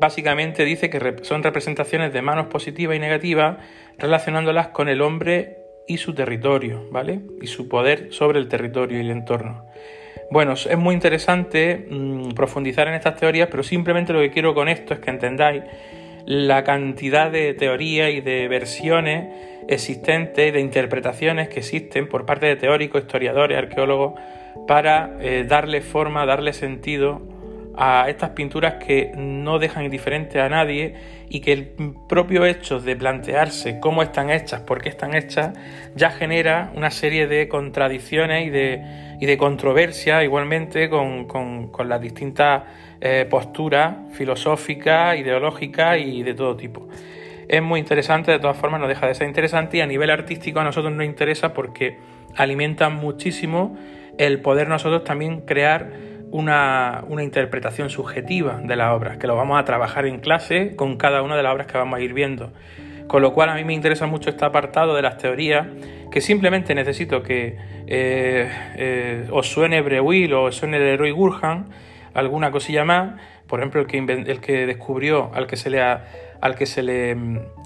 Básicamente 0.01 0.64
dice 0.64 0.91
que 0.91 1.16
son 1.22 1.43
representaciones 1.43 2.12
de 2.12 2.22
manos 2.22 2.47
positivas 2.47 2.97
y 2.97 3.01
negativas 3.01 3.59
relacionándolas 3.99 4.68
con 4.68 4.89
el 4.89 5.03
hombre 5.03 5.59
y 5.87 5.99
su 5.99 6.14
territorio, 6.14 6.89
¿vale? 6.91 7.20
Y 7.41 7.47
su 7.47 7.68
poder 7.68 8.09
sobre 8.12 8.39
el 8.39 8.49
territorio 8.49 8.99
y 8.99 9.01
el 9.03 9.11
entorno. 9.11 9.66
Bueno, 10.30 10.55
es 10.55 10.78
muy 10.78 10.95
interesante 10.95 11.87
mm, 11.91 12.30
profundizar 12.30 12.89
en 12.89 12.95
estas 12.95 13.16
teorías, 13.16 13.49
pero 13.51 13.62
simplemente 13.62 14.12
lo 14.12 14.20
que 14.20 14.30
quiero 14.30 14.55
con 14.55 14.68
esto 14.68 14.95
es 14.95 15.01
que 15.01 15.11
entendáis 15.11 15.62
la 16.26 16.64
cantidad 16.64 17.30
de 17.30 17.55
teorías 17.55 18.11
y 18.11 18.20
de 18.20 18.49
versiones 18.49 19.26
existentes, 19.69 20.53
de 20.53 20.61
interpretaciones 20.61 21.49
que 21.49 21.61
existen 21.61 22.09
por 22.09 22.27
parte 22.27 22.47
de 22.47 22.57
teóricos, 22.57 23.03
historiadores, 23.03 23.59
arqueólogos, 23.59 24.15
para 24.67 25.17
eh, 25.21 25.45
darle 25.47 25.81
forma, 25.81 26.27
darle 26.27 26.53
sentido 26.53 27.23
a 27.77 28.09
estas 28.09 28.31
pinturas 28.31 28.75
que 28.75 29.12
no 29.17 29.59
dejan 29.59 29.85
indiferente 29.85 30.41
a 30.41 30.49
nadie 30.49 30.95
y 31.29 31.41
que 31.41 31.53
el 31.53 31.75
propio 32.09 32.47
hecho 32.47 32.79
de 32.79 32.95
plantearse 32.95 33.81
cómo 33.81 34.03
están 34.03 34.31
hechas, 34.31 34.61
por 34.61 34.81
qué 34.81 34.89
están 34.89 35.15
hechas, 35.15 35.57
ya 35.97 36.11
genera 36.11 36.71
una 36.77 36.91
serie 36.91 37.27
de 37.27 37.49
contradicciones 37.49 38.47
y 38.47 38.51
de, 38.51 38.83
y 39.21 39.27
de 39.27 39.37
controversia 39.37 40.23
igualmente 40.23 40.89
con, 40.89 41.71
las 41.89 42.01
distintas 42.01 42.62
eh, 43.01 43.27
posturas 43.29 43.97
filosóficas, 44.12 45.19
ideológicas 45.19 45.99
y 45.99 46.23
de 46.23 46.35
todo 46.35 46.57
tipo. 46.57 46.89
Es 47.49 47.63
muy 47.63 47.81
interesante, 47.81 48.31
de 48.33 48.39
todas 48.39 48.57
formas 48.57 48.81
no 48.81 48.89
deja 48.89 49.07
de 49.07 49.15
ser 49.15 49.29
interesante 49.29 49.79
y 49.79 49.81
a 49.81 49.87
nivel 49.87 50.11
artístico 50.11 50.61
a 50.61 50.65
nosotros 50.65 50.93
nos 50.93 51.05
interesa 51.05 51.53
porque 51.53 51.99
alimentan 52.37 52.95
muchísimo 52.97 53.77
el 54.19 54.41
poder 54.41 54.69
nosotros 54.69 55.05
también 55.05 55.41
crear 55.41 55.93
una, 56.31 57.05
interpretación 57.23 57.91
subjetiva 57.91 58.61
de 58.63 58.77
la 58.77 58.95
obra, 58.95 59.19
que 59.19 59.27
lo 59.27 59.37
vamos 59.37 59.61
a 59.61 59.65
trabajar 59.65 60.07
en 60.07 60.19
clase 60.19 60.75
con 60.75 60.97
cada 60.97 61.23
una 61.23 61.37
de 61.37 61.43
las 61.43 61.53
obras 61.53 61.67
que 61.67 61.79
vamos 61.79 61.99
a 61.99 62.03
ir 62.03 62.13
viendo. 62.13 62.53
Con 63.07 63.23
lo 63.23 63.33
cual 63.35 63.51
a 63.51 63.55
mí 63.55 63.65
me 63.65 63.75
interesa 63.75 64.07
mucho 64.07 64.31
este 64.31 64.45
apartado 64.45 64.97
de 64.97 65.03
las 65.03 65.19
teorías, 65.19 65.67
que 66.11 66.21
simplemente 66.21 66.75
necesito 66.75 67.23
que 67.23 67.57
eh, 67.87 68.51
eh, 68.77 69.29
os 69.31 69.49
suene 69.49 69.81
Breuil 69.83 70.33
o 70.33 70.45
os 70.45 70.57
suene 70.57 70.79
Leroy 70.79 71.11
Gurhan, 71.11 71.67
alguna 72.15 72.51
cosilla 72.51 72.85
más, 72.85 73.21
por 73.47 73.61
ejemplo 73.61 73.83
el 73.83 73.87
que, 73.87 73.99
el 73.99 74.41
que 74.41 74.67
descubrió, 74.67 75.31
al 75.35 75.47
que 75.47 75.57
se 75.57 75.71
le, 75.71 75.81
al 76.45 76.57
que 76.57 76.67
se 76.67 76.83
le, 76.83 77.17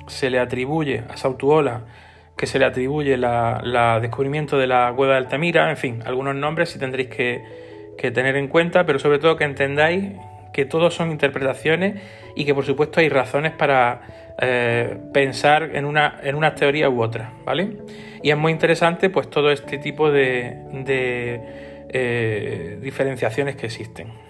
se 0.06 0.30
le 0.30 0.38
atribuye 0.38 1.02
a 1.08 1.16
Sautuola, 1.16 1.80
que 2.36 2.46
se 2.46 2.60
le 2.60 2.64
atribuye 2.64 3.14
el 3.14 3.26
descubrimiento 4.00 4.56
de 4.56 4.68
la 4.68 4.92
cueva 4.94 5.14
de 5.14 5.18
Altamira, 5.18 5.68
en 5.68 5.76
fin, 5.76 6.00
algunos 6.06 6.36
nombres 6.36 6.68
si 6.68 6.78
tendréis 6.78 7.08
que, 7.08 7.42
tener 8.12 8.36
en 8.36 8.46
cuenta, 8.46 8.86
pero 8.86 9.00
sobre 9.00 9.18
todo 9.18 9.34
que 9.34 9.42
entendáis 9.42 10.12
que 10.52 10.64
todos 10.64 10.94
son 10.94 11.10
interpretaciones 11.10 12.00
y 12.36 12.44
que 12.44 12.54
por 12.54 12.64
supuesto 12.64 13.00
hay 13.00 13.08
razones 13.08 13.50
para 13.50 14.36
eh, 14.40 14.96
pensar 15.12 15.74
en 15.74 15.84
una, 15.84 16.20
en 16.22 16.36
una 16.36 16.54
teoría 16.54 16.88
u 16.88 17.02
otra, 17.02 17.32
¿vale? 17.44 17.78
Y 18.22 18.30
es 18.30 18.36
muy 18.36 18.52
interesante 18.52 19.10
pues 19.10 19.28
todo 19.28 19.50
este 19.50 19.78
tipo 19.78 20.12
de, 20.12 20.56
eh, 21.88 22.78
diferenciaciones 22.80 23.56
que 23.56 23.66
existen. 23.66 24.27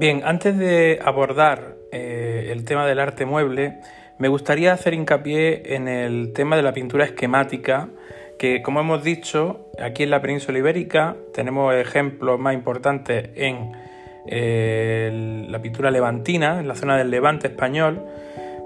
Bien, 0.00 0.22
antes 0.24 0.56
de 0.56 0.98
abordar 1.04 1.76
eh, 1.92 2.48
el 2.52 2.64
tema 2.64 2.86
del 2.86 3.00
arte 3.00 3.26
mueble, 3.26 3.80
me 4.16 4.28
gustaría 4.28 4.72
hacer 4.72 4.94
hincapié 4.94 5.74
en 5.74 5.88
el 5.88 6.32
tema 6.32 6.56
de 6.56 6.62
la 6.62 6.72
pintura 6.72 7.04
esquemática, 7.04 7.90
que 8.38 8.62
como 8.62 8.80
hemos 8.80 9.04
dicho, 9.04 9.66
aquí 9.78 10.04
en 10.04 10.08
la 10.08 10.22
península 10.22 10.56
ibérica 10.56 11.16
tenemos 11.34 11.74
ejemplos 11.74 12.40
más 12.40 12.54
importantes 12.54 13.28
en 13.34 13.72
eh, 14.26 15.44
la 15.50 15.60
pintura 15.60 15.90
levantina, 15.90 16.60
en 16.60 16.68
la 16.68 16.76
zona 16.76 16.96
del 16.96 17.10
levante 17.10 17.48
español, 17.48 18.02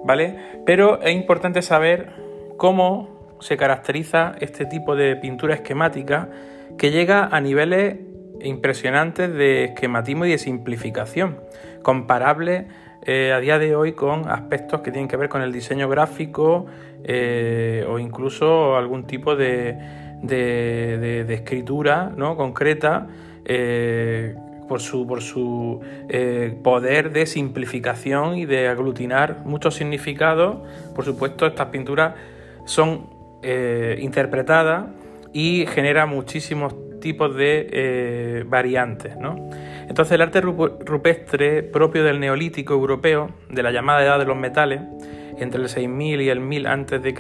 ¿vale? 0.05 0.37
Pero 0.65 1.03
es 1.03 1.17
importante 1.17 1.63
saber 1.63 2.11
cómo 2.59 3.37
se 3.41 3.57
caracteriza 3.57 4.37
este 4.39 4.67
tipo 4.67 4.95
de 4.95 5.17
pintura 5.17 5.57
esquemática 5.57 6.29
que 6.79 6.93
llega 6.93 7.27
a 7.27 7.41
niveles 7.41 7.97
impresionantes 8.45 9.33
de 9.33 9.65
esquematismo 9.65 10.27
y 10.27 10.31
de 10.31 10.39
simplificación, 10.39 11.41
comparable 11.83 12.67
eh, 13.07 13.33
a 13.33 13.41
día 13.41 13.59
de 13.59 13.77
hoy 13.77 13.93
con 13.93 14.31
aspectos 14.31 14.81
que 14.81 14.91
tienen 14.91 15.09
que 15.09 15.19
ver 15.19 15.29
con 15.29 15.43
el 15.43 15.53
diseño 15.53 15.91
gráfico 15.91 16.65
eh, 17.05 17.85
o 17.87 17.99
incluso 17.99 18.77
algún 18.77 19.07
tipo 19.07 19.37
de, 19.37 19.77
de, 20.23 21.35
escritura 21.35 22.11
¿no? 22.17 22.35
concreta 22.35 23.07
eh, 23.45 24.35
por 24.67 24.81
su, 24.81 25.07
por 25.07 25.21
su 25.21 25.83
poder 26.63 27.13
de 27.13 27.27
simplificación 27.27 28.39
y 28.39 28.47
de 28.47 28.69
aglutinar 28.69 29.43
muchos 29.45 29.75
significados. 29.75 30.57
Por 30.95 31.05
supuesto, 31.05 31.47
estas 31.47 31.67
pinturas 31.67 32.15
son 32.65 33.13
interpretadas 33.99 34.87
y 35.35 35.67
genera 35.67 36.07
muchísimos 36.07 36.73
tipos 37.05 37.37
de 37.37 37.69
eh, 37.71 38.45
variantes. 38.47 39.15
¿no? 39.19 39.51
Entonces 39.87 40.13
el 40.13 40.23
arte 40.23 40.41
rupestre 40.41 41.63
propio 41.63 42.03
del 42.03 42.19
neolítico 42.19 42.73
europeo, 42.73 43.29
de 43.51 43.63
la 43.63 43.73
llamada 43.73 44.03
edad 44.03 44.19
de 44.19 44.25
los 44.25 44.39
metales, 44.39 44.81
entre 45.37 45.61
el 45.61 45.69
6000 45.69 46.23
y 46.23 46.31
el 46.31 46.41
1000 46.41 46.67
a.C., 46.67 47.15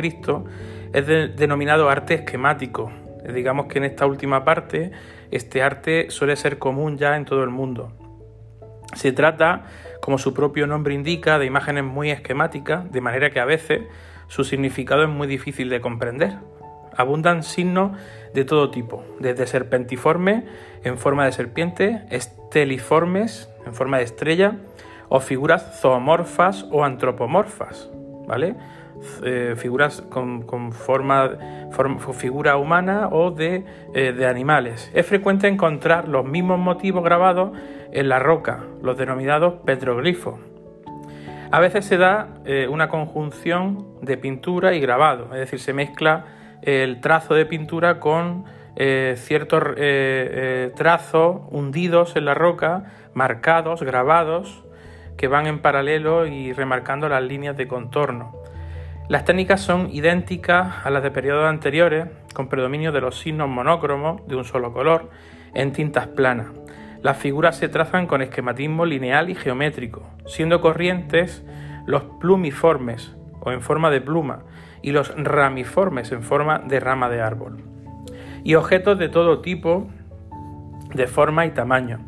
es 0.94 1.06
denominado 1.36 1.90
arte 1.90 2.14
esquemático. 2.14 2.90
Digamos 3.34 3.66
que 3.66 3.78
en 3.78 3.84
esta 3.84 4.06
última 4.06 4.42
parte 4.42 4.92
este 5.30 5.62
arte 5.62 6.06
suele 6.08 6.36
ser 6.36 6.58
común 6.58 6.96
ya 6.96 7.16
en 7.16 7.26
todo 7.26 7.44
el 7.44 7.50
mundo. 7.50 7.92
Se 8.94 9.12
trata, 9.12 9.64
como 10.00 10.16
su 10.16 10.32
propio 10.32 10.66
nombre 10.66 10.94
indica, 10.94 11.38
de 11.38 11.44
imágenes 11.44 11.84
muy 11.84 12.10
esquemáticas, 12.10 12.90
de 12.90 13.00
manera 13.02 13.30
que 13.30 13.40
a 13.40 13.44
veces 13.44 13.82
su 14.28 14.44
significado 14.44 15.02
es 15.02 15.10
muy 15.10 15.26
difícil 15.26 15.68
de 15.68 15.82
comprender. 15.82 16.38
Abundan 16.96 17.42
signos 17.42 17.92
de 18.32 18.44
todo 18.44 18.70
tipo, 18.70 19.04
desde 19.20 19.46
serpentiformes 19.46 20.44
en 20.82 20.98
forma 20.98 21.24
de 21.24 21.32
serpiente, 21.32 22.02
esteliformes 22.10 23.48
en 23.66 23.74
forma 23.74 23.98
de 23.98 24.04
estrella, 24.04 24.56
o 25.08 25.20
figuras 25.20 25.80
zoomorfas 25.80 26.66
o 26.70 26.84
antropomorfas, 26.84 27.90
¿vale? 28.26 28.56
Eh, 29.22 29.54
figuras 29.56 30.02
con, 30.02 30.72
forma, 30.72 31.30
figura 32.14 32.56
humana 32.56 33.08
o 33.10 33.30
de, 33.30 33.64
eh, 33.92 34.12
de, 34.12 34.26
animales. 34.26 34.90
Es 34.94 35.06
frecuente 35.06 35.48
encontrar 35.48 36.08
los 36.08 36.24
mismos 36.24 36.58
motivos 36.58 37.04
grabados 37.04 37.56
en 37.92 38.08
la 38.08 38.18
roca, 38.18 38.64
los 38.82 38.96
denominados 38.96 39.54
petroglifos. 39.64 40.38
A 41.50 41.60
veces 41.60 41.84
se 41.84 41.96
da 41.96 42.28
eh, 42.44 42.66
una 42.68 42.88
conjunción 42.88 43.86
de 44.00 44.16
pintura 44.16 44.74
y 44.74 44.80
grabado, 44.80 45.26
es 45.32 45.40
decir, 45.40 45.60
se 45.60 45.72
mezcla 45.72 46.24
el 46.64 47.00
trazo 47.00 47.34
de 47.34 47.46
pintura 47.46 48.00
con 48.00 48.44
eh, 48.76 49.14
ciertos 49.18 49.62
eh, 49.62 49.74
eh, 49.76 50.72
trazos 50.74 51.42
hundidos 51.50 52.16
en 52.16 52.24
la 52.24 52.34
roca, 52.34 52.84
marcados, 53.12 53.82
grabados, 53.82 54.64
que 55.16 55.28
van 55.28 55.46
en 55.46 55.60
paralelo 55.60 56.26
y 56.26 56.52
remarcando 56.52 57.08
las 57.08 57.22
líneas 57.22 57.56
de 57.56 57.68
contorno. 57.68 58.34
Las 59.08 59.24
técnicas 59.24 59.60
son 59.60 59.90
idénticas 59.92 60.84
a 60.84 60.90
las 60.90 61.02
de 61.02 61.10
periodos 61.10 61.46
anteriores, 61.46 62.06
con 62.32 62.48
predominio 62.48 62.90
de 62.90 63.02
los 63.02 63.20
signos 63.20 63.48
monócromos 63.48 64.26
de 64.26 64.34
un 64.34 64.44
solo 64.44 64.72
color 64.72 65.10
en 65.52 65.72
tintas 65.72 66.08
planas. 66.08 66.48
Las 67.02 67.18
figuras 67.18 67.58
se 67.58 67.68
trazan 67.68 68.06
con 68.06 68.22
esquematismo 68.22 68.86
lineal 68.86 69.28
y 69.28 69.34
geométrico, 69.34 70.02
siendo 70.26 70.62
corrientes 70.62 71.44
los 71.86 72.04
plumiformes 72.18 73.14
o 73.40 73.52
en 73.52 73.60
forma 73.60 73.90
de 73.90 74.00
pluma 74.00 74.40
y 74.84 74.92
los 74.92 75.14
ramiformes 75.16 76.12
en 76.12 76.22
forma 76.22 76.58
de 76.58 76.78
rama 76.78 77.08
de 77.08 77.22
árbol. 77.22 77.64
Y 78.44 78.54
objetos 78.54 78.98
de 78.98 79.08
todo 79.08 79.40
tipo, 79.40 79.88
de 80.92 81.06
forma 81.06 81.46
y 81.46 81.52
tamaño. 81.52 82.00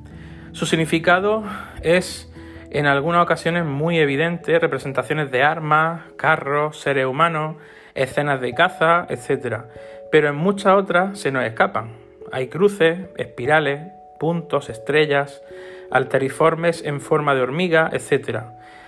Su 0.52 0.66
significado 0.66 1.42
es 1.80 2.30
en 2.70 2.84
algunas 2.84 3.22
ocasiones 3.22 3.64
muy 3.64 3.98
evidente, 3.98 4.58
representaciones 4.58 5.30
de 5.30 5.42
armas, 5.42 6.02
carros, 6.18 6.78
seres 6.78 7.06
humanos, 7.06 7.56
escenas 7.94 8.42
de 8.42 8.52
caza, 8.52 9.06
etc. 9.08 9.62
Pero 10.12 10.28
en 10.28 10.36
muchas 10.36 10.74
otras 10.74 11.18
se 11.18 11.32
nos 11.32 11.44
escapan. 11.44 11.92
Hay 12.30 12.48
cruces, 12.48 13.08
espirales, 13.16 13.80
puntos, 14.20 14.68
estrellas, 14.68 15.40
alteriformes 15.90 16.84
en 16.84 17.00
forma 17.00 17.34
de 17.34 17.40
hormiga, 17.40 17.88
etc. 17.90 18.40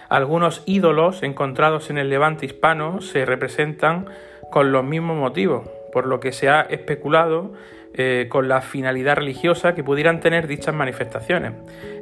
Algunos 0.09 0.63
ídolos 0.65 1.23
encontrados 1.23 1.91
en 1.91 1.99
el 1.99 2.09
levante 2.09 2.47
hispano 2.47 3.01
se 3.01 3.25
representan 3.25 4.07
con 4.51 4.73
los 4.73 4.85
mismos 4.85 5.19
motivos, 5.19 5.69
por 5.93 6.07
lo 6.07 6.21
que 6.21 6.33
se 6.33 6.49
ha 6.49 6.63
especulado 6.63 7.53
eh, 7.95 8.27
con 8.29 8.49
la 8.49 8.61
finalidad 8.61 9.17
religiosa 9.17 9.75
que 9.75 9.85
pudieran 9.85 10.21
tener 10.21 10.47
dichas 10.47 10.75
manifestaciones. 10.75 11.53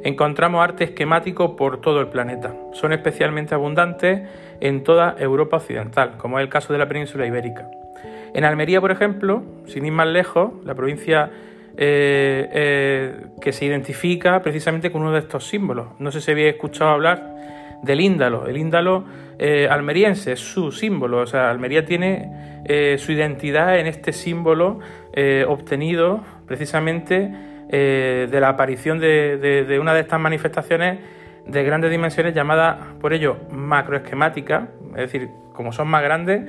Encontramos 0.03 0.63
arte 0.63 0.85
esquemático 0.85 1.55
por 1.55 1.81
todo 1.81 1.99
el 1.99 2.07
planeta. 2.07 2.53
Son 2.73 2.93
especialmente 2.93 3.55
abundantes 3.55 4.21
en 4.61 4.83
toda 4.83 5.15
Europa 5.17 5.57
occidental, 5.57 6.17
como 6.17 6.39
es 6.39 6.43
el 6.43 6.49
caso 6.49 6.71
de 6.71 6.79
la 6.79 6.87
península 6.87 7.25
ibérica. 7.25 7.69
En 8.33 8.45
Almería, 8.45 8.79
por 8.79 8.91
ejemplo, 8.91 9.43
sin 9.65 9.85
ir 9.85 9.91
más 9.91 10.07
lejos, 10.07 10.51
la 10.63 10.75
provincia 10.75 11.31
eh, 11.77 12.49
eh, 12.53 13.25
que 13.41 13.51
se 13.51 13.65
identifica 13.65 14.41
precisamente 14.41 14.91
con 14.91 15.01
uno 15.01 15.13
de 15.13 15.19
estos 15.19 15.47
símbolos. 15.47 15.87
No 15.99 16.11
sé 16.11 16.21
si 16.21 16.31
habéis 16.31 16.53
escuchado 16.53 16.91
hablar 16.91 17.37
del 17.81 18.01
índalo. 18.01 18.47
El 18.47 18.57
índalo 18.57 19.05
eh, 19.39 19.67
almeriense 19.69 20.33
es 20.33 20.39
su 20.39 20.71
símbolo. 20.71 21.19
O 21.21 21.27
sea, 21.27 21.49
Almería 21.49 21.85
tiene 21.85 22.57
su 22.97 23.13
identidad 23.13 23.79
en 23.79 23.87
este 23.87 24.11
símbolo 24.11 24.79
obtenido 25.47 26.19
precisamente 26.45 27.31
de 27.69 28.39
la 28.41 28.49
aparición 28.49 28.99
de, 28.99 29.37
de, 29.37 29.79
una 29.79 29.93
de 29.93 30.01
estas 30.01 30.19
manifestaciones 30.19 30.99
de 31.45 31.63
grandes 31.63 31.91
dimensiones 31.91 32.33
llamada 32.33 32.95
por 32.99 33.13
ello 33.13 33.37
macroesquemática, 33.51 34.67
es 34.91 35.11
decir, 35.11 35.29
como 35.53 35.71
son 35.71 35.87
más 35.87 36.03
grandes, 36.03 36.41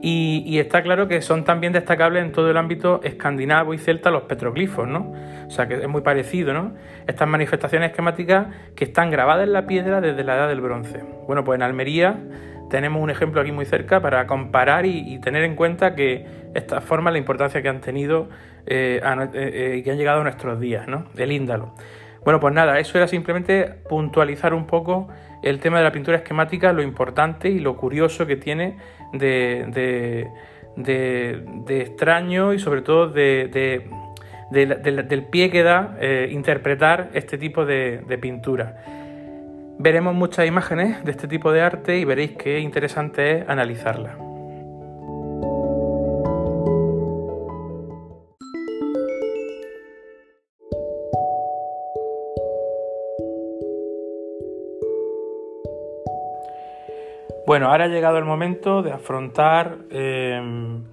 y, 0.00 0.58
está 0.58 0.82
claro 0.82 1.08
que 1.08 1.20
son 1.22 1.44
también 1.44 1.72
destacables 1.72 2.22
en 2.22 2.32
todo 2.32 2.50
el 2.50 2.56
ámbito 2.56 3.00
escandinavo 3.02 3.74
y 3.74 3.78
celta 3.78 4.10
los 4.10 4.22
petroglifos, 4.22 4.86
¿no? 4.86 5.12
O 5.46 5.50
sea 5.50 5.66
que 5.66 5.74
es 5.74 5.88
muy 5.88 6.02
parecido, 6.02 6.52
¿no? 6.52 6.74
Estas 7.06 7.26
manifestaciones 7.26 7.90
esquemáticas 7.90 8.46
que 8.76 8.84
están 8.84 9.10
grabadas 9.10 9.44
en 9.44 9.52
la 9.52 9.66
piedra 9.66 10.00
desde 10.00 10.22
la 10.22 10.36
edad 10.36 10.48
del 10.48 10.60
bronce. 10.60 11.02
Bueno, 11.26 11.42
pues 11.42 11.56
en 11.56 11.62
Almería 11.62 12.16
tenemos 12.70 13.02
un 13.02 13.10
ejemplo 13.10 13.40
aquí 13.40 13.50
muy 13.50 13.64
cerca 13.64 14.00
para 14.00 14.26
comparar 14.26 14.86
y, 14.86 15.18
tener 15.18 15.42
en 15.42 15.56
cuenta 15.56 15.94
que 15.94 16.26
estas 16.54 16.84
formas, 16.84 17.12
la 17.12 17.18
importancia 17.18 17.60
que 17.60 17.68
han 17.68 17.80
tenido 17.80 18.28
eh, 18.66 19.00
eh, 19.02 19.28
eh, 19.34 19.76
y 19.78 19.82
que 19.82 19.90
han 19.90 19.98
llegado 19.98 20.20
a 20.20 20.22
nuestros 20.22 20.60
días, 20.60 20.86
¿no? 20.86 21.06
El 21.16 21.32
índalo. 21.32 21.74
Bueno, 22.24 22.40
pues 22.40 22.52
nada, 22.52 22.78
eso 22.78 22.98
era 22.98 23.08
simplemente 23.08 23.64
puntualizar 23.88 24.52
un 24.52 24.66
poco 24.66 25.08
el 25.42 25.60
tema 25.60 25.78
de 25.78 25.84
la 25.84 25.92
pintura 25.92 26.18
esquemática, 26.18 26.72
lo 26.72 26.82
importante 26.82 27.48
y 27.48 27.58
lo 27.58 27.76
curioso 27.76 28.26
que 28.26 28.36
tiene 28.36 28.76
de, 29.12 30.28
extraño 31.68 32.52
y 32.52 32.58
sobre 32.58 32.82
todo 32.82 33.08
del 33.08 33.82
pie 35.30 35.50
que 35.50 35.62
da 35.62 35.96
eh, 36.00 36.28
interpretar 36.32 37.10
este 37.14 37.38
tipo 37.38 37.64
de, 37.64 38.02
de 38.06 38.18
pintura. 38.18 38.84
Veremos 39.78 40.14
muchas 40.14 40.46
imágenes 40.46 41.04
de 41.04 41.10
este 41.12 41.28
tipo 41.28 41.52
de 41.52 41.60
arte 41.60 41.98
y 41.98 42.04
veréis 42.04 42.32
qué 42.32 42.58
interesante 42.58 43.38
es 43.38 43.48
analizarla. 43.48 44.27
Bueno, 57.48 57.70
ahora 57.70 57.86
ha 57.86 57.88
llegado 57.88 58.18
el 58.18 58.26
momento 58.26 58.82
de 58.82 58.92
afrontar 58.92 59.78
em, 59.88 60.84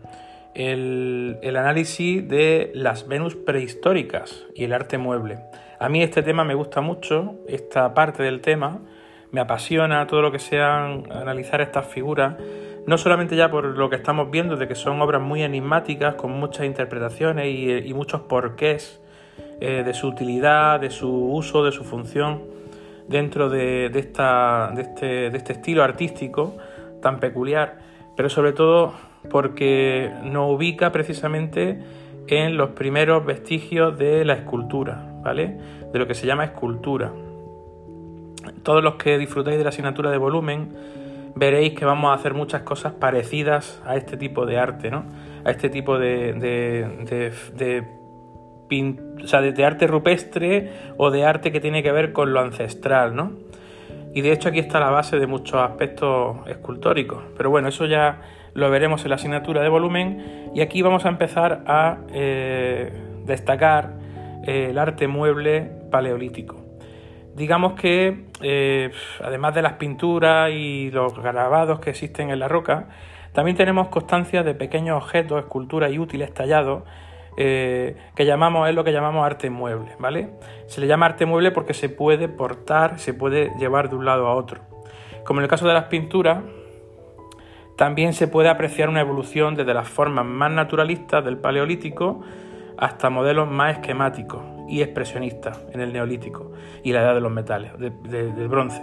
el, 0.54 1.54
análisis 1.54 2.26
de 2.30 2.72
las 2.74 3.10
Venus 3.10 3.36
prehistóricas 3.36 4.46
y 4.56 4.64
el 4.64 4.72
arte 4.72 4.98
mueble. 4.98 5.40
A 5.82 5.90
mí 5.90 6.02
este 6.02 6.24
tema 6.24 6.46
me 6.46 6.54
gusta 6.54 6.80
mucho, 6.80 7.36
esta 7.50 7.94
parte 7.94 8.24
del 8.24 8.40
tema, 8.40 8.80
me 9.32 9.42
apasiona 9.42 10.08
todo 10.08 10.22
lo 10.22 10.32
que 10.32 10.40
sea 10.40 10.86
analizar 10.86 11.60
estas 11.60 11.88
figuras, 11.88 12.38
no 12.88 12.98
solamente 12.98 13.36
ya 13.36 13.52
por 13.52 13.66
lo 13.66 13.90
que 13.90 13.98
estamos 13.98 14.32
viendo, 14.32 14.56
de 14.56 14.66
que 14.70 14.76
son 14.76 15.02
obras 15.02 15.22
muy 15.22 15.44
enigmáticas, 15.44 16.16
con 16.16 16.32
muchas 16.32 16.66
interpretaciones 16.68 17.48
y, 17.48 17.94
muchos 17.94 18.22
porqués 18.22 19.02
eh, 19.60 19.84
de 19.86 19.94
su 19.94 20.08
utilidad, 20.08 20.80
de 20.80 20.90
su 20.90 21.12
uso, 21.12 21.66
de 21.66 21.74
su 21.74 21.84
función, 21.84 22.55
dentro 23.08 23.50
de, 23.50 23.88
esta, 23.94 24.74
este, 24.78 25.30
de, 25.30 25.38
este, 25.38 25.54
estilo 25.54 25.84
artístico 25.84 26.56
tan 27.02 27.20
peculiar, 27.20 27.80
pero 28.16 28.30
sobre 28.30 28.54
todo 28.54 28.94
porque 29.30 30.12
nos 30.24 30.52
ubica 30.52 30.92
precisamente 30.92 31.80
en 32.28 32.58
los 32.58 32.72
primeros 32.72 33.26
vestigios 33.26 33.98
de 33.98 34.26
la 34.26 34.34
escultura, 34.34 35.20
¿vale? 35.24 35.58
De 35.92 36.00
lo 36.00 36.08
que 36.08 36.16
se 36.16 36.26
llama 36.26 36.46
escultura. 36.46 37.12
Todos 38.64 38.84
los 38.84 38.96
que 38.96 39.18
disfrutáis 39.18 39.58
de 39.58 39.64
la 39.64 39.70
asignatura 39.70 40.10
de 40.12 40.18
volumen 40.18 40.70
veréis 41.36 41.74
que 41.74 41.86
vamos 41.86 42.12
a 42.12 42.14
hacer 42.14 42.34
muchas 42.34 42.62
cosas 42.62 42.94
parecidas 42.94 43.82
a 43.86 43.96
este 43.96 44.18
tipo 44.18 44.46
de 44.46 44.58
arte, 44.58 44.90
¿no? 44.90 45.06
A 45.44 45.52
este 45.52 45.70
tipo 45.70 46.00
de, 46.00 46.34
de 46.34 47.84
sea, 49.26 49.42
de, 49.42 49.66
arte 49.66 49.88
rupestre 49.88 50.72
o 50.98 51.12
de 51.12 51.26
arte 51.26 51.52
que 51.52 51.60
tiene 51.60 51.84
que 51.84 51.92
ver 51.92 52.14
con 52.14 52.34
lo 52.34 52.40
ancestral, 52.40 53.16
¿no? 53.16 53.32
Y 54.14 54.22
de 54.22 54.32
hecho 54.32 54.50
aquí 54.50 54.60
está 54.60 54.80
la 54.80 54.90
base 54.90 55.20
de 55.20 55.28
muchos 55.28 55.62
aspectos 55.62 56.38
escultóricos. 56.48 57.24
Pero 57.36 57.50
bueno, 57.50 57.68
eso 57.68 57.86
ya 57.86 58.22
lo 58.54 58.70
veremos 58.70 59.04
en 59.04 59.10
la 59.10 59.16
asignatura 59.16 59.62
de 59.62 59.70
volumen. 59.70 60.52
Y 60.56 60.62
aquí 60.62 60.82
vamos 60.82 61.06
a 61.06 61.10
empezar 61.10 61.64
a 61.68 61.98
eh, 62.14 62.94
destacar 63.26 63.94
eh, 64.48 64.68
el 64.70 64.78
arte 64.78 65.08
mueble 65.08 65.70
paleolítico. 65.92 66.64
Digamos 67.36 67.74
que 67.74 68.24
eh, 68.42 68.92
además 69.22 69.54
de 69.54 69.62
las 69.62 69.74
pinturas 69.74 70.52
y 70.52 70.90
los 70.92 71.14
grabados 71.20 71.80
que 71.82 71.90
existen 71.90 72.30
en 72.30 72.40
la 72.40 72.48
roca, 72.48 72.88
también 73.34 73.58
tenemos 73.58 73.90
constancia 73.90 74.44
de 74.44 74.56
pequeños 74.56 75.04
objetos, 75.04 75.40
esculturas 75.40 75.92
y 75.92 76.00
útiles 76.00 76.34
tallados 76.34 76.84
eh, 77.38 77.96
que 78.16 78.26
llamamos, 78.26 78.70
es 78.70 78.76
lo 78.76 78.84
que 78.84 78.92
llamamos 78.92 79.26
arte 79.26 79.50
mueble, 79.50 79.92
¿vale? 80.00 80.30
Se 80.68 80.82
le 80.82 80.88
llama 80.88 81.08
arte 81.08 81.26
mueble 81.26 81.52
porque 81.52 81.74
se 81.74 81.90
puede 81.90 82.30
portar, 82.30 83.00
se 83.00 83.14
puede 83.14 83.52
llevar 83.60 83.90
de 83.90 83.96
un 83.96 84.06
lado 84.06 84.28
a 84.28 84.36
otro. 84.36 84.62
Como 85.26 85.40
en 85.40 85.44
el 85.44 85.50
caso 85.50 85.68
de 85.68 85.74
las 85.74 85.86
pinturas, 85.86 86.40
también 87.76 88.14
se 88.14 88.28
puede 88.28 88.48
apreciar 88.48 88.88
una 88.90 89.02
evolución 89.02 89.56
desde 89.56 89.74
las 89.74 89.90
formas 89.90 90.26
más 90.26 90.52
naturalistas 90.52 91.26
del 91.26 91.38
Paleolítico 91.38 92.22
hasta 92.78 93.10
modelos 93.10 93.50
más 93.50 93.74
esquemáticos 93.74 94.44
y 94.68 94.82
expresionistas 94.82 95.62
en 95.74 95.82
el 95.82 95.94
Neolítico 95.94 96.52
y 96.84 96.94
la 96.94 97.02
edad 97.02 97.16
de 97.16 97.22
los 97.22 97.32
metales, 97.32 97.72
del 97.78 98.48
bronce. 98.48 98.82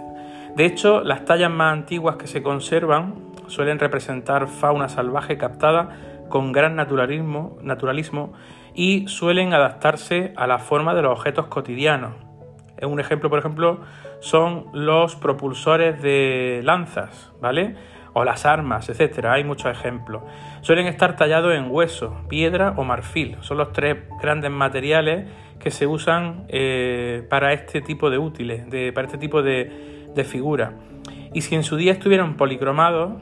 De 0.55 0.65
hecho, 0.65 1.01
las 1.01 1.25
tallas 1.25 1.49
más 1.49 1.73
antiguas 1.73 2.17
que 2.17 2.27
se 2.27 2.43
conservan 2.43 3.15
suelen 3.47 3.79
representar 3.79 4.47
fauna 4.47 4.87
salvaje 4.87 5.37
captada 5.37 5.97
con 6.33 6.51
gran 6.51 6.75
naturalismo, 6.75 8.33
y 8.73 9.07
suelen 9.07 9.53
adaptarse 9.53 10.33
a 10.35 10.47
la 10.47 10.57
forma 10.57 10.95
de 10.95 11.03
los 11.03 11.11
objetos 11.11 11.45
cotidianos. 11.45 12.15
Un 12.81 12.99
ejemplo, 12.99 13.29
por 13.29 13.37
ejemplo, 13.37 13.81
son 14.19 14.65
los 14.73 15.15
propulsores 15.15 16.01
de 16.01 16.61
lanzas, 16.63 17.31
¿vale? 17.39 17.75
O 18.13 18.23
las 18.23 18.47
armas, 18.47 18.89
etcétera. 18.89 19.33
Hay 19.33 19.43
muchos 19.43 19.71
ejemplos. 19.71 20.23
Suelen 20.61 20.87
estar 20.87 21.15
tallados 21.17 21.53
en 21.53 21.69
hueso, 21.69 22.23
piedra 22.29 22.73
o 22.77 22.83
marfil. 22.83 23.37
Son 23.41 23.59
los 23.59 23.71
tres 23.71 23.97
grandes 24.19 24.49
materiales 24.49 25.27
que 25.59 25.69
se 25.69 25.85
usan 25.85 26.45
eh, 26.47 27.27
para 27.29 27.53
este 27.53 27.79
tipo 27.81 28.09
de 28.09 28.17
útiles, 28.17 28.67
de, 28.71 28.91
para 28.91 29.05
este 29.05 29.19
tipo 29.19 29.43
de, 29.43 30.09
de 30.15 30.23
figuras. 30.23 30.73
Y 31.31 31.41
si 31.41 31.53
en 31.53 31.61
su 31.61 31.75
día 31.75 31.91
estuvieran 31.91 32.37
policromados, 32.37 33.21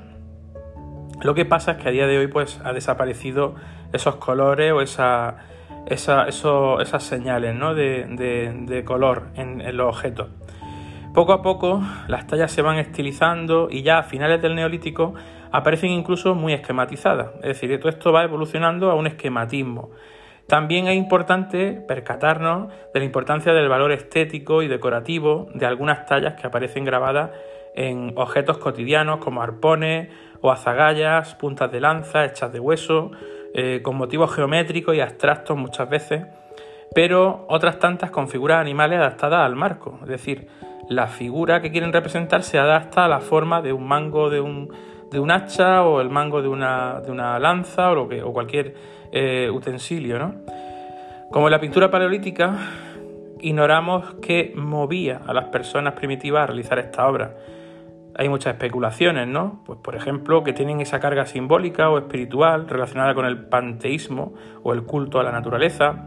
lo 1.24 1.34
que 1.34 1.45
pasa 1.45 1.74
es 1.74 1.78
que 1.78 1.89
a 1.89 1.91
día 1.91 2.07
de 2.07 2.17
hoy 2.17 2.28
pues 2.28 2.59
ha 2.63 2.74
desaparecido 2.74 3.55
esos 3.93 4.15
colores 4.15 4.72
o 4.72 4.82
esa, 4.82 5.38
esas 5.86 7.03
señales 7.03 7.55
¿no? 7.55 7.76
de, 7.76 8.84
color 8.86 9.28
en, 9.36 9.78
los 9.78 9.88
objetos. 9.88 10.30
Poco 11.13 11.34
a 11.34 11.41
poco 11.41 11.84
las 12.07 12.26
tallas 12.28 12.51
se 12.51 12.61
van 12.61 12.78
estilizando 12.78 13.67
y 13.69 13.84
ya 13.84 13.99
a 13.99 14.03
finales 14.03 14.41
del 14.41 14.55
neolítico 14.55 15.13
aparecen 15.51 15.91
incluso 15.91 16.36
muy 16.36 16.53
esquematizadas. 16.53 17.32
Es 17.43 17.59
decir, 17.59 17.78
todo 17.80 17.89
esto 17.89 18.11
va 18.11 18.24
evolucionando 18.24 18.89
a 18.89 18.95
un 18.95 19.07
esquematismo. 19.07 19.91
También 20.47 20.88
es 20.88 20.95
importante 20.95 21.74
percatarnos 21.74 22.74
de 22.93 22.99
la 22.99 23.05
importancia 23.05 23.53
del 23.53 23.69
valor 23.69 23.91
estético 23.91 24.63
y 24.63 24.67
decorativo 24.67 25.49
de 25.53 25.65
algunas 25.65 26.05
tallas 26.05 26.34
que 26.34 26.47
aparecen 26.47 26.84
grabadas 26.84 27.32
en 27.76 28.13
objetos 28.15 28.57
cotidianos 28.57 29.19
como 29.19 29.41
arpones 29.41 30.09
o 30.42 30.52
azagallas, 30.52 31.36
puntas 31.36 31.72
de 31.72 31.80
lanza 31.80 32.26
hechas 32.26 32.52
de 32.52 32.60
hueso, 32.60 33.12
eh, 33.54 33.82
con 33.84 33.96
motivos 33.96 34.34
geométricos 34.34 34.96
y 34.96 35.02
abstractos 35.02 35.58
muchas 35.58 35.89
veces, 35.89 36.26
pero 36.94 37.46
otras 37.48 37.80
tantas 37.80 38.12
con 38.12 38.28
figuras 38.28 38.60
animales 38.60 39.00
adaptadas 39.00 39.46
al 39.46 39.56
marco, 39.56 40.00
es 40.02 40.08
decir, 40.08 40.48
la 40.89 41.08
figura 41.08 41.62
que 41.62 41.72
quieren 41.72 41.94
representar 41.94 42.44
se 42.44 42.60
adapta 42.60 43.06
a 43.06 43.08
la 43.08 43.22
forma 43.22 43.62
de 43.62 43.72
un 43.72 43.88
mango 43.88 44.30
de 44.30 44.42
un, 44.42 44.70
de 45.10 45.20
un 45.20 45.32
hacha 45.32 45.84
o 45.84 46.02
el 46.02 46.10
mango 46.10 46.42
de 46.42 46.48
una, 46.48 47.00
de 47.02 47.12
una 47.12 47.39
lanza 47.39 47.92
o, 47.92 47.96
lo 47.96 48.10
que, 48.10 48.22
o 48.24 48.34
cualquier 48.34 48.74
eh, 49.12 49.50
utensilio. 49.50 50.20
¿no? 50.20 50.36
Como 51.32 51.48
en 51.48 51.52
la 51.52 51.60
pintura 51.60 51.89
paleolítica, 51.89 52.56
ignoramos 53.39 54.16
qué 54.22 54.54
movía 54.56 55.22
a 55.26 55.34
las 55.34 55.46
personas 55.46 55.94
primitivas 55.94 56.44
a 56.44 56.48
realizar 56.48 56.80
esta 56.80 57.08
obra. 57.08 57.36
Hay 58.22 58.30
muchas 58.30 58.53
especulaciones, 58.53 59.28
¿no? 59.28 59.63
Pues 59.65 59.80
por 59.80 59.95
ejemplo, 59.95 60.43
que 60.43 60.53
tienen 60.53 60.80
esa 60.80 60.99
carga 60.99 61.26
simbólica 61.26 61.89
o 61.89 61.97
espiritual 61.97 62.69
relacionada 62.69 63.15
con 63.15 63.26
el 63.26 63.45
panteísmo 63.45 64.34
o 64.61 64.74
el 64.74 64.84
culto 64.84 65.19
a 65.19 65.24
la 65.24 65.32
naturaleza. 65.32 66.05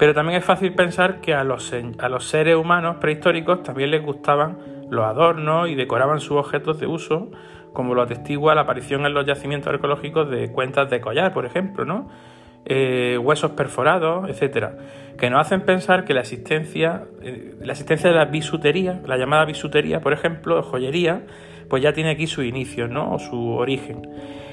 Pero 0.00 0.14
también 0.14 0.40
es 0.40 0.44
fácil 0.44 0.74
pensar 0.74 1.20
que 1.20 1.32
a 1.32 1.44
los, 1.44 1.72
a 2.00 2.08
los 2.08 2.24
seres 2.24 2.56
humanos 2.56 2.96
prehistóricos 2.96 3.62
también 3.62 3.92
les 3.92 4.04
gustaban 4.04 4.58
los 4.90 5.04
adornos 5.04 5.68
y 5.68 5.76
decoraban 5.76 6.18
sus 6.18 6.38
objetos 6.38 6.80
de 6.80 6.88
uso, 6.88 7.30
como 7.72 7.94
lo 7.94 8.02
atestigua 8.02 8.56
la 8.56 8.62
aparición 8.62 9.06
en 9.06 9.14
los 9.14 9.24
yacimientos 9.24 9.72
arqueológicos 9.72 10.28
de 10.28 10.50
cuentas 10.50 10.90
de 10.90 11.00
collar, 11.00 11.32
por 11.32 11.46
ejemplo, 11.46 11.84
¿no? 11.84 12.08
Eh, 12.64 13.18
huesos 13.20 13.52
perforados, 13.52 14.30
etcétera, 14.30 14.76
que 15.18 15.28
nos 15.30 15.40
hacen 15.40 15.62
pensar 15.62 16.04
que 16.04 16.14
la 16.14 16.20
existencia, 16.20 17.04
eh, 17.20 17.56
la 17.60 17.72
existencia 17.72 18.08
de 18.08 18.14
la 18.14 18.26
bisutería, 18.26 19.00
la 19.04 19.16
llamada 19.16 19.44
bisutería, 19.44 20.00
por 20.00 20.12
ejemplo, 20.12 20.62
joyería, 20.62 21.22
pues 21.68 21.82
ya 21.82 21.92
tiene 21.92 22.10
aquí 22.10 22.28
su 22.28 22.42
inicio, 22.42 22.86
¿no? 22.86 23.14
O 23.14 23.18
su 23.18 23.50
origen. 23.54 24.08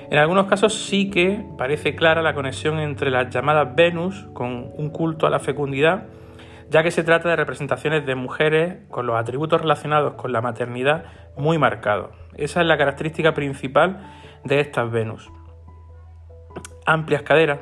En 0.09 0.17
algunos 0.17 0.47
casos 0.47 0.73
sí 0.73 1.11
que 1.11 1.45
parece 1.55 1.95
clara 1.95 2.23
la 2.23 2.33
conexión 2.33 2.79
entre 2.79 3.11
las 3.11 3.29
llamadas 3.29 3.75
Venus 3.75 4.25
con 4.33 4.71
un 4.75 4.89
culto 4.89 5.27
a 5.27 5.29
la 5.29 5.39
fecundidad, 5.39 6.07
ya 6.71 6.81
que 6.81 6.89
se 6.89 7.03
trata 7.03 7.29
de 7.29 7.35
representaciones 7.35 8.07
de 8.07 8.15
mujeres 8.15 8.77
con 8.89 9.05
los 9.05 9.17
atributos 9.17 9.61
relacionados 9.61 10.15
con 10.15 10.31
la 10.31 10.41
maternidad 10.41 11.05
muy 11.37 11.59
marcados. 11.59 12.09
Esa 12.37 12.61
es 12.61 12.67
la 12.67 12.77
característica 12.77 13.35
principal 13.35 14.01
de 14.43 14.61
estas 14.61 14.89
Venus. 14.89 15.29
Amplias 16.87 17.21
caderas, 17.21 17.59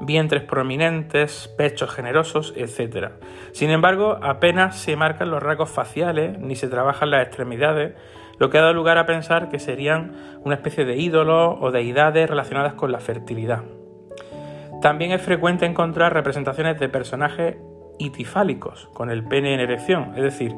vientres 0.00 0.42
prominentes, 0.42 1.52
pechos 1.56 1.90
generosos, 1.90 2.54
etc. 2.56 3.12
Sin 3.52 3.70
embargo, 3.70 4.18
apenas 4.22 4.78
se 4.78 4.96
marcan 4.96 5.30
los 5.30 5.42
rasgos 5.42 5.70
faciales 5.70 6.38
ni 6.38 6.56
se 6.56 6.68
trabajan 6.68 7.10
las 7.10 7.26
extremidades, 7.26 7.94
lo 8.38 8.50
que 8.50 8.58
ha 8.58 8.62
dado 8.62 8.74
lugar 8.74 8.98
a 8.98 9.06
pensar 9.06 9.48
que 9.48 9.58
serían 9.58 10.12
una 10.44 10.54
especie 10.54 10.84
de 10.84 10.96
ídolos 10.96 11.56
o 11.60 11.70
deidades 11.70 12.28
relacionadas 12.30 12.74
con 12.74 12.92
la 12.92 13.00
fertilidad. 13.00 13.64
También 14.80 15.10
es 15.10 15.22
frecuente 15.22 15.66
encontrar 15.66 16.14
representaciones 16.14 16.78
de 16.78 16.88
personajes 16.88 17.56
itifálicos, 17.98 18.88
con 18.94 19.10
el 19.10 19.24
pene 19.24 19.54
en 19.54 19.60
erección, 19.60 20.12
es 20.14 20.22
decir, 20.22 20.54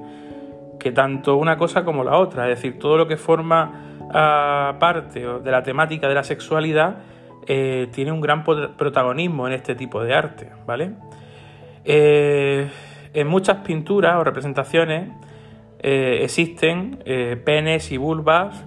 que 0.78 0.92
tanto 0.92 1.36
una 1.36 1.56
cosa 1.56 1.84
como 1.84 2.04
la 2.04 2.18
otra, 2.18 2.50
es 2.50 2.56
decir, 2.56 2.78
todo 2.78 2.98
lo 2.98 3.08
que 3.08 3.16
forma 3.16 3.98
ah, 4.12 4.76
parte 4.78 5.20
de 5.26 5.50
la 5.50 5.62
temática 5.62 6.06
de 6.08 6.14
la 6.14 6.24
sexualidad 6.24 6.98
eh, 7.46 7.88
tiene 7.92 8.12
un 8.12 8.20
gran 8.20 8.44
protagonismo 8.44 9.46
en 9.46 9.54
este 9.54 9.74
tipo 9.74 10.02
de 10.02 10.14
arte, 10.14 10.50
¿vale? 10.66 10.92
Eh, 11.84 12.68
en 13.14 13.26
muchas 13.26 13.58
pinturas 13.58 14.16
o 14.16 14.24
representaciones 14.24 15.10
eh, 15.82 16.20
existen 16.22 17.02
penes 17.44 17.90
y 17.90 17.96
vulvas, 17.96 18.64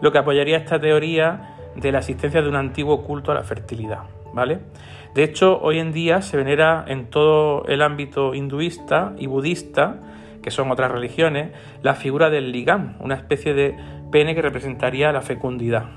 lo 0.00 0.10
que 0.10 0.18
apoyaría 0.18 0.56
esta 0.56 0.80
teoría 0.80 1.56
de 1.76 1.92
la 1.92 1.98
existencia 1.98 2.42
de 2.42 2.48
un 2.48 2.56
antiguo 2.56 3.04
culto 3.04 3.32
a 3.32 3.34
la 3.34 3.42
fertilidad, 3.42 4.04
¿vale? 4.32 4.60
De 5.14 5.24
hecho, 5.24 5.60
hoy 5.60 5.78
en 5.78 5.92
día 5.92 6.22
se 6.22 6.36
venera 6.36 6.84
en 6.88 7.10
todo 7.10 7.66
el 7.66 7.82
ámbito 7.82 8.34
hinduista 8.34 9.12
y 9.18 9.26
budista, 9.26 10.00
que 10.42 10.50
son 10.50 10.70
otras 10.70 10.90
religiones, 10.90 11.52
la 11.82 11.94
figura 11.94 12.30
del 12.30 12.50
ligam, 12.50 12.96
una 12.98 13.14
especie 13.14 13.52
de 13.54 13.76
pene 14.10 14.34
que 14.34 14.42
representaría 14.42 15.12
la 15.12 15.20
fecundidad, 15.20 15.90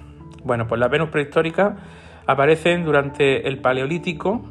bueno, 0.45 0.67
pues 0.67 0.79
las 0.79 0.89
Venus 0.89 1.09
prehistóricas 1.09 1.73
aparecen 2.27 2.85
durante 2.85 3.47
el 3.47 3.57
Paleolítico, 3.57 4.45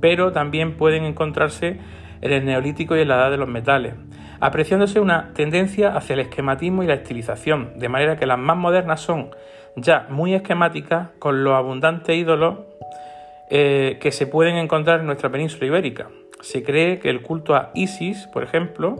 pero 0.00 0.32
también 0.32 0.76
pueden 0.76 1.04
encontrarse 1.04 1.78
en 2.20 2.32
el 2.32 2.44
Neolítico 2.44 2.96
y 2.96 3.00
en 3.00 3.08
la 3.08 3.16
Edad 3.16 3.30
de 3.30 3.36
los 3.36 3.48
Metales, 3.48 3.94
apreciándose 4.40 5.00
una 5.00 5.32
tendencia 5.34 5.96
hacia 5.96 6.14
el 6.14 6.20
esquematismo 6.20 6.82
y 6.82 6.86
la 6.86 6.94
estilización, 6.94 7.78
de 7.78 7.88
manera 7.88 8.16
que 8.16 8.26
las 8.26 8.38
más 8.38 8.56
modernas 8.56 9.00
son 9.00 9.30
ya 9.76 10.06
muy 10.10 10.34
esquemáticas 10.34 11.10
con 11.20 11.44
los 11.44 11.54
abundantes 11.54 12.16
ídolos 12.16 12.58
eh, 13.48 13.98
que 14.00 14.10
se 14.10 14.26
pueden 14.26 14.56
encontrar 14.56 15.00
en 15.00 15.06
nuestra 15.06 15.30
península 15.30 15.66
ibérica. 15.66 16.08
Se 16.40 16.64
cree 16.64 16.98
que 16.98 17.10
el 17.10 17.22
culto 17.22 17.54
a 17.54 17.70
Isis, 17.74 18.26
por 18.26 18.42
ejemplo, 18.42 18.96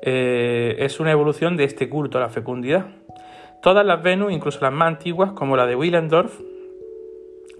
eh, 0.00 0.76
es 0.78 1.00
una 1.00 1.10
evolución 1.10 1.56
de 1.56 1.64
este 1.64 1.88
culto 1.88 2.18
a 2.18 2.20
la 2.20 2.28
fecundidad. 2.28 2.86
Todas 3.62 3.86
las 3.86 4.02
Venus, 4.02 4.32
incluso 4.32 4.58
las 4.60 4.72
más 4.72 4.88
antiguas, 4.88 5.32
como 5.32 5.56
la 5.56 5.66
de 5.66 5.76
Willendorf, 5.76 6.40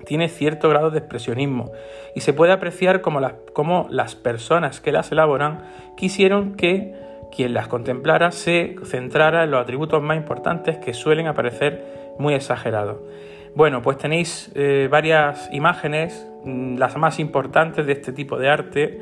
tiene 0.05 0.28
cierto 0.28 0.68
grado 0.68 0.90
de 0.90 0.98
expresionismo 0.98 1.70
y 2.16 2.22
se 2.22 2.32
puede 2.32 2.50
apreciar 2.50 3.03
como 3.03 3.20
las, 3.20 3.34
como 3.53 3.86
las 3.88 4.16
personas 4.16 4.80
que 4.80 4.90
las 4.90 5.12
elaboran 5.12 5.64
quisieron 5.96 6.57
que 6.57 6.92
quien 7.30 7.55
las 7.55 7.68
contemplara 7.68 8.32
se 8.32 8.74
centrara 8.84 9.44
en 9.44 9.53
los 9.53 9.62
atributos 9.62 10.03
más 10.03 10.16
importantes 10.16 10.76
que 10.78 10.92
suelen 10.92 11.28
aparecer 11.28 12.14
muy 12.18 12.34
exagerados. 12.34 12.98
Bueno, 13.55 13.80
pues 13.80 13.96
tenéis 13.96 14.50
eh, 14.57 14.88
varias 14.90 15.48
imágenes, 15.53 16.28
mm, 16.44 16.78
las 16.78 16.96
más 16.96 17.20
importantes 17.20 17.86
de 17.86 17.92
este 17.92 18.12
tipo 18.12 18.38
de 18.38 18.48
arte, 18.48 19.00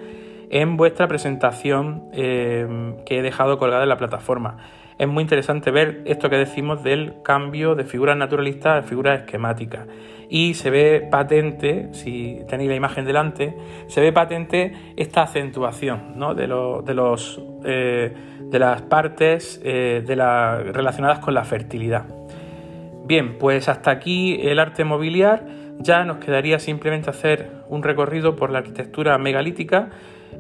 en 0.51 0.76
vuestra 0.76 1.09
presentación 1.09 2.11
eh, 2.12 2.94
que 3.07 3.20
he 3.20 3.22
dejado 3.22 3.59
colgada 3.59 3.84
en 3.84 3.88
la 3.88 3.96
plataforma 3.96 4.59
es 5.01 5.09
muy 5.09 5.22
interesante 5.22 5.70
ver 5.70 6.03
esto 6.05 6.28
que 6.28 6.36
decimos 6.36 6.82
del 6.82 7.22
cambio 7.22 7.74
de 7.74 7.84
figuras 7.84 8.18
naturalistas 8.18 8.84
a 8.84 8.86
figuras 8.86 9.20
esquemáticas. 9.20 9.86
Y 10.28 10.53
se 10.53 10.68
ve 10.68 11.09
patente, 11.11 11.88
si 11.92 12.42
tenéis 12.46 12.68
la 12.68 12.76
imagen 12.76 13.07
delante, 13.07 13.57
se 13.86 14.03
ve 14.03 14.12
patente 14.12 14.74
esta 14.96 15.22
acentuación 15.22 16.20
de, 16.36 16.46
los, 16.46 17.42
eh, 17.64 18.12
de 18.42 18.59
las 18.59 18.82
partes 18.82 19.59
eh, 19.64 20.05
de 20.07 20.16
relacionadas 20.16 21.20
con 21.20 21.32
la 21.32 21.44
fertilidad. 21.44 22.05
Bien, 23.07 23.38
pues 23.38 23.70
hasta 23.70 23.90
aquí 23.90 24.38
el 24.42 24.59
arte 24.59 24.84
mobiliar. 24.84 25.46
Ya 25.78 26.05
nos 26.05 26.18
quedaría 26.18 26.59
simplemente 26.59 27.09
hacer 27.09 27.51
un 27.70 27.82
recorrido 27.82 28.36
por 28.36 28.51
la 28.51 28.59
arquitectura 28.59 29.16
megalítica. 29.16 29.88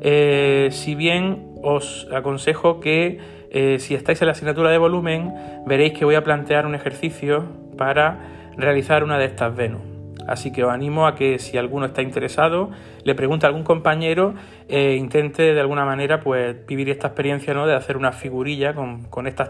Eh, 0.02 0.68
si 0.70 0.94
bien 0.94 1.54
os 1.62 2.06
aconsejo 2.12 2.78
que 2.78 3.39
eh, 3.50 3.78
si 3.78 3.94
estáis 3.94 4.20
en 4.22 4.26
la 4.26 4.32
asignatura 4.32 4.70
de 4.70 4.78
volumen, 4.78 5.34
veréis 5.66 5.92
que 5.92 6.04
voy 6.04 6.14
a 6.14 6.24
plantear 6.24 6.66
un 6.66 6.74
ejercicio 6.74 7.44
para 7.76 8.18
realizar 8.56 9.04
una 9.04 9.18
de 9.18 9.26
estas 9.26 9.54
Venus. 9.54 9.82
Así 10.26 10.52
que 10.52 10.62
os 10.62 10.70
animo 10.70 11.06
a 11.06 11.16
que 11.16 11.38
si 11.38 11.58
alguno 11.58 11.86
está 11.86 12.02
interesado, 12.02 12.70
le 13.02 13.14
pregunte 13.14 13.46
a 13.46 13.48
algún 13.48 13.64
compañero 13.64 14.34
e 14.68 14.94
intente 14.94 15.54
de 15.54 15.60
alguna 15.60 15.84
manera 15.84 16.20
pues, 16.20 16.64
vivir 16.66 16.88
esta 16.90 17.08
experiencia 17.08 17.54
¿no? 17.54 17.66
de 17.66 17.74
hacer 17.74 17.96
una 17.96 18.12
figurilla 18.12 18.74
con, 18.74 19.04
con 19.04 19.26
este 19.26 19.46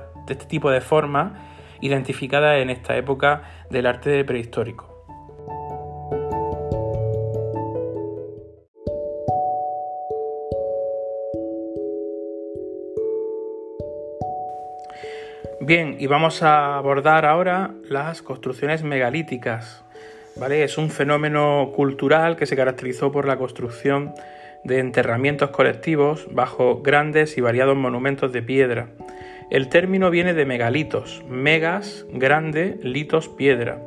tipo 0.48 0.70
de 0.70 0.80
formas 0.80 1.32
identificadas 1.82 2.62
en 2.62 2.70
esta 2.70 2.96
época 2.96 3.42
del 3.68 3.86
arte 3.86 4.24
prehistórico. 4.24 4.89
Bien, 15.62 15.96
y 15.98 16.06
vamos 16.06 16.42
a 16.42 16.78
abordar 16.78 17.26
ahora 17.26 17.74
las 17.84 18.22
construcciones 18.22 18.82
megalíticas. 18.82 19.84
¿vale? 20.36 20.64
Es 20.64 20.78
un 20.78 20.88
fenómeno 20.88 21.72
cultural 21.76 22.36
que 22.36 22.46
se 22.46 22.56
caracterizó 22.56 23.12
por 23.12 23.26
la 23.26 23.36
construcción 23.36 24.14
de 24.64 24.78
enterramientos 24.78 25.50
colectivos 25.50 26.26
bajo 26.30 26.80
grandes 26.80 27.36
y 27.36 27.42
variados 27.42 27.76
monumentos 27.76 28.32
de 28.32 28.40
piedra. 28.40 28.88
El 29.50 29.68
término 29.68 30.10
viene 30.10 30.32
de 30.32 30.46
megalitos, 30.46 31.22
megas, 31.28 32.06
grande, 32.10 32.78
litos, 32.82 33.28
piedra, 33.28 33.82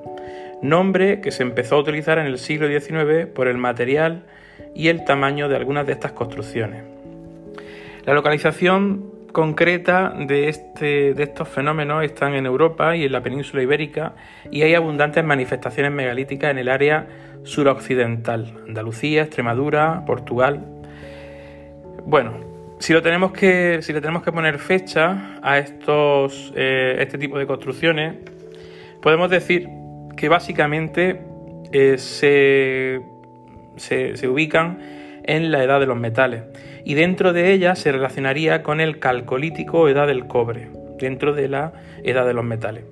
nombre 0.62 1.22
que 1.22 1.32
se 1.32 1.42
empezó 1.42 1.78
a 1.78 1.80
utilizar 1.80 2.20
en 2.20 2.28
el 2.28 2.38
siglo 2.38 2.68
XIX 2.68 3.26
por 3.26 3.48
el 3.48 3.58
material 3.58 4.26
y 4.76 4.90
el 4.90 5.06
tamaño 5.06 5.50
de 5.50 5.56
algunas 5.56 5.88
de 5.88 5.94
estas 5.94 6.12
construcciones. 6.12 6.84
La 8.06 8.14
localización 8.14 9.13
concreta 9.34 10.14
de, 10.16 10.48
este, 10.48 11.14
de 11.14 11.24
estos 11.24 11.50
fenómenos 11.50 12.04
están 12.06 12.36
en 12.36 12.46
Europa 12.46 12.96
y 12.96 13.04
en 13.04 13.12
la 13.12 13.22
península 13.22 13.64
ibérica 13.64 14.14
y 14.50 14.62
hay 14.62 14.76
abundantes 14.76 15.26
manifestaciones 15.26 15.92
megalíticas 15.92 16.52
en 16.52 16.60
el 16.60 16.70
área 16.70 17.08
suroccidental, 17.44 18.54
Andalucía, 18.68 19.24
Extremadura, 19.24 20.04
Portugal. 20.06 20.66
Bueno, 22.06 22.40
si, 22.80 22.94
lo 22.94 23.02
tenemos 23.02 23.34
que, 23.34 23.80
si 23.82 23.92
le 23.92 24.02
tenemos 24.02 24.24
que 24.24 24.32
poner 24.32 24.60
fecha 24.60 25.40
a 25.42 25.58
estos, 25.58 26.54
eh, 26.56 26.98
este 27.00 27.18
tipo 27.18 27.38
de 27.40 27.48
construcciones, 27.48 28.16
podemos 29.02 29.30
decir 29.32 29.68
que 30.16 30.30
básicamente 30.30 31.22
eh, 31.72 31.98
se, 31.98 33.02
se 33.76 34.28
ubican 34.28 34.78
en 35.24 35.52
la 35.52 35.64
edad 35.64 35.80
de 35.80 35.88
los 35.88 35.98
metales 35.98 36.44
y 36.86 36.96
dentro 36.96 37.34
de 37.34 37.52
ella 37.54 37.76
se 37.76 37.92
relacionaría 37.92 38.64
con 38.64 38.82
el 38.82 39.00
calcolítico 39.00 39.82
o 39.82 39.88
edad 39.88 40.08
del 40.08 40.28
cobre, 40.28 40.70
dentro 41.00 41.34
de 41.34 41.48
la 41.48 41.74
edad 42.04 42.26
de 42.26 42.34
los 42.34 42.44
metales. 42.44 42.84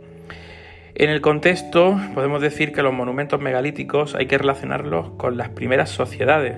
En 0.95 1.09
el 1.09 1.21
contexto 1.21 1.99
podemos 2.13 2.41
decir 2.41 2.73
que 2.73 2.83
los 2.83 2.93
monumentos 2.93 3.39
megalíticos 3.39 4.15
hay 4.15 4.27
que 4.27 4.37
relacionarlos 4.37 5.11
con 5.11 5.37
las 5.37 5.49
primeras 5.49 5.89
sociedades, 5.89 6.57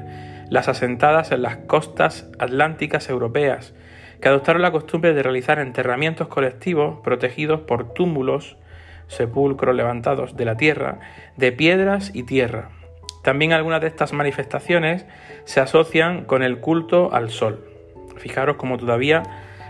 las 0.49 0.67
asentadas 0.67 1.31
en 1.31 1.41
las 1.41 1.57
costas 1.57 2.29
atlánticas 2.39 3.09
europeas, 3.09 3.73
que 4.21 4.29
adoptaron 4.29 4.61
la 4.61 4.71
costumbre 4.71 5.13
de 5.13 5.23
realizar 5.23 5.59
enterramientos 5.59 6.27
colectivos 6.27 6.99
protegidos 7.03 7.61
por 7.61 7.93
túmulos, 7.93 8.57
sepulcros 9.07 9.75
levantados 9.75 10.35
de 10.35 10.45
la 10.45 10.57
tierra, 10.57 10.99
de 11.37 11.51
piedras 11.51 12.11
y 12.13 12.23
tierra, 12.23 12.69
también 13.23 13.53
algunas 13.53 13.81
de 13.81 13.87
estas 13.87 14.13
manifestaciones 14.13 15.05
se 15.45 15.59
asocian 15.59 16.25
con 16.25 16.43
el 16.43 16.59
culto 16.59 17.13
al 17.13 17.29
sol. 17.29 17.65
Fijaros 18.17 18.57
como 18.57 18.77
todavía 18.77 19.23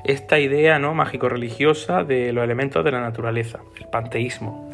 esta 0.03 0.39
idea 0.39 0.79
¿no? 0.79 0.93
mágico-religiosa 0.93 2.03
de 2.03 2.33
los 2.33 2.43
elementos 2.43 2.83
de 2.83 2.91
la 2.91 2.99
naturaleza, 2.99 3.59
el 3.79 3.87
panteísmo. 3.87 4.69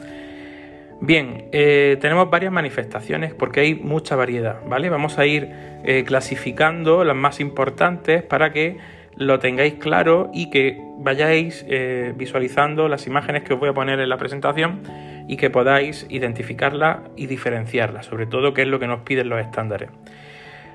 Bien, 1.02 1.50
eh, 1.52 1.98
tenemos 2.02 2.30
varias 2.30 2.52
manifestaciones 2.52 3.34
porque 3.34 3.62
hay 3.62 3.76
mucha 3.76 4.16
variedad, 4.18 4.60
¿vale? 4.66 4.90
Vamos 4.90 5.18
a 5.18 5.26
ir 5.26 5.50
eh, 5.86 6.04
clasificando 6.06 7.06
las 7.06 7.16
más 7.16 7.40
importantes 7.40 8.22
para 8.24 8.52
que 8.52 8.78
lo 9.16 9.40
tengáis 9.40 9.76
claro 9.76 10.30
y 10.34 10.50
que 10.50 10.78
vayáis 10.98 11.66
eh, 11.70 12.14
visualizando 12.18 12.90
las 12.90 13.08
imágenes 13.08 13.44
que 13.44 13.54
os 13.54 13.60
voy 13.60 13.70
a 13.70 13.74
poner 13.74 14.00
en 14.00 14.10
la 14.10 14.18
presentación 14.18 14.82
y 15.30 15.38
que 15.38 15.52
podáis 15.52 16.08
identificarla 16.10 17.04
y 17.16 17.28
diferenciarla, 17.28 18.02
sobre 18.02 18.26
todo 18.26 18.56
qué 18.56 18.64
es 18.64 18.68
lo 18.68 18.80
que 18.80 18.88
nos 18.88 19.02
piden 19.02 19.30
los 19.30 19.40
estándares. 19.40 19.92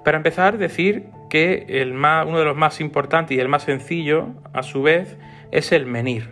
Para 0.04 0.16
empezar, 0.16 0.58
decir 0.58 1.06
que 1.28 1.66
el 1.68 1.92
más, 1.92 2.24
uno 2.24 2.38
de 2.38 2.44
los 2.44 2.56
más 2.56 2.80
importantes 2.80 3.36
y 3.36 3.40
el 3.40 3.48
más 3.48 3.64
sencillo, 3.64 4.28
a 4.52 4.62
su 4.62 4.82
vez, 4.82 5.16
es 5.50 5.72
el 5.72 5.86
menir. 5.86 6.30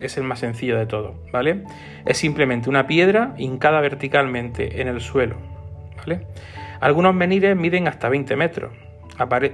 Es 0.00 0.16
el 0.16 0.22
más 0.22 0.38
sencillo 0.38 0.78
de 0.78 0.86
todo, 0.86 1.16
¿vale? 1.32 1.64
Es 2.04 2.18
simplemente 2.18 2.68
una 2.68 2.86
piedra 2.86 3.34
hincada 3.36 3.80
verticalmente 3.80 4.80
en 4.80 4.86
el 4.86 5.00
suelo. 5.00 5.36
Algunos 6.78 7.14
menires 7.16 7.56
miden 7.56 7.88
hasta 7.88 8.08
20 8.08 8.36
metros. 8.36 8.72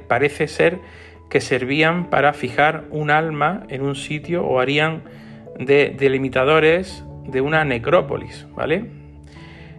parece 0.07 0.49
ser 0.49 0.81
que 1.31 1.41
servían 1.41 2.11
para 2.11 2.35
fijar 2.35 2.85
un 2.91 3.11
alma 3.11 3.63
en 3.71 3.81
un 3.81 3.95
sitio 3.95 4.45
o 4.45 4.61
harían 4.61 5.03
de 5.59 5.95
delimitadores 5.99 7.07
de 7.27 7.41
una 7.41 7.65
necrópolis, 7.65 8.47
¿vale? 8.55 8.85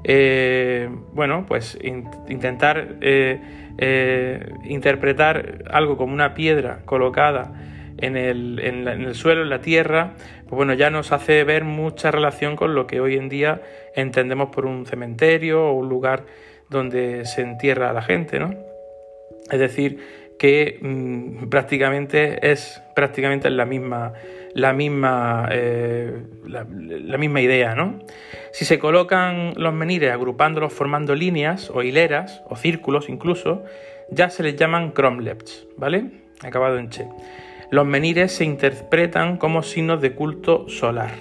Eh, 0.03 0.89
bueno, 1.13 1.45
pues 1.47 1.77
intentar 2.27 2.97
eh, 3.01 3.39
eh, 3.77 4.53
interpretar 4.65 5.63
algo 5.71 5.97
como 5.97 6.13
una 6.13 6.33
piedra 6.33 6.81
colocada 6.85 7.53
en 7.97 8.17
el, 8.17 8.59
en 8.59 8.87
el, 8.87 9.15
suelo, 9.15 9.43
en 9.43 9.49
la 9.49 9.61
tierra, 9.61 10.15
pues 10.43 10.51
bueno, 10.51 10.73
ya 10.73 10.89
nos 10.89 11.11
hace 11.11 11.43
ver 11.43 11.63
mucha 11.63 12.11
relación 12.11 12.55
con 12.55 12.75
lo 12.75 12.85
que 12.85 12.99
hoy 12.99 13.15
en 13.15 13.29
día 13.29 13.61
entendemos 13.95 14.49
por 14.49 14.65
un 14.65 14.85
cementerio 14.85 15.67
o 15.67 15.73
un 15.73 15.89
lugar 15.89 16.25
donde 16.69 17.25
se 17.25 17.41
entierra 17.41 17.91
a 17.91 17.93
la 17.93 18.01
gente, 18.01 18.39
¿no? 18.39 18.53
Es 19.51 19.59
decir, 19.59 19.99
que 20.37 20.79
mm, 20.81 21.49
prácticamente 21.49 22.51
es 22.51 22.81
prácticamente 22.95 23.49
la 23.49 23.65
misma 23.65 24.13
la 24.53 24.73
misma 24.73 25.47
eh, 25.51 26.23
la, 26.45 26.63
misma 27.17 27.41
idea 27.41 27.75
¿no? 27.75 27.99
si 28.51 28.65
se 28.65 28.79
colocan 28.79 29.53
los 29.55 29.73
menires 29.73 30.11
agrupándolos 30.11 30.73
formando 30.73 31.15
líneas 31.15 31.69
o 31.69 31.81
hileras 31.81 32.43
o 32.47 32.55
círculos 32.55 33.09
incluso 33.09 33.63
ya 34.11 34.29
se 34.29 34.43
les 34.43 34.55
llaman 34.55 34.91
cromlechs 34.91 35.65
¿vale? 35.77 36.05
acabado 36.41 36.77
en 36.77 36.89
che 36.89 37.07
los 37.71 37.85
menires 37.85 38.31
se 38.31 38.45
interpretan 38.45 39.37
como 39.37 39.63
signos 39.63 40.01
de 40.01 40.13
culto 40.13 40.69
solar 40.69 41.11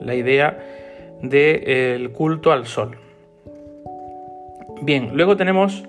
la 0.00 0.14
idea 0.14 0.58
del 1.22 2.10
culto 2.12 2.52
al 2.52 2.66
sol 2.66 2.98
bien 4.82 5.12
luego 5.14 5.36
tenemos 5.36 5.84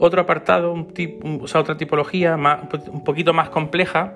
otro 0.00 0.20
apartado, 0.20 0.86
otra 1.54 1.76
tipología 1.76 2.36
un 2.36 3.04
poquito 3.04 3.32
más 3.32 3.50
compleja, 3.50 4.14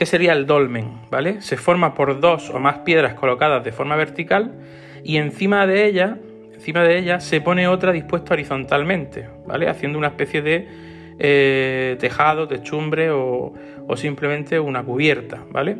que 0.00 0.06
sería 0.06 0.32
el 0.32 0.46
dolmen, 0.46 0.92
¿vale? 1.10 1.42
Se 1.42 1.58
forma 1.58 1.92
por 1.92 2.20
dos 2.20 2.48
o 2.48 2.58
más 2.58 2.78
piedras 2.78 3.12
colocadas 3.12 3.62
de 3.62 3.70
forma 3.70 3.96
vertical 3.96 4.54
y 5.04 5.18
encima 5.18 5.66
de 5.66 5.84
ella, 5.84 6.16
encima 6.54 6.82
de 6.84 6.96
ella 6.96 7.20
se 7.20 7.42
pone 7.42 7.68
otra 7.68 7.92
dispuesta 7.92 8.32
horizontalmente, 8.32 9.28
¿vale? 9.46 9.68
Haciendo 9.68 9.98
una 9.98 10.06
especie 10.06 10.40
de 10.40 10.66
eh, 11.18 11.98
tejado, 12.00 12.48
techumbre 12.48 13.10
o, 13.10 13.52
o 13.86 13.96
simplemente 13.98 14.58
una 14.58 14.82
cubierta, 14.82 15.44
¿vale? 15.50 15.76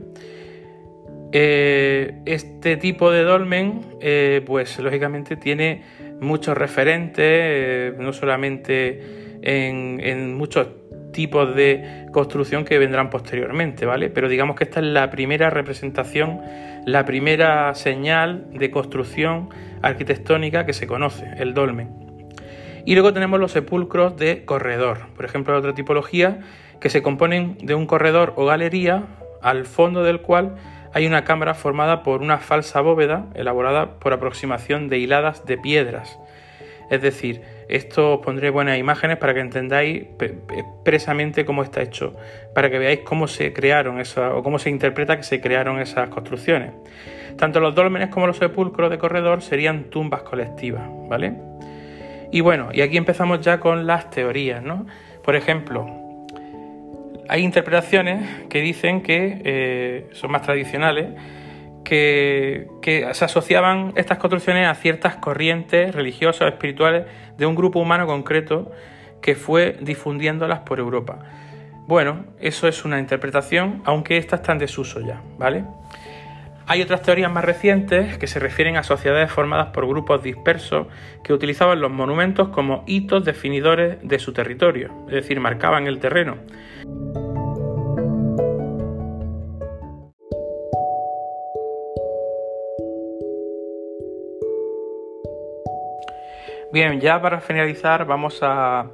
Eh, 1.33 2.21
este 2.27 2.77
tipo 2.77 3.11
de 3.11 3.23
dolmen, 3.23 3.81
eh, 4.03 4.43
pues 4.45 4.79
lógicamente 4.81 5.37
tiene 5.37 5.83
muchos 6.21 6.59
referentes, 6.59 7.97
no 7.97 8.13
solamente 8.13 9.01
en, 9.41 10.35
muchos 10.37 10.67
tipos 11.13 11.55
de 11.55 12.07
construcción 12.13 12.65
que 12.65 12.79
vendrán 12.79 13.11
posteriormente, 13.11 13.87
¿vale? 13.87 14.11
Pero 14.11 14.29
digamos 14.29 14.57
que 14.57 14.65
esta 14.65 14.81
es 14.81 14.87
la 14.87 15.11
primera 15.11 15.51
representación, 15.51 16.41
la 16.87 17.05
primera 17.05 17.75
señal 17.75 18.47
de 18.53 18.71
construcción 18.71 19.51
arquitectónica 19.83 20.67
que 20.67 20.73
se 20.73 20.87
conoce, 20.87 21.27
el 21.39 21.55
dolmen. 21.55 21.91
Y 22.85 22.95
luego 22.95 23.13
tenemos 23.13 23.39
los 23.39 23.53
sepulcros 23.53 24.17
de 24.17 24.45
corredor, 24.45 25.09
por 25.15 25.25
ejemplo, 25.25 25.57
otra 25.57 25.75
tipología 25.75 26.41
que 26.81 26.89
se 26.89 27.03
componen 27.03 27.59
de 27.59 27.75
un 27.75 27.87
corredor 27.87 28.33
o 28.37 28.47
galería 28.47 29.05
al 29.43 29.67
fondo 29.67 30.03
del 30.03 30.21
cual 30.21 30.57
hay 30.93 31.07
una 31.07 31.25
cámara 31.25 31.55
formada 31.55 32.03
por 32.03 32.23
una 32.23 32.39
falsa 32.39 32.81
bóveda 32.81 33.27
elaborada 33.35 33.99
por 33.99 34.13
aproximación 34.13 34.89
de 34.89 34.99
hiladas 34.99 35.47
de 35.47 35.59
piedras. 35.59 36.19
Es 36.91 37.03
decir, 37.03 37.43
esto 37.71 38.15
os 38.15 38.21
pondré 38.25 38.51
buenas 38.51 38.79
imágenes 38.79 39.17
para 39.17 39.33
que 39.33 39.41
entendáis 39.41 40.07
expresamente 40.19 41.45
cómo 41.45 41.63
está 41.63 41.83
hecho, 41.83 42.15
para 42.55 42.71
que 42.71 42.79
veáis 42.79 43.01
cómo 43.01 43.29
se 43.29 43.53
crearon 43.53 44.01
esas, 44.01 44.33
o 44.35 44.43
cómo 44.43 44.59
se 44.59 44.71
interpreta 44.71 45.17
que 45.17 45.23
se 45.23 45.41
crearon 45.41 45.81
esas 45.81 46.09
construcciones. 46.09 46.73
Tanto 47.37 47.61
los 47.61 47.75
dólmenes 47.75 48.09
como 48.11 48.27
los 48.27 48.37
sepulcros 48.37 48.91
de 48.91 48.99
corredor 48.99 49.41
serían 49.43 49.85
tumbas 49.85 50.23
colectivas, 50.23 50.83
¿vale? 51.09 51.35
Y 52.33 52.41
bueno, 52.41 52.69
y 52.73 52.81
aquí 52.81 52.97
empezamos 52.97 53.41
ya 53.41 53.61
con 53.61 53.87
las 53.87 54.11
teorías, 54.11 54.63
¿no? 54.63 54.87
Por 55.25 55.37
ejemplo, 55.37 55.87
hay 57.29 57.43
interpretaciones 57.43 58.47
que 58.49 58.61
dicen 58.61 59.03
que 59.03 59.41
eh, 59.45 60.07
son 60.13 60.33
más 60.33 60.43
tradicionales, 60.43 61.07
que, 61.91 63.09
se 63.13 63.25
asociaban 63.25 63.93
estas 63.97 64.19
construcciones 64.19 64.69
a 64.69 64.75
ciertas 64.75 65.17
corrientes 65.17 65.93
religiosas 65.95 66.43
o 66.43 66.49
espirituales 66.49 67.07
de 67.37 67.47
un 67.47 67.57
grupo 67.57 67.81
humano 67.81 68.07
concreto 68.07 68.71
que 69.21 69.35
fue 69.35 69.77
difundiéndolas 69.81 70.61
por 70.61 70.79
Europa. 70.79 71.19
Bueno, 71.89 72.27
eso 72.39 72.69
es 72.69 72.85
una 72.85 73.01
interpretación, 73.01 73.83
aunque 73.85 74.19
esta 74.19 74.37
está 74.37 74.53
en 74.53 74.59
desuso 74.59 75.01
ya, 75.01 75.21
¿vale? 75.37 75.65
Hay 76.67 76.81
otras 76.83 77.03
teorías 77.03 77.33
más 77.33 77.45
recientes 77.45 78.17
que 78.19 78.29
se 78.29 78.39
refieren 78.39 78.77
a 78.77 78.85
sociedades 78.85 79.33
formadas 79.33 79.71
por 79.73 79.89
grupos 79.89 80.23
dispersos 80.23 80.87
que 81.25 81.33
utilizaban 81.33 81.81
los 81.81 81.91
monumentos 81.91 82.51
como 82.51 82.85
hitos 82.87 83.25
definidores 83.25 83.99
de 84.03 84.19
su 84.21 84.33
territorio, 84.33 84.93
es 85.09 85.15
decir, 85.15 85.41
marcaban 85.41 85.89
el 85.89 85.99
terreno. 85.99 86.37
Bien, 96.73 97.01
ya 97.01 97.21
para 97.21 97.41
finalizar 97.41 98.05
vamos 98.07 98.39
a 98.43 98.87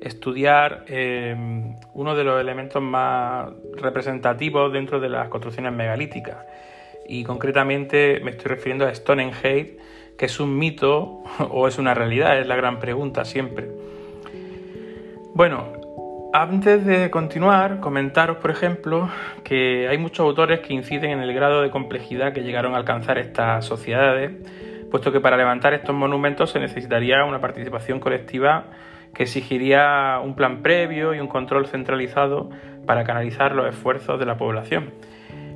estudiar 0.00 0.84
eh, 0.88 1.36
uno 1.94 2.16
de 2.16 2.24
los 2.24 2.40
elementos 2.40 2.82
más 2.82 3.50
representativos 3.76 4.72
dentro 4.72 4.98
de 4.98 5.08
las 5.08 5.28
construcciones 5.28 5.72
megalíticas 5.72 6.38
y 7.06 7.22
concretamente 7.24 8.20
me 8.24 8.32
estoy 8.32 8.48
refiriendo 8.48 8.86
a 8.86 8.94
Stonehenge, 8.94 9.78
que 10.18 10.26
es 10.26 10.40
un 10.40 10.58
mito 10.58 11.22
o 11.50 11.68
es 11.68 11.78
una 11.78 11.94
realidad, 11.94 12.38
es 12.38 12.46
la 12.46 12.56
gran 12.56 12.78
pregunta 12.78 13.24
siempre. 13.24 13.68
Bueno, 15.34 15.80
Antes 16.32 16.86
de 16.86 17.10
continuar, 17.10 17.80
comentaros, 17.80 18.36
por 18.36 18.52
ejemplo, 18.52 19.10
que 19.42 19.88
hay 19.88 19.98
muchos 19.98 20.20
autores 20.20 20.60
que 20.60 20.72
inciden 20.72 21.10
en 21.10 21.20
el 21.22 21.34
grado 21.34 21.60
de 21.60 21.70
complejidad 21.70 22.32
que 22.32 22.42
llegaron 22.42 22.74
a 22.74 22.76
alcanzar 22.76 23.18
estas 23.18 23.64
sociedades, 23.64 24.30
puesto 24.90 25.12
que 25.12 25.20
para 25.20 25.36
levantar 25.36 25.74
estos 25.74 25.94
monumentos 25.94 26.50
se 26.50 26.60
necesitaría 26.60 27.24
una 27.24 27.40
participación 27.40 28.00
colectiva 28.00 28.64
que 29.14 29.24
exigiría 29.24 30.20
un 30.22 30.34
plan 30.34 30.62
previo 30.62 31.14
y 31.14 31.20
un 31.20 31.28
control 31.28 31.66
centralizado 31.66 32.50
para 32.86 33.04
canalizar 33.04 33.54
los 33.54 33.68
esfuerzos 33.68 34.18
de 34.18 34.26
la 34.26 34.36
población. 34.36 34.90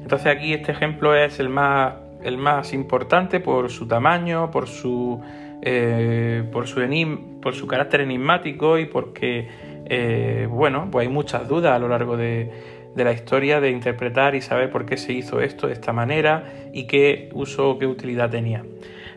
Entonces 0.03 0.27
aquí 0.27 0.53
este 0.53 0.73
ejemplo 0.73 1.15
es 1.15 1.41
el 1.41 1.49
más, 1.49 1.95
el 2.23 2.37
más 2.37 2.73
importante 2.73 3.41
por 3.41 3.71
su 3.71 3.89
tamaño, 3.89 4.51
por 4.51 4.69
su, 4.69 5.23
eh, 5.63 6.45
por, 6.53 6.67
su 6.67 7.67
carácter 7.67 8.03
enigmático 8.03 8.79
y 8.79 8.87
porque 8.87 9.49
eh, 9.87 10.47
bueno, 10.51 10.89
pues 10.91 11.07
hay 11.07 11.13
muchas 11.13 11.49
dudas 11.49 11.73
a 11.73 11.79
lo 11.79 11.89
largo 11.89 12.17
de, 12.17 12.51
la 12.97 13.13
historia 13.13 13.61
de 13.61 13.71
interpretar 13.71 14.35
y 14.35 14.41
saber 14.41 14.71
por 14.71 14.87
qué 14.87 14.97
se 14.97 15.13
hizo 15.13 15.41
esto 15.41 15.67
de 15.67 15.73
esta 15.73 15.93
manera 15.93 16.53
y 16.73 16.87
qué 16.87 17.31
uso 17.33 17.71
o 17.71 17.79
qué 17.79 17.87
utilidad 17.87 18.31
tenía. 18.31 18.65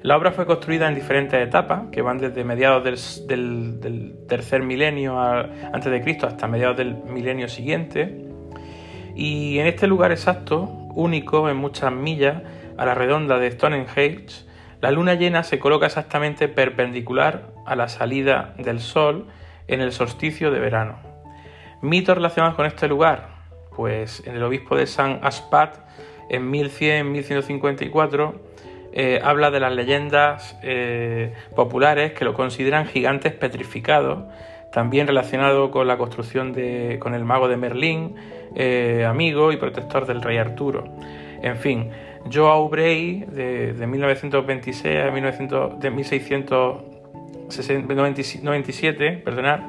La 0.03 0.15
obra 0.15 0.31
fue 0.31 0.45
construida 0.45 0.87
en 0.87 0.95
diferentes 0.95 1.41
etapas, 1.41 1.89
que 1.91 2.01
van 2.01 2.17
desde 2.17 2.43
mediados 2.43 2.83
del, 3.27 4.15
tercer 4.27 4.61
milenio 4.61 5.19
antes 5.19 5.91
de 5.91 6.01
Cristo 6.01 6.27
hasta 6.27 6.47
mediados 6.47 6.77
del 6.77 6.95
milenio 6.95 7.49
siguiente. 7.49 8.25
Y 9.15 9.57
en 9.57 9.67
este 9.67 9.87
lugar 9.87 10.11
exacto, 10.11 10.63
único 10.95 11.49
en 11.49 11.57
muchas 11.57 11.91
millas, 11.91 12.43
a 12.77 12.85
la 12.85 12.93
redonda 12.93 13.39
de 13.39 13.51
Stonehenge, 13.51 14.45
la 14.81 14.91
luna 14.91 15.15
llena 15.15 15.41
se 15.41 15.57
coloca 15.57 15.87
exactamente 15.87 16.47
perpendicular 16.47 17.51
a 17.65 17.75
la 17.75 17.87
salida 17.87 18.53
del 18.59 18.79
sol 18.79 19.25
en 19.67 19.81
el 19.81 19.91
solsticio 19.91 20.51
de 20.51 20.59
verano. 20.59 20.99
Mitos 21.81 22.15
relacionados 22.15 22.55
con 22.55 22.67
este 22.67 22.87
lugar, 22.87 23.29
pues 23.75 24.21
en 24.27 24.35
el 24.35 24.43
obispo 24.43 24.75
de 24.75 24.85
San 24.85 25.19
Aspat, 25.23 25.77
en 26.29 26.51
1100-1154, 26.51 28.35
eh, 28.99 29.21
habla 29.23 29.51
de 29.51 29.59
las 29.59 29.71
leyendas 29.75 30.57
eh, 30.63 31.31
populares 31.55 32.13
que 32.13 32.25
lo 32.25 32.33
consideran 32.33 32.87
gigantes 32.87 33.31
petrificados, 33.31 34.23
también 34.71 35.05
relacionado 35.05 35.69
con 35.69 35.85
la 35.85 35.99
construcción 35.99 36.51
de, 36.51 36.97
con 36.99 37.13
el 37.13 37.23
mago 37.23 37.47
de 37.47 37.57
Merlín, 37.57 38.15
eh, 38.55 39.05
amigo 39.07 39.51
y 39.51 39.57
protector 39.57 40.07
del 40.07 40.23
rey 40.23 40.39
Arturo. 40.39 40.83
En 41.43 41.57
fin, 41.57 41.91
Joao 42.33 42.69
Brey, 42.69 43.23
de, 43.27 43.85
1926 43.85 44.97
a 44.97 45.11
1900, 45.11 45.79
de 45.79 45.91
1600 45.91 46.77
97, 48.41 49.11
perdonar, 49.23 49.63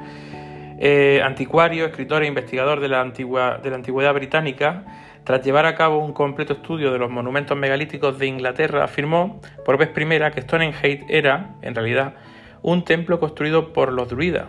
eh, 0.79 1.21
anticuario, 1.23 1.85
escritor 1.85 2.23
e 2.23 2.27
investigador 2.27 2.79
de 2.79 2.87
la, 2.87 3.01
antigua, 3.01 3.59
de 3.61 3.69
la 3.69 3.75
antigüedad 3.75 4.15
británica, 4.15 4.85
tras 5.23 5.43
llevar 5.43 5.65
a 5.65 5.75
cabo 5.75 5.99
un 5.99 6.13
completo 6.13 6.53
estudio 6.53 6.91
de 6.91 6.99
los 6.99 7.11
monumentos 7.11 7.57
megalíticos 7.57 8.17
de 8.17 8.27
Inglaterra, 8.27 8.83
afirmó 8.83 9.41
por 9.65 9.77
vez 9.77 9.89
primera 9.89 10.31
que 10.31 10.41
Stonehenge 10.41 11.05
era, 11.09 11.55
en 11.61 11.75
realidad, 11.75 12.15
un 12.61 12.83
templo 12.83 13.19
construido 13.19 13.73
por 13.73 13.93
los 13.93 14.09
druidas, 14.09 14.47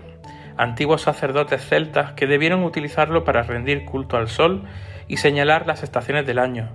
antiguos 0.56 1.02
sacerdotes 1.02 1.64
celtas 1.64 2.12
que 2.12 2.26
debieron 2.26 2.64
utilizarlo 2.64 3.24
para 3.24 3.42
rendir 3.42 3.84
culto 3.84 4.16
al 4.16 4.28
sol 4.28 4.64
y 5.08 5.18
señalar 5.18 5.66
las 5.66 5.82
estaciones 5.82 6.26
del 6.26 6.38
año. 6.38 6.70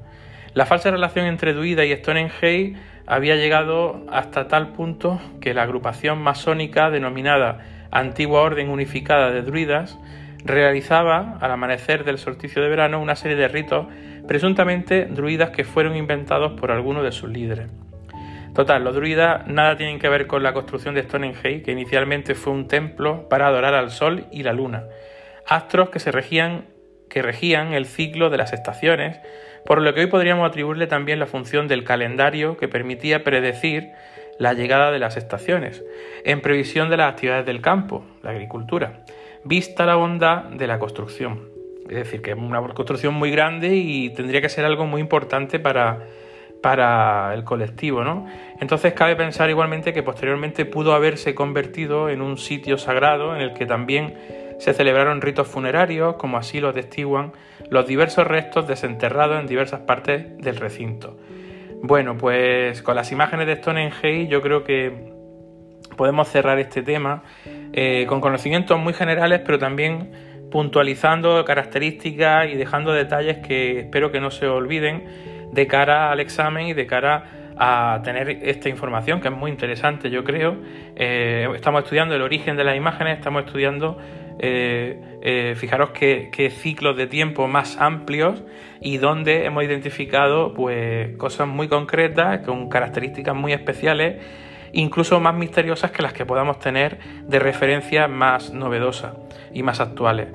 La 0.53 0.65
falsa 0.65 0.91
relación 0.91 1.25
entre 1.25 1.53
druida 1.53 1.83
y 1.83 1.95
Stonehenge 1.95 2.75
había 3.07 3.35
llegado 3.35 4.05
hasta 4.09 4.47
tal 4.47 4.69
punto 4.69 5.19
que 5.41 5.53
la 5.53 5.63
agrupación 5.63 6.21
masónica 6.21 6.89
denominada 6.89 7.59
Antigua 7.91 8.41
Orden 8.41 8.69
Unificada 8.69 9.31
de 9.31 9.41
Druidas 9.41 9.97
realizaba, 10.45 11.37
al 11.41 11.51
amanecer 11.51 12.03
del 12.03 12.19
solsticio 12.19 12.61
de 12.61 12.69
verano, 12.69 13.01
una 13.01 13.15
serie 13.15 13.35
de 13.35 13.47
ritos 13.47 13.87
presuntamente 14.27 15.05
druidas 15.05 15.49
que 15.49 15.65
fueron 15.65 15.95
inventados 15.95 16.59
por 16.59 16.71
alguno 16.71 17.03
de 17.03 17.11
sus 17.11 17.29
líderes. 17.29 17.69
Total, 18.53 18.83
los 18.83 18.95
druidas 18.95 19.45
nada 19.47 19.75
tienen 19.75 19.99
que 19.99 20.07
ver 20.07 20.27
con 20.27 20.43
la 20.43 20.53
construcción 20.53 20.95
de 20.95 21.03
Stonehenge, 21.03 21.61
que 21.61 21.71
inicialmente 21.71 22.35
fue 22.35 22.53
un 22.53 22.67
templo 22.67 23.27
para 23.27 23.47
adorar 23.47 23.73
al 23.73 23.91
sol 23.91 24.27
y 24.31 24.43
la 24.43 24.53
luna, 24.53 24.85
astros 25.45 25.89
que 25.89 25.99
se 25.99 26.11
regían 26.11 26.65
que 27.09 27.21
regían 27.21 27.73
el 27.73 27.85
ciclo 27.85 28.29
de 28.29 28.37
las 28.37 28.51
estaciones, 28.51 29.19
por 29.65 29.81
lo 29.81 29.93
que 29.93 30.01
hoy 30.01 30.07
podríamos 30.07 30.47
atribuirle 30.47 30.87
también 30.87 31.19
la 31.19 31.27
función 31.27 31.67
del 31.67 31.83
calendario 31.83 32.57
que 32.57 32.67
permitía 32.67 33.23
predecir 33.23 33.91
la 34.39 34.53
llegada 34.53 34.91
de 34.91 34.99
las 34.99 35.15
estaciones, 35.15 35.83
en 36.23 36.41
previsión 36.41 36.89
de 36.89 36.97
las 36.97 37.11
actividades 37.11 37.45
del 37.45 37.61
campo, 37.61 38.05
la 38.21 38.31
agricultura, 38.31 39.03
vista 39.45 39.85
la 39.85 39.95
bondad 39.95 40.45
de 40.45 40.67
la 40.67 40.79
construcción. 40.79 41.49
Es 41.87 41.95
decir, 41.95 42.21
que 42.21 42.31
es 42.31 42.37
una 42.37 42.61
construcción 42.73 43.13
muy 43.13 43.31
grande 43.31 43.75
y 43.75 44.09
tendría 44.09 44.41
que 44.41 44.49
ser 44.49 44.65
algo 44.65 44.87
muy 44.87 44.99
importante 44.99 45.59
para, 45.59 46.07
para 46.61 47.31
el 47.35 47.43
colectivo, 47.43 48.03
¿no? 48.03 48.25
Entonces 48.59 48.93
cabe 48.93 49.15
pensar 49.15 49.51
igualmente 49.51 49.93
que 49.93 50.01
posteriormente 50.01 50.65
pudo 50.65 50.93
haberse 50.93 51.35
convertido 51.35 52.09
en 52.09 52.21
un 52.21 52.37
sitio 52.37 52.79
sagrado 52.79 53.35
en 53.35 53.41
el 53.41 53.53
que 53.53 53.67
también 53.67 54.17
se 54.57 54.73
celebraron 54.73 55.21
ritos 55.21 55.47
funerarios, 55.47 56.15
como 56.15 56.37
así 56.37 56.59
lo 56.59 56.69
atestiguan 56.69 57.33
los 57.69 57.85
diversos 57.85 58.25
restos 58.25 58.67
desenterrados 58.67 59.39
en 59.39 59.45
diversas 59.45 59.81
partes 59.81 60.37
del 60.39 60.55
recinto. 60.55 61.17
Bueno, 61.83 62.17
pues 62.17 62.81
con 62.81 62.95
las 62.95 63.11
imágenes 63.11 63.45
de 63.45 63.57
Stonehenge 63.57 64.27
yo 64.27 64.41
creo 64.41 64.63
que 64.63 65.13
podemos 65.95 66.29
cerrar 66.29 66.57
este 66.57 66.81
tema 66.81 67.23
eh, 67.77 68.05
con 68.07 68.21
conocimientos 68.21 68.79
muy 68.79 68.93
generales, 68.93 69.41
pero 69.45 69.59
también 69.59 70.11
puntualizando 70.49 71.43
características 71.43 72.47
y 72.49 72.55
dejando 72.55 72.93
detalles 72.93 73.39
que 73.45 73.81
espero 73.81 74.13
que 74.13 74.21
no 74.21 74.31
se 74.31 74.47
olviden 74.47 75.03
de 75.51 75.67
cara 75.67 76.09
al 76.09 76.21
examen 76.21 76.67
y 76.67 76.73
de 76.73 76.87
cara 76.87 77.51
a 77.57 78.01
tener 78.03 78.29
esta 78.29 78.69
información 78.69 79.19
que 79.19 79.27
es 79.27 79.33
muy 79.33 79.51
interesante 79.51 80.09
yo 80.09 80.23
creo. 80.23 80.55
Eh, 80.95 81.49
estamos 81.53 81.83
estudiando 81.83 82.15
el 82.15 82.21
origen 82.21 82.55
de 82.55 82.63
las 82.63 82.77
imágenes, 82.77 83.17
estamos 83.17 83.45
estudiando 83.45 83.97
eh, 84.39 85.19
eh, 85.21 85.55
fijaros 85.55 85.91
qué, 85.91 86.49
ciclos 86.49 86.97
de 86.97 87.07
tiempo 87.07 87.47
más 87.47 87.77
amplios 87.77 88.43
y 88.81 88.97
donde 88.97 89.45
hemos 89.45 89.63
identificado 89.63 90.53
pues, 90.53 91.15
cosas 91.17 91.47
muy 91.47 91.67
concretas, 91.67 92.45
con 92.45 92.69
características 92.69 93.35
muy 93.35 93.53
especiales, 93.53 94.21
incluso 94.75 95.19
más 95.19 95.33
misteriosas 95.33 95.91
que 95.91 96.03
las 96.03 96.13
que 96.13 96.25
podamos 96.25 96.59
tener 96.59 96.99
de 97.23 97.39
referencias 97.39 98.09
más 98.09 98.51
novedosas 98.51 99.13
y 99.53 99.63
más 99.63 99.79
actuales. 99.79 100.27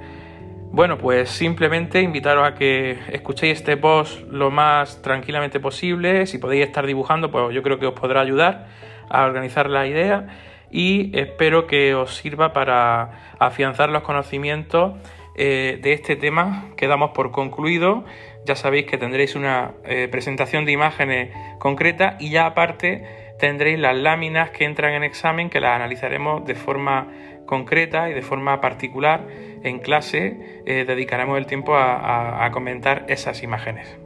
Bueno, 0.73 0.99
pues 0.99 1.31
simplemente 1.31 2.01
invitaros 2.01 2.47
a 2.47 2.55
que 2.55 2.97
escuchéis 3.13 3.59
este 3.59 3.77
post 3.77 4.21
lo 4.31 4.51
más 4.51 5.03
tranquilamente 5.03 5.61
posible. 5.61 6.27
Si 6.27 6.39
podéis 6.39 6.67
estar 6.67 6.87
dibujando, 6.87 7.31
pues 7.31 7.55
yo 7.55 7.63
creo 7.63 7.79
que 7.79 7.87
os 7.87 7.95
podrá 7.95 8.21
ayudar 8.21 8.69
a 9.09 9.25
organizar 9.25 9.69
la 9.69 9.87
idea 9.87 10.29
y 10.71 11.11
espero 11.19 11.67
que 11.67 11.95
os 11.95 12.15
sirva 12.15 12.53
para 12.53 13.35
afianzar 13.39 13.91
los 13.91 14.03
conocimientos 14.03 14.95
eh, 15.35 15.79
de 15.83 15.93
este 15.93 16.17
tema 16.17 16.71
que 16.77 16.87
damos 16.87 17.11
por 17.11 17.31
concluido. 17.31 18.05
Ya 18.47 18.57
sabéis 18.57 18.87
que 18.87 18.97
tendréis 18.97 19.35
una 19.35 19.73
eh, 19.85 20.09
presentación 20.11 20.65
de 20.65 20.73
imágenes 20.73 21.31
concreta 21.59 22.17
y 22.21 22.31
ya 22.31 22.47
aparte 22.47 23.20
tendréis 23.41 23.79
las 23.79 23.97
láminas 23.97 24.51
que 24.51 24.65
entran 24.65 24.93
en 24.93 25.03
examen 25.03 25.51
que 25.51 25.61
las 25.61 25.75
analizaremos 25.75 26.45
de 26.45 26.55
forma 26.55 27.09
concreta 27.47 28.09
y 28.11 28.15
de 28.15 28.23
forma 28.23 28.61
particular 28.61 29.27
en 29.63 29.81
clase 29.81 30.63
eh, 30.67 30.85
dedicaremos 30.87 31.37
el 31.39 31.47
tiempo 31.47 31.75
a 31.75 32.49
comentar 32.53 33.07
esas 33.09 33.43
imágenes. 33.43 33.99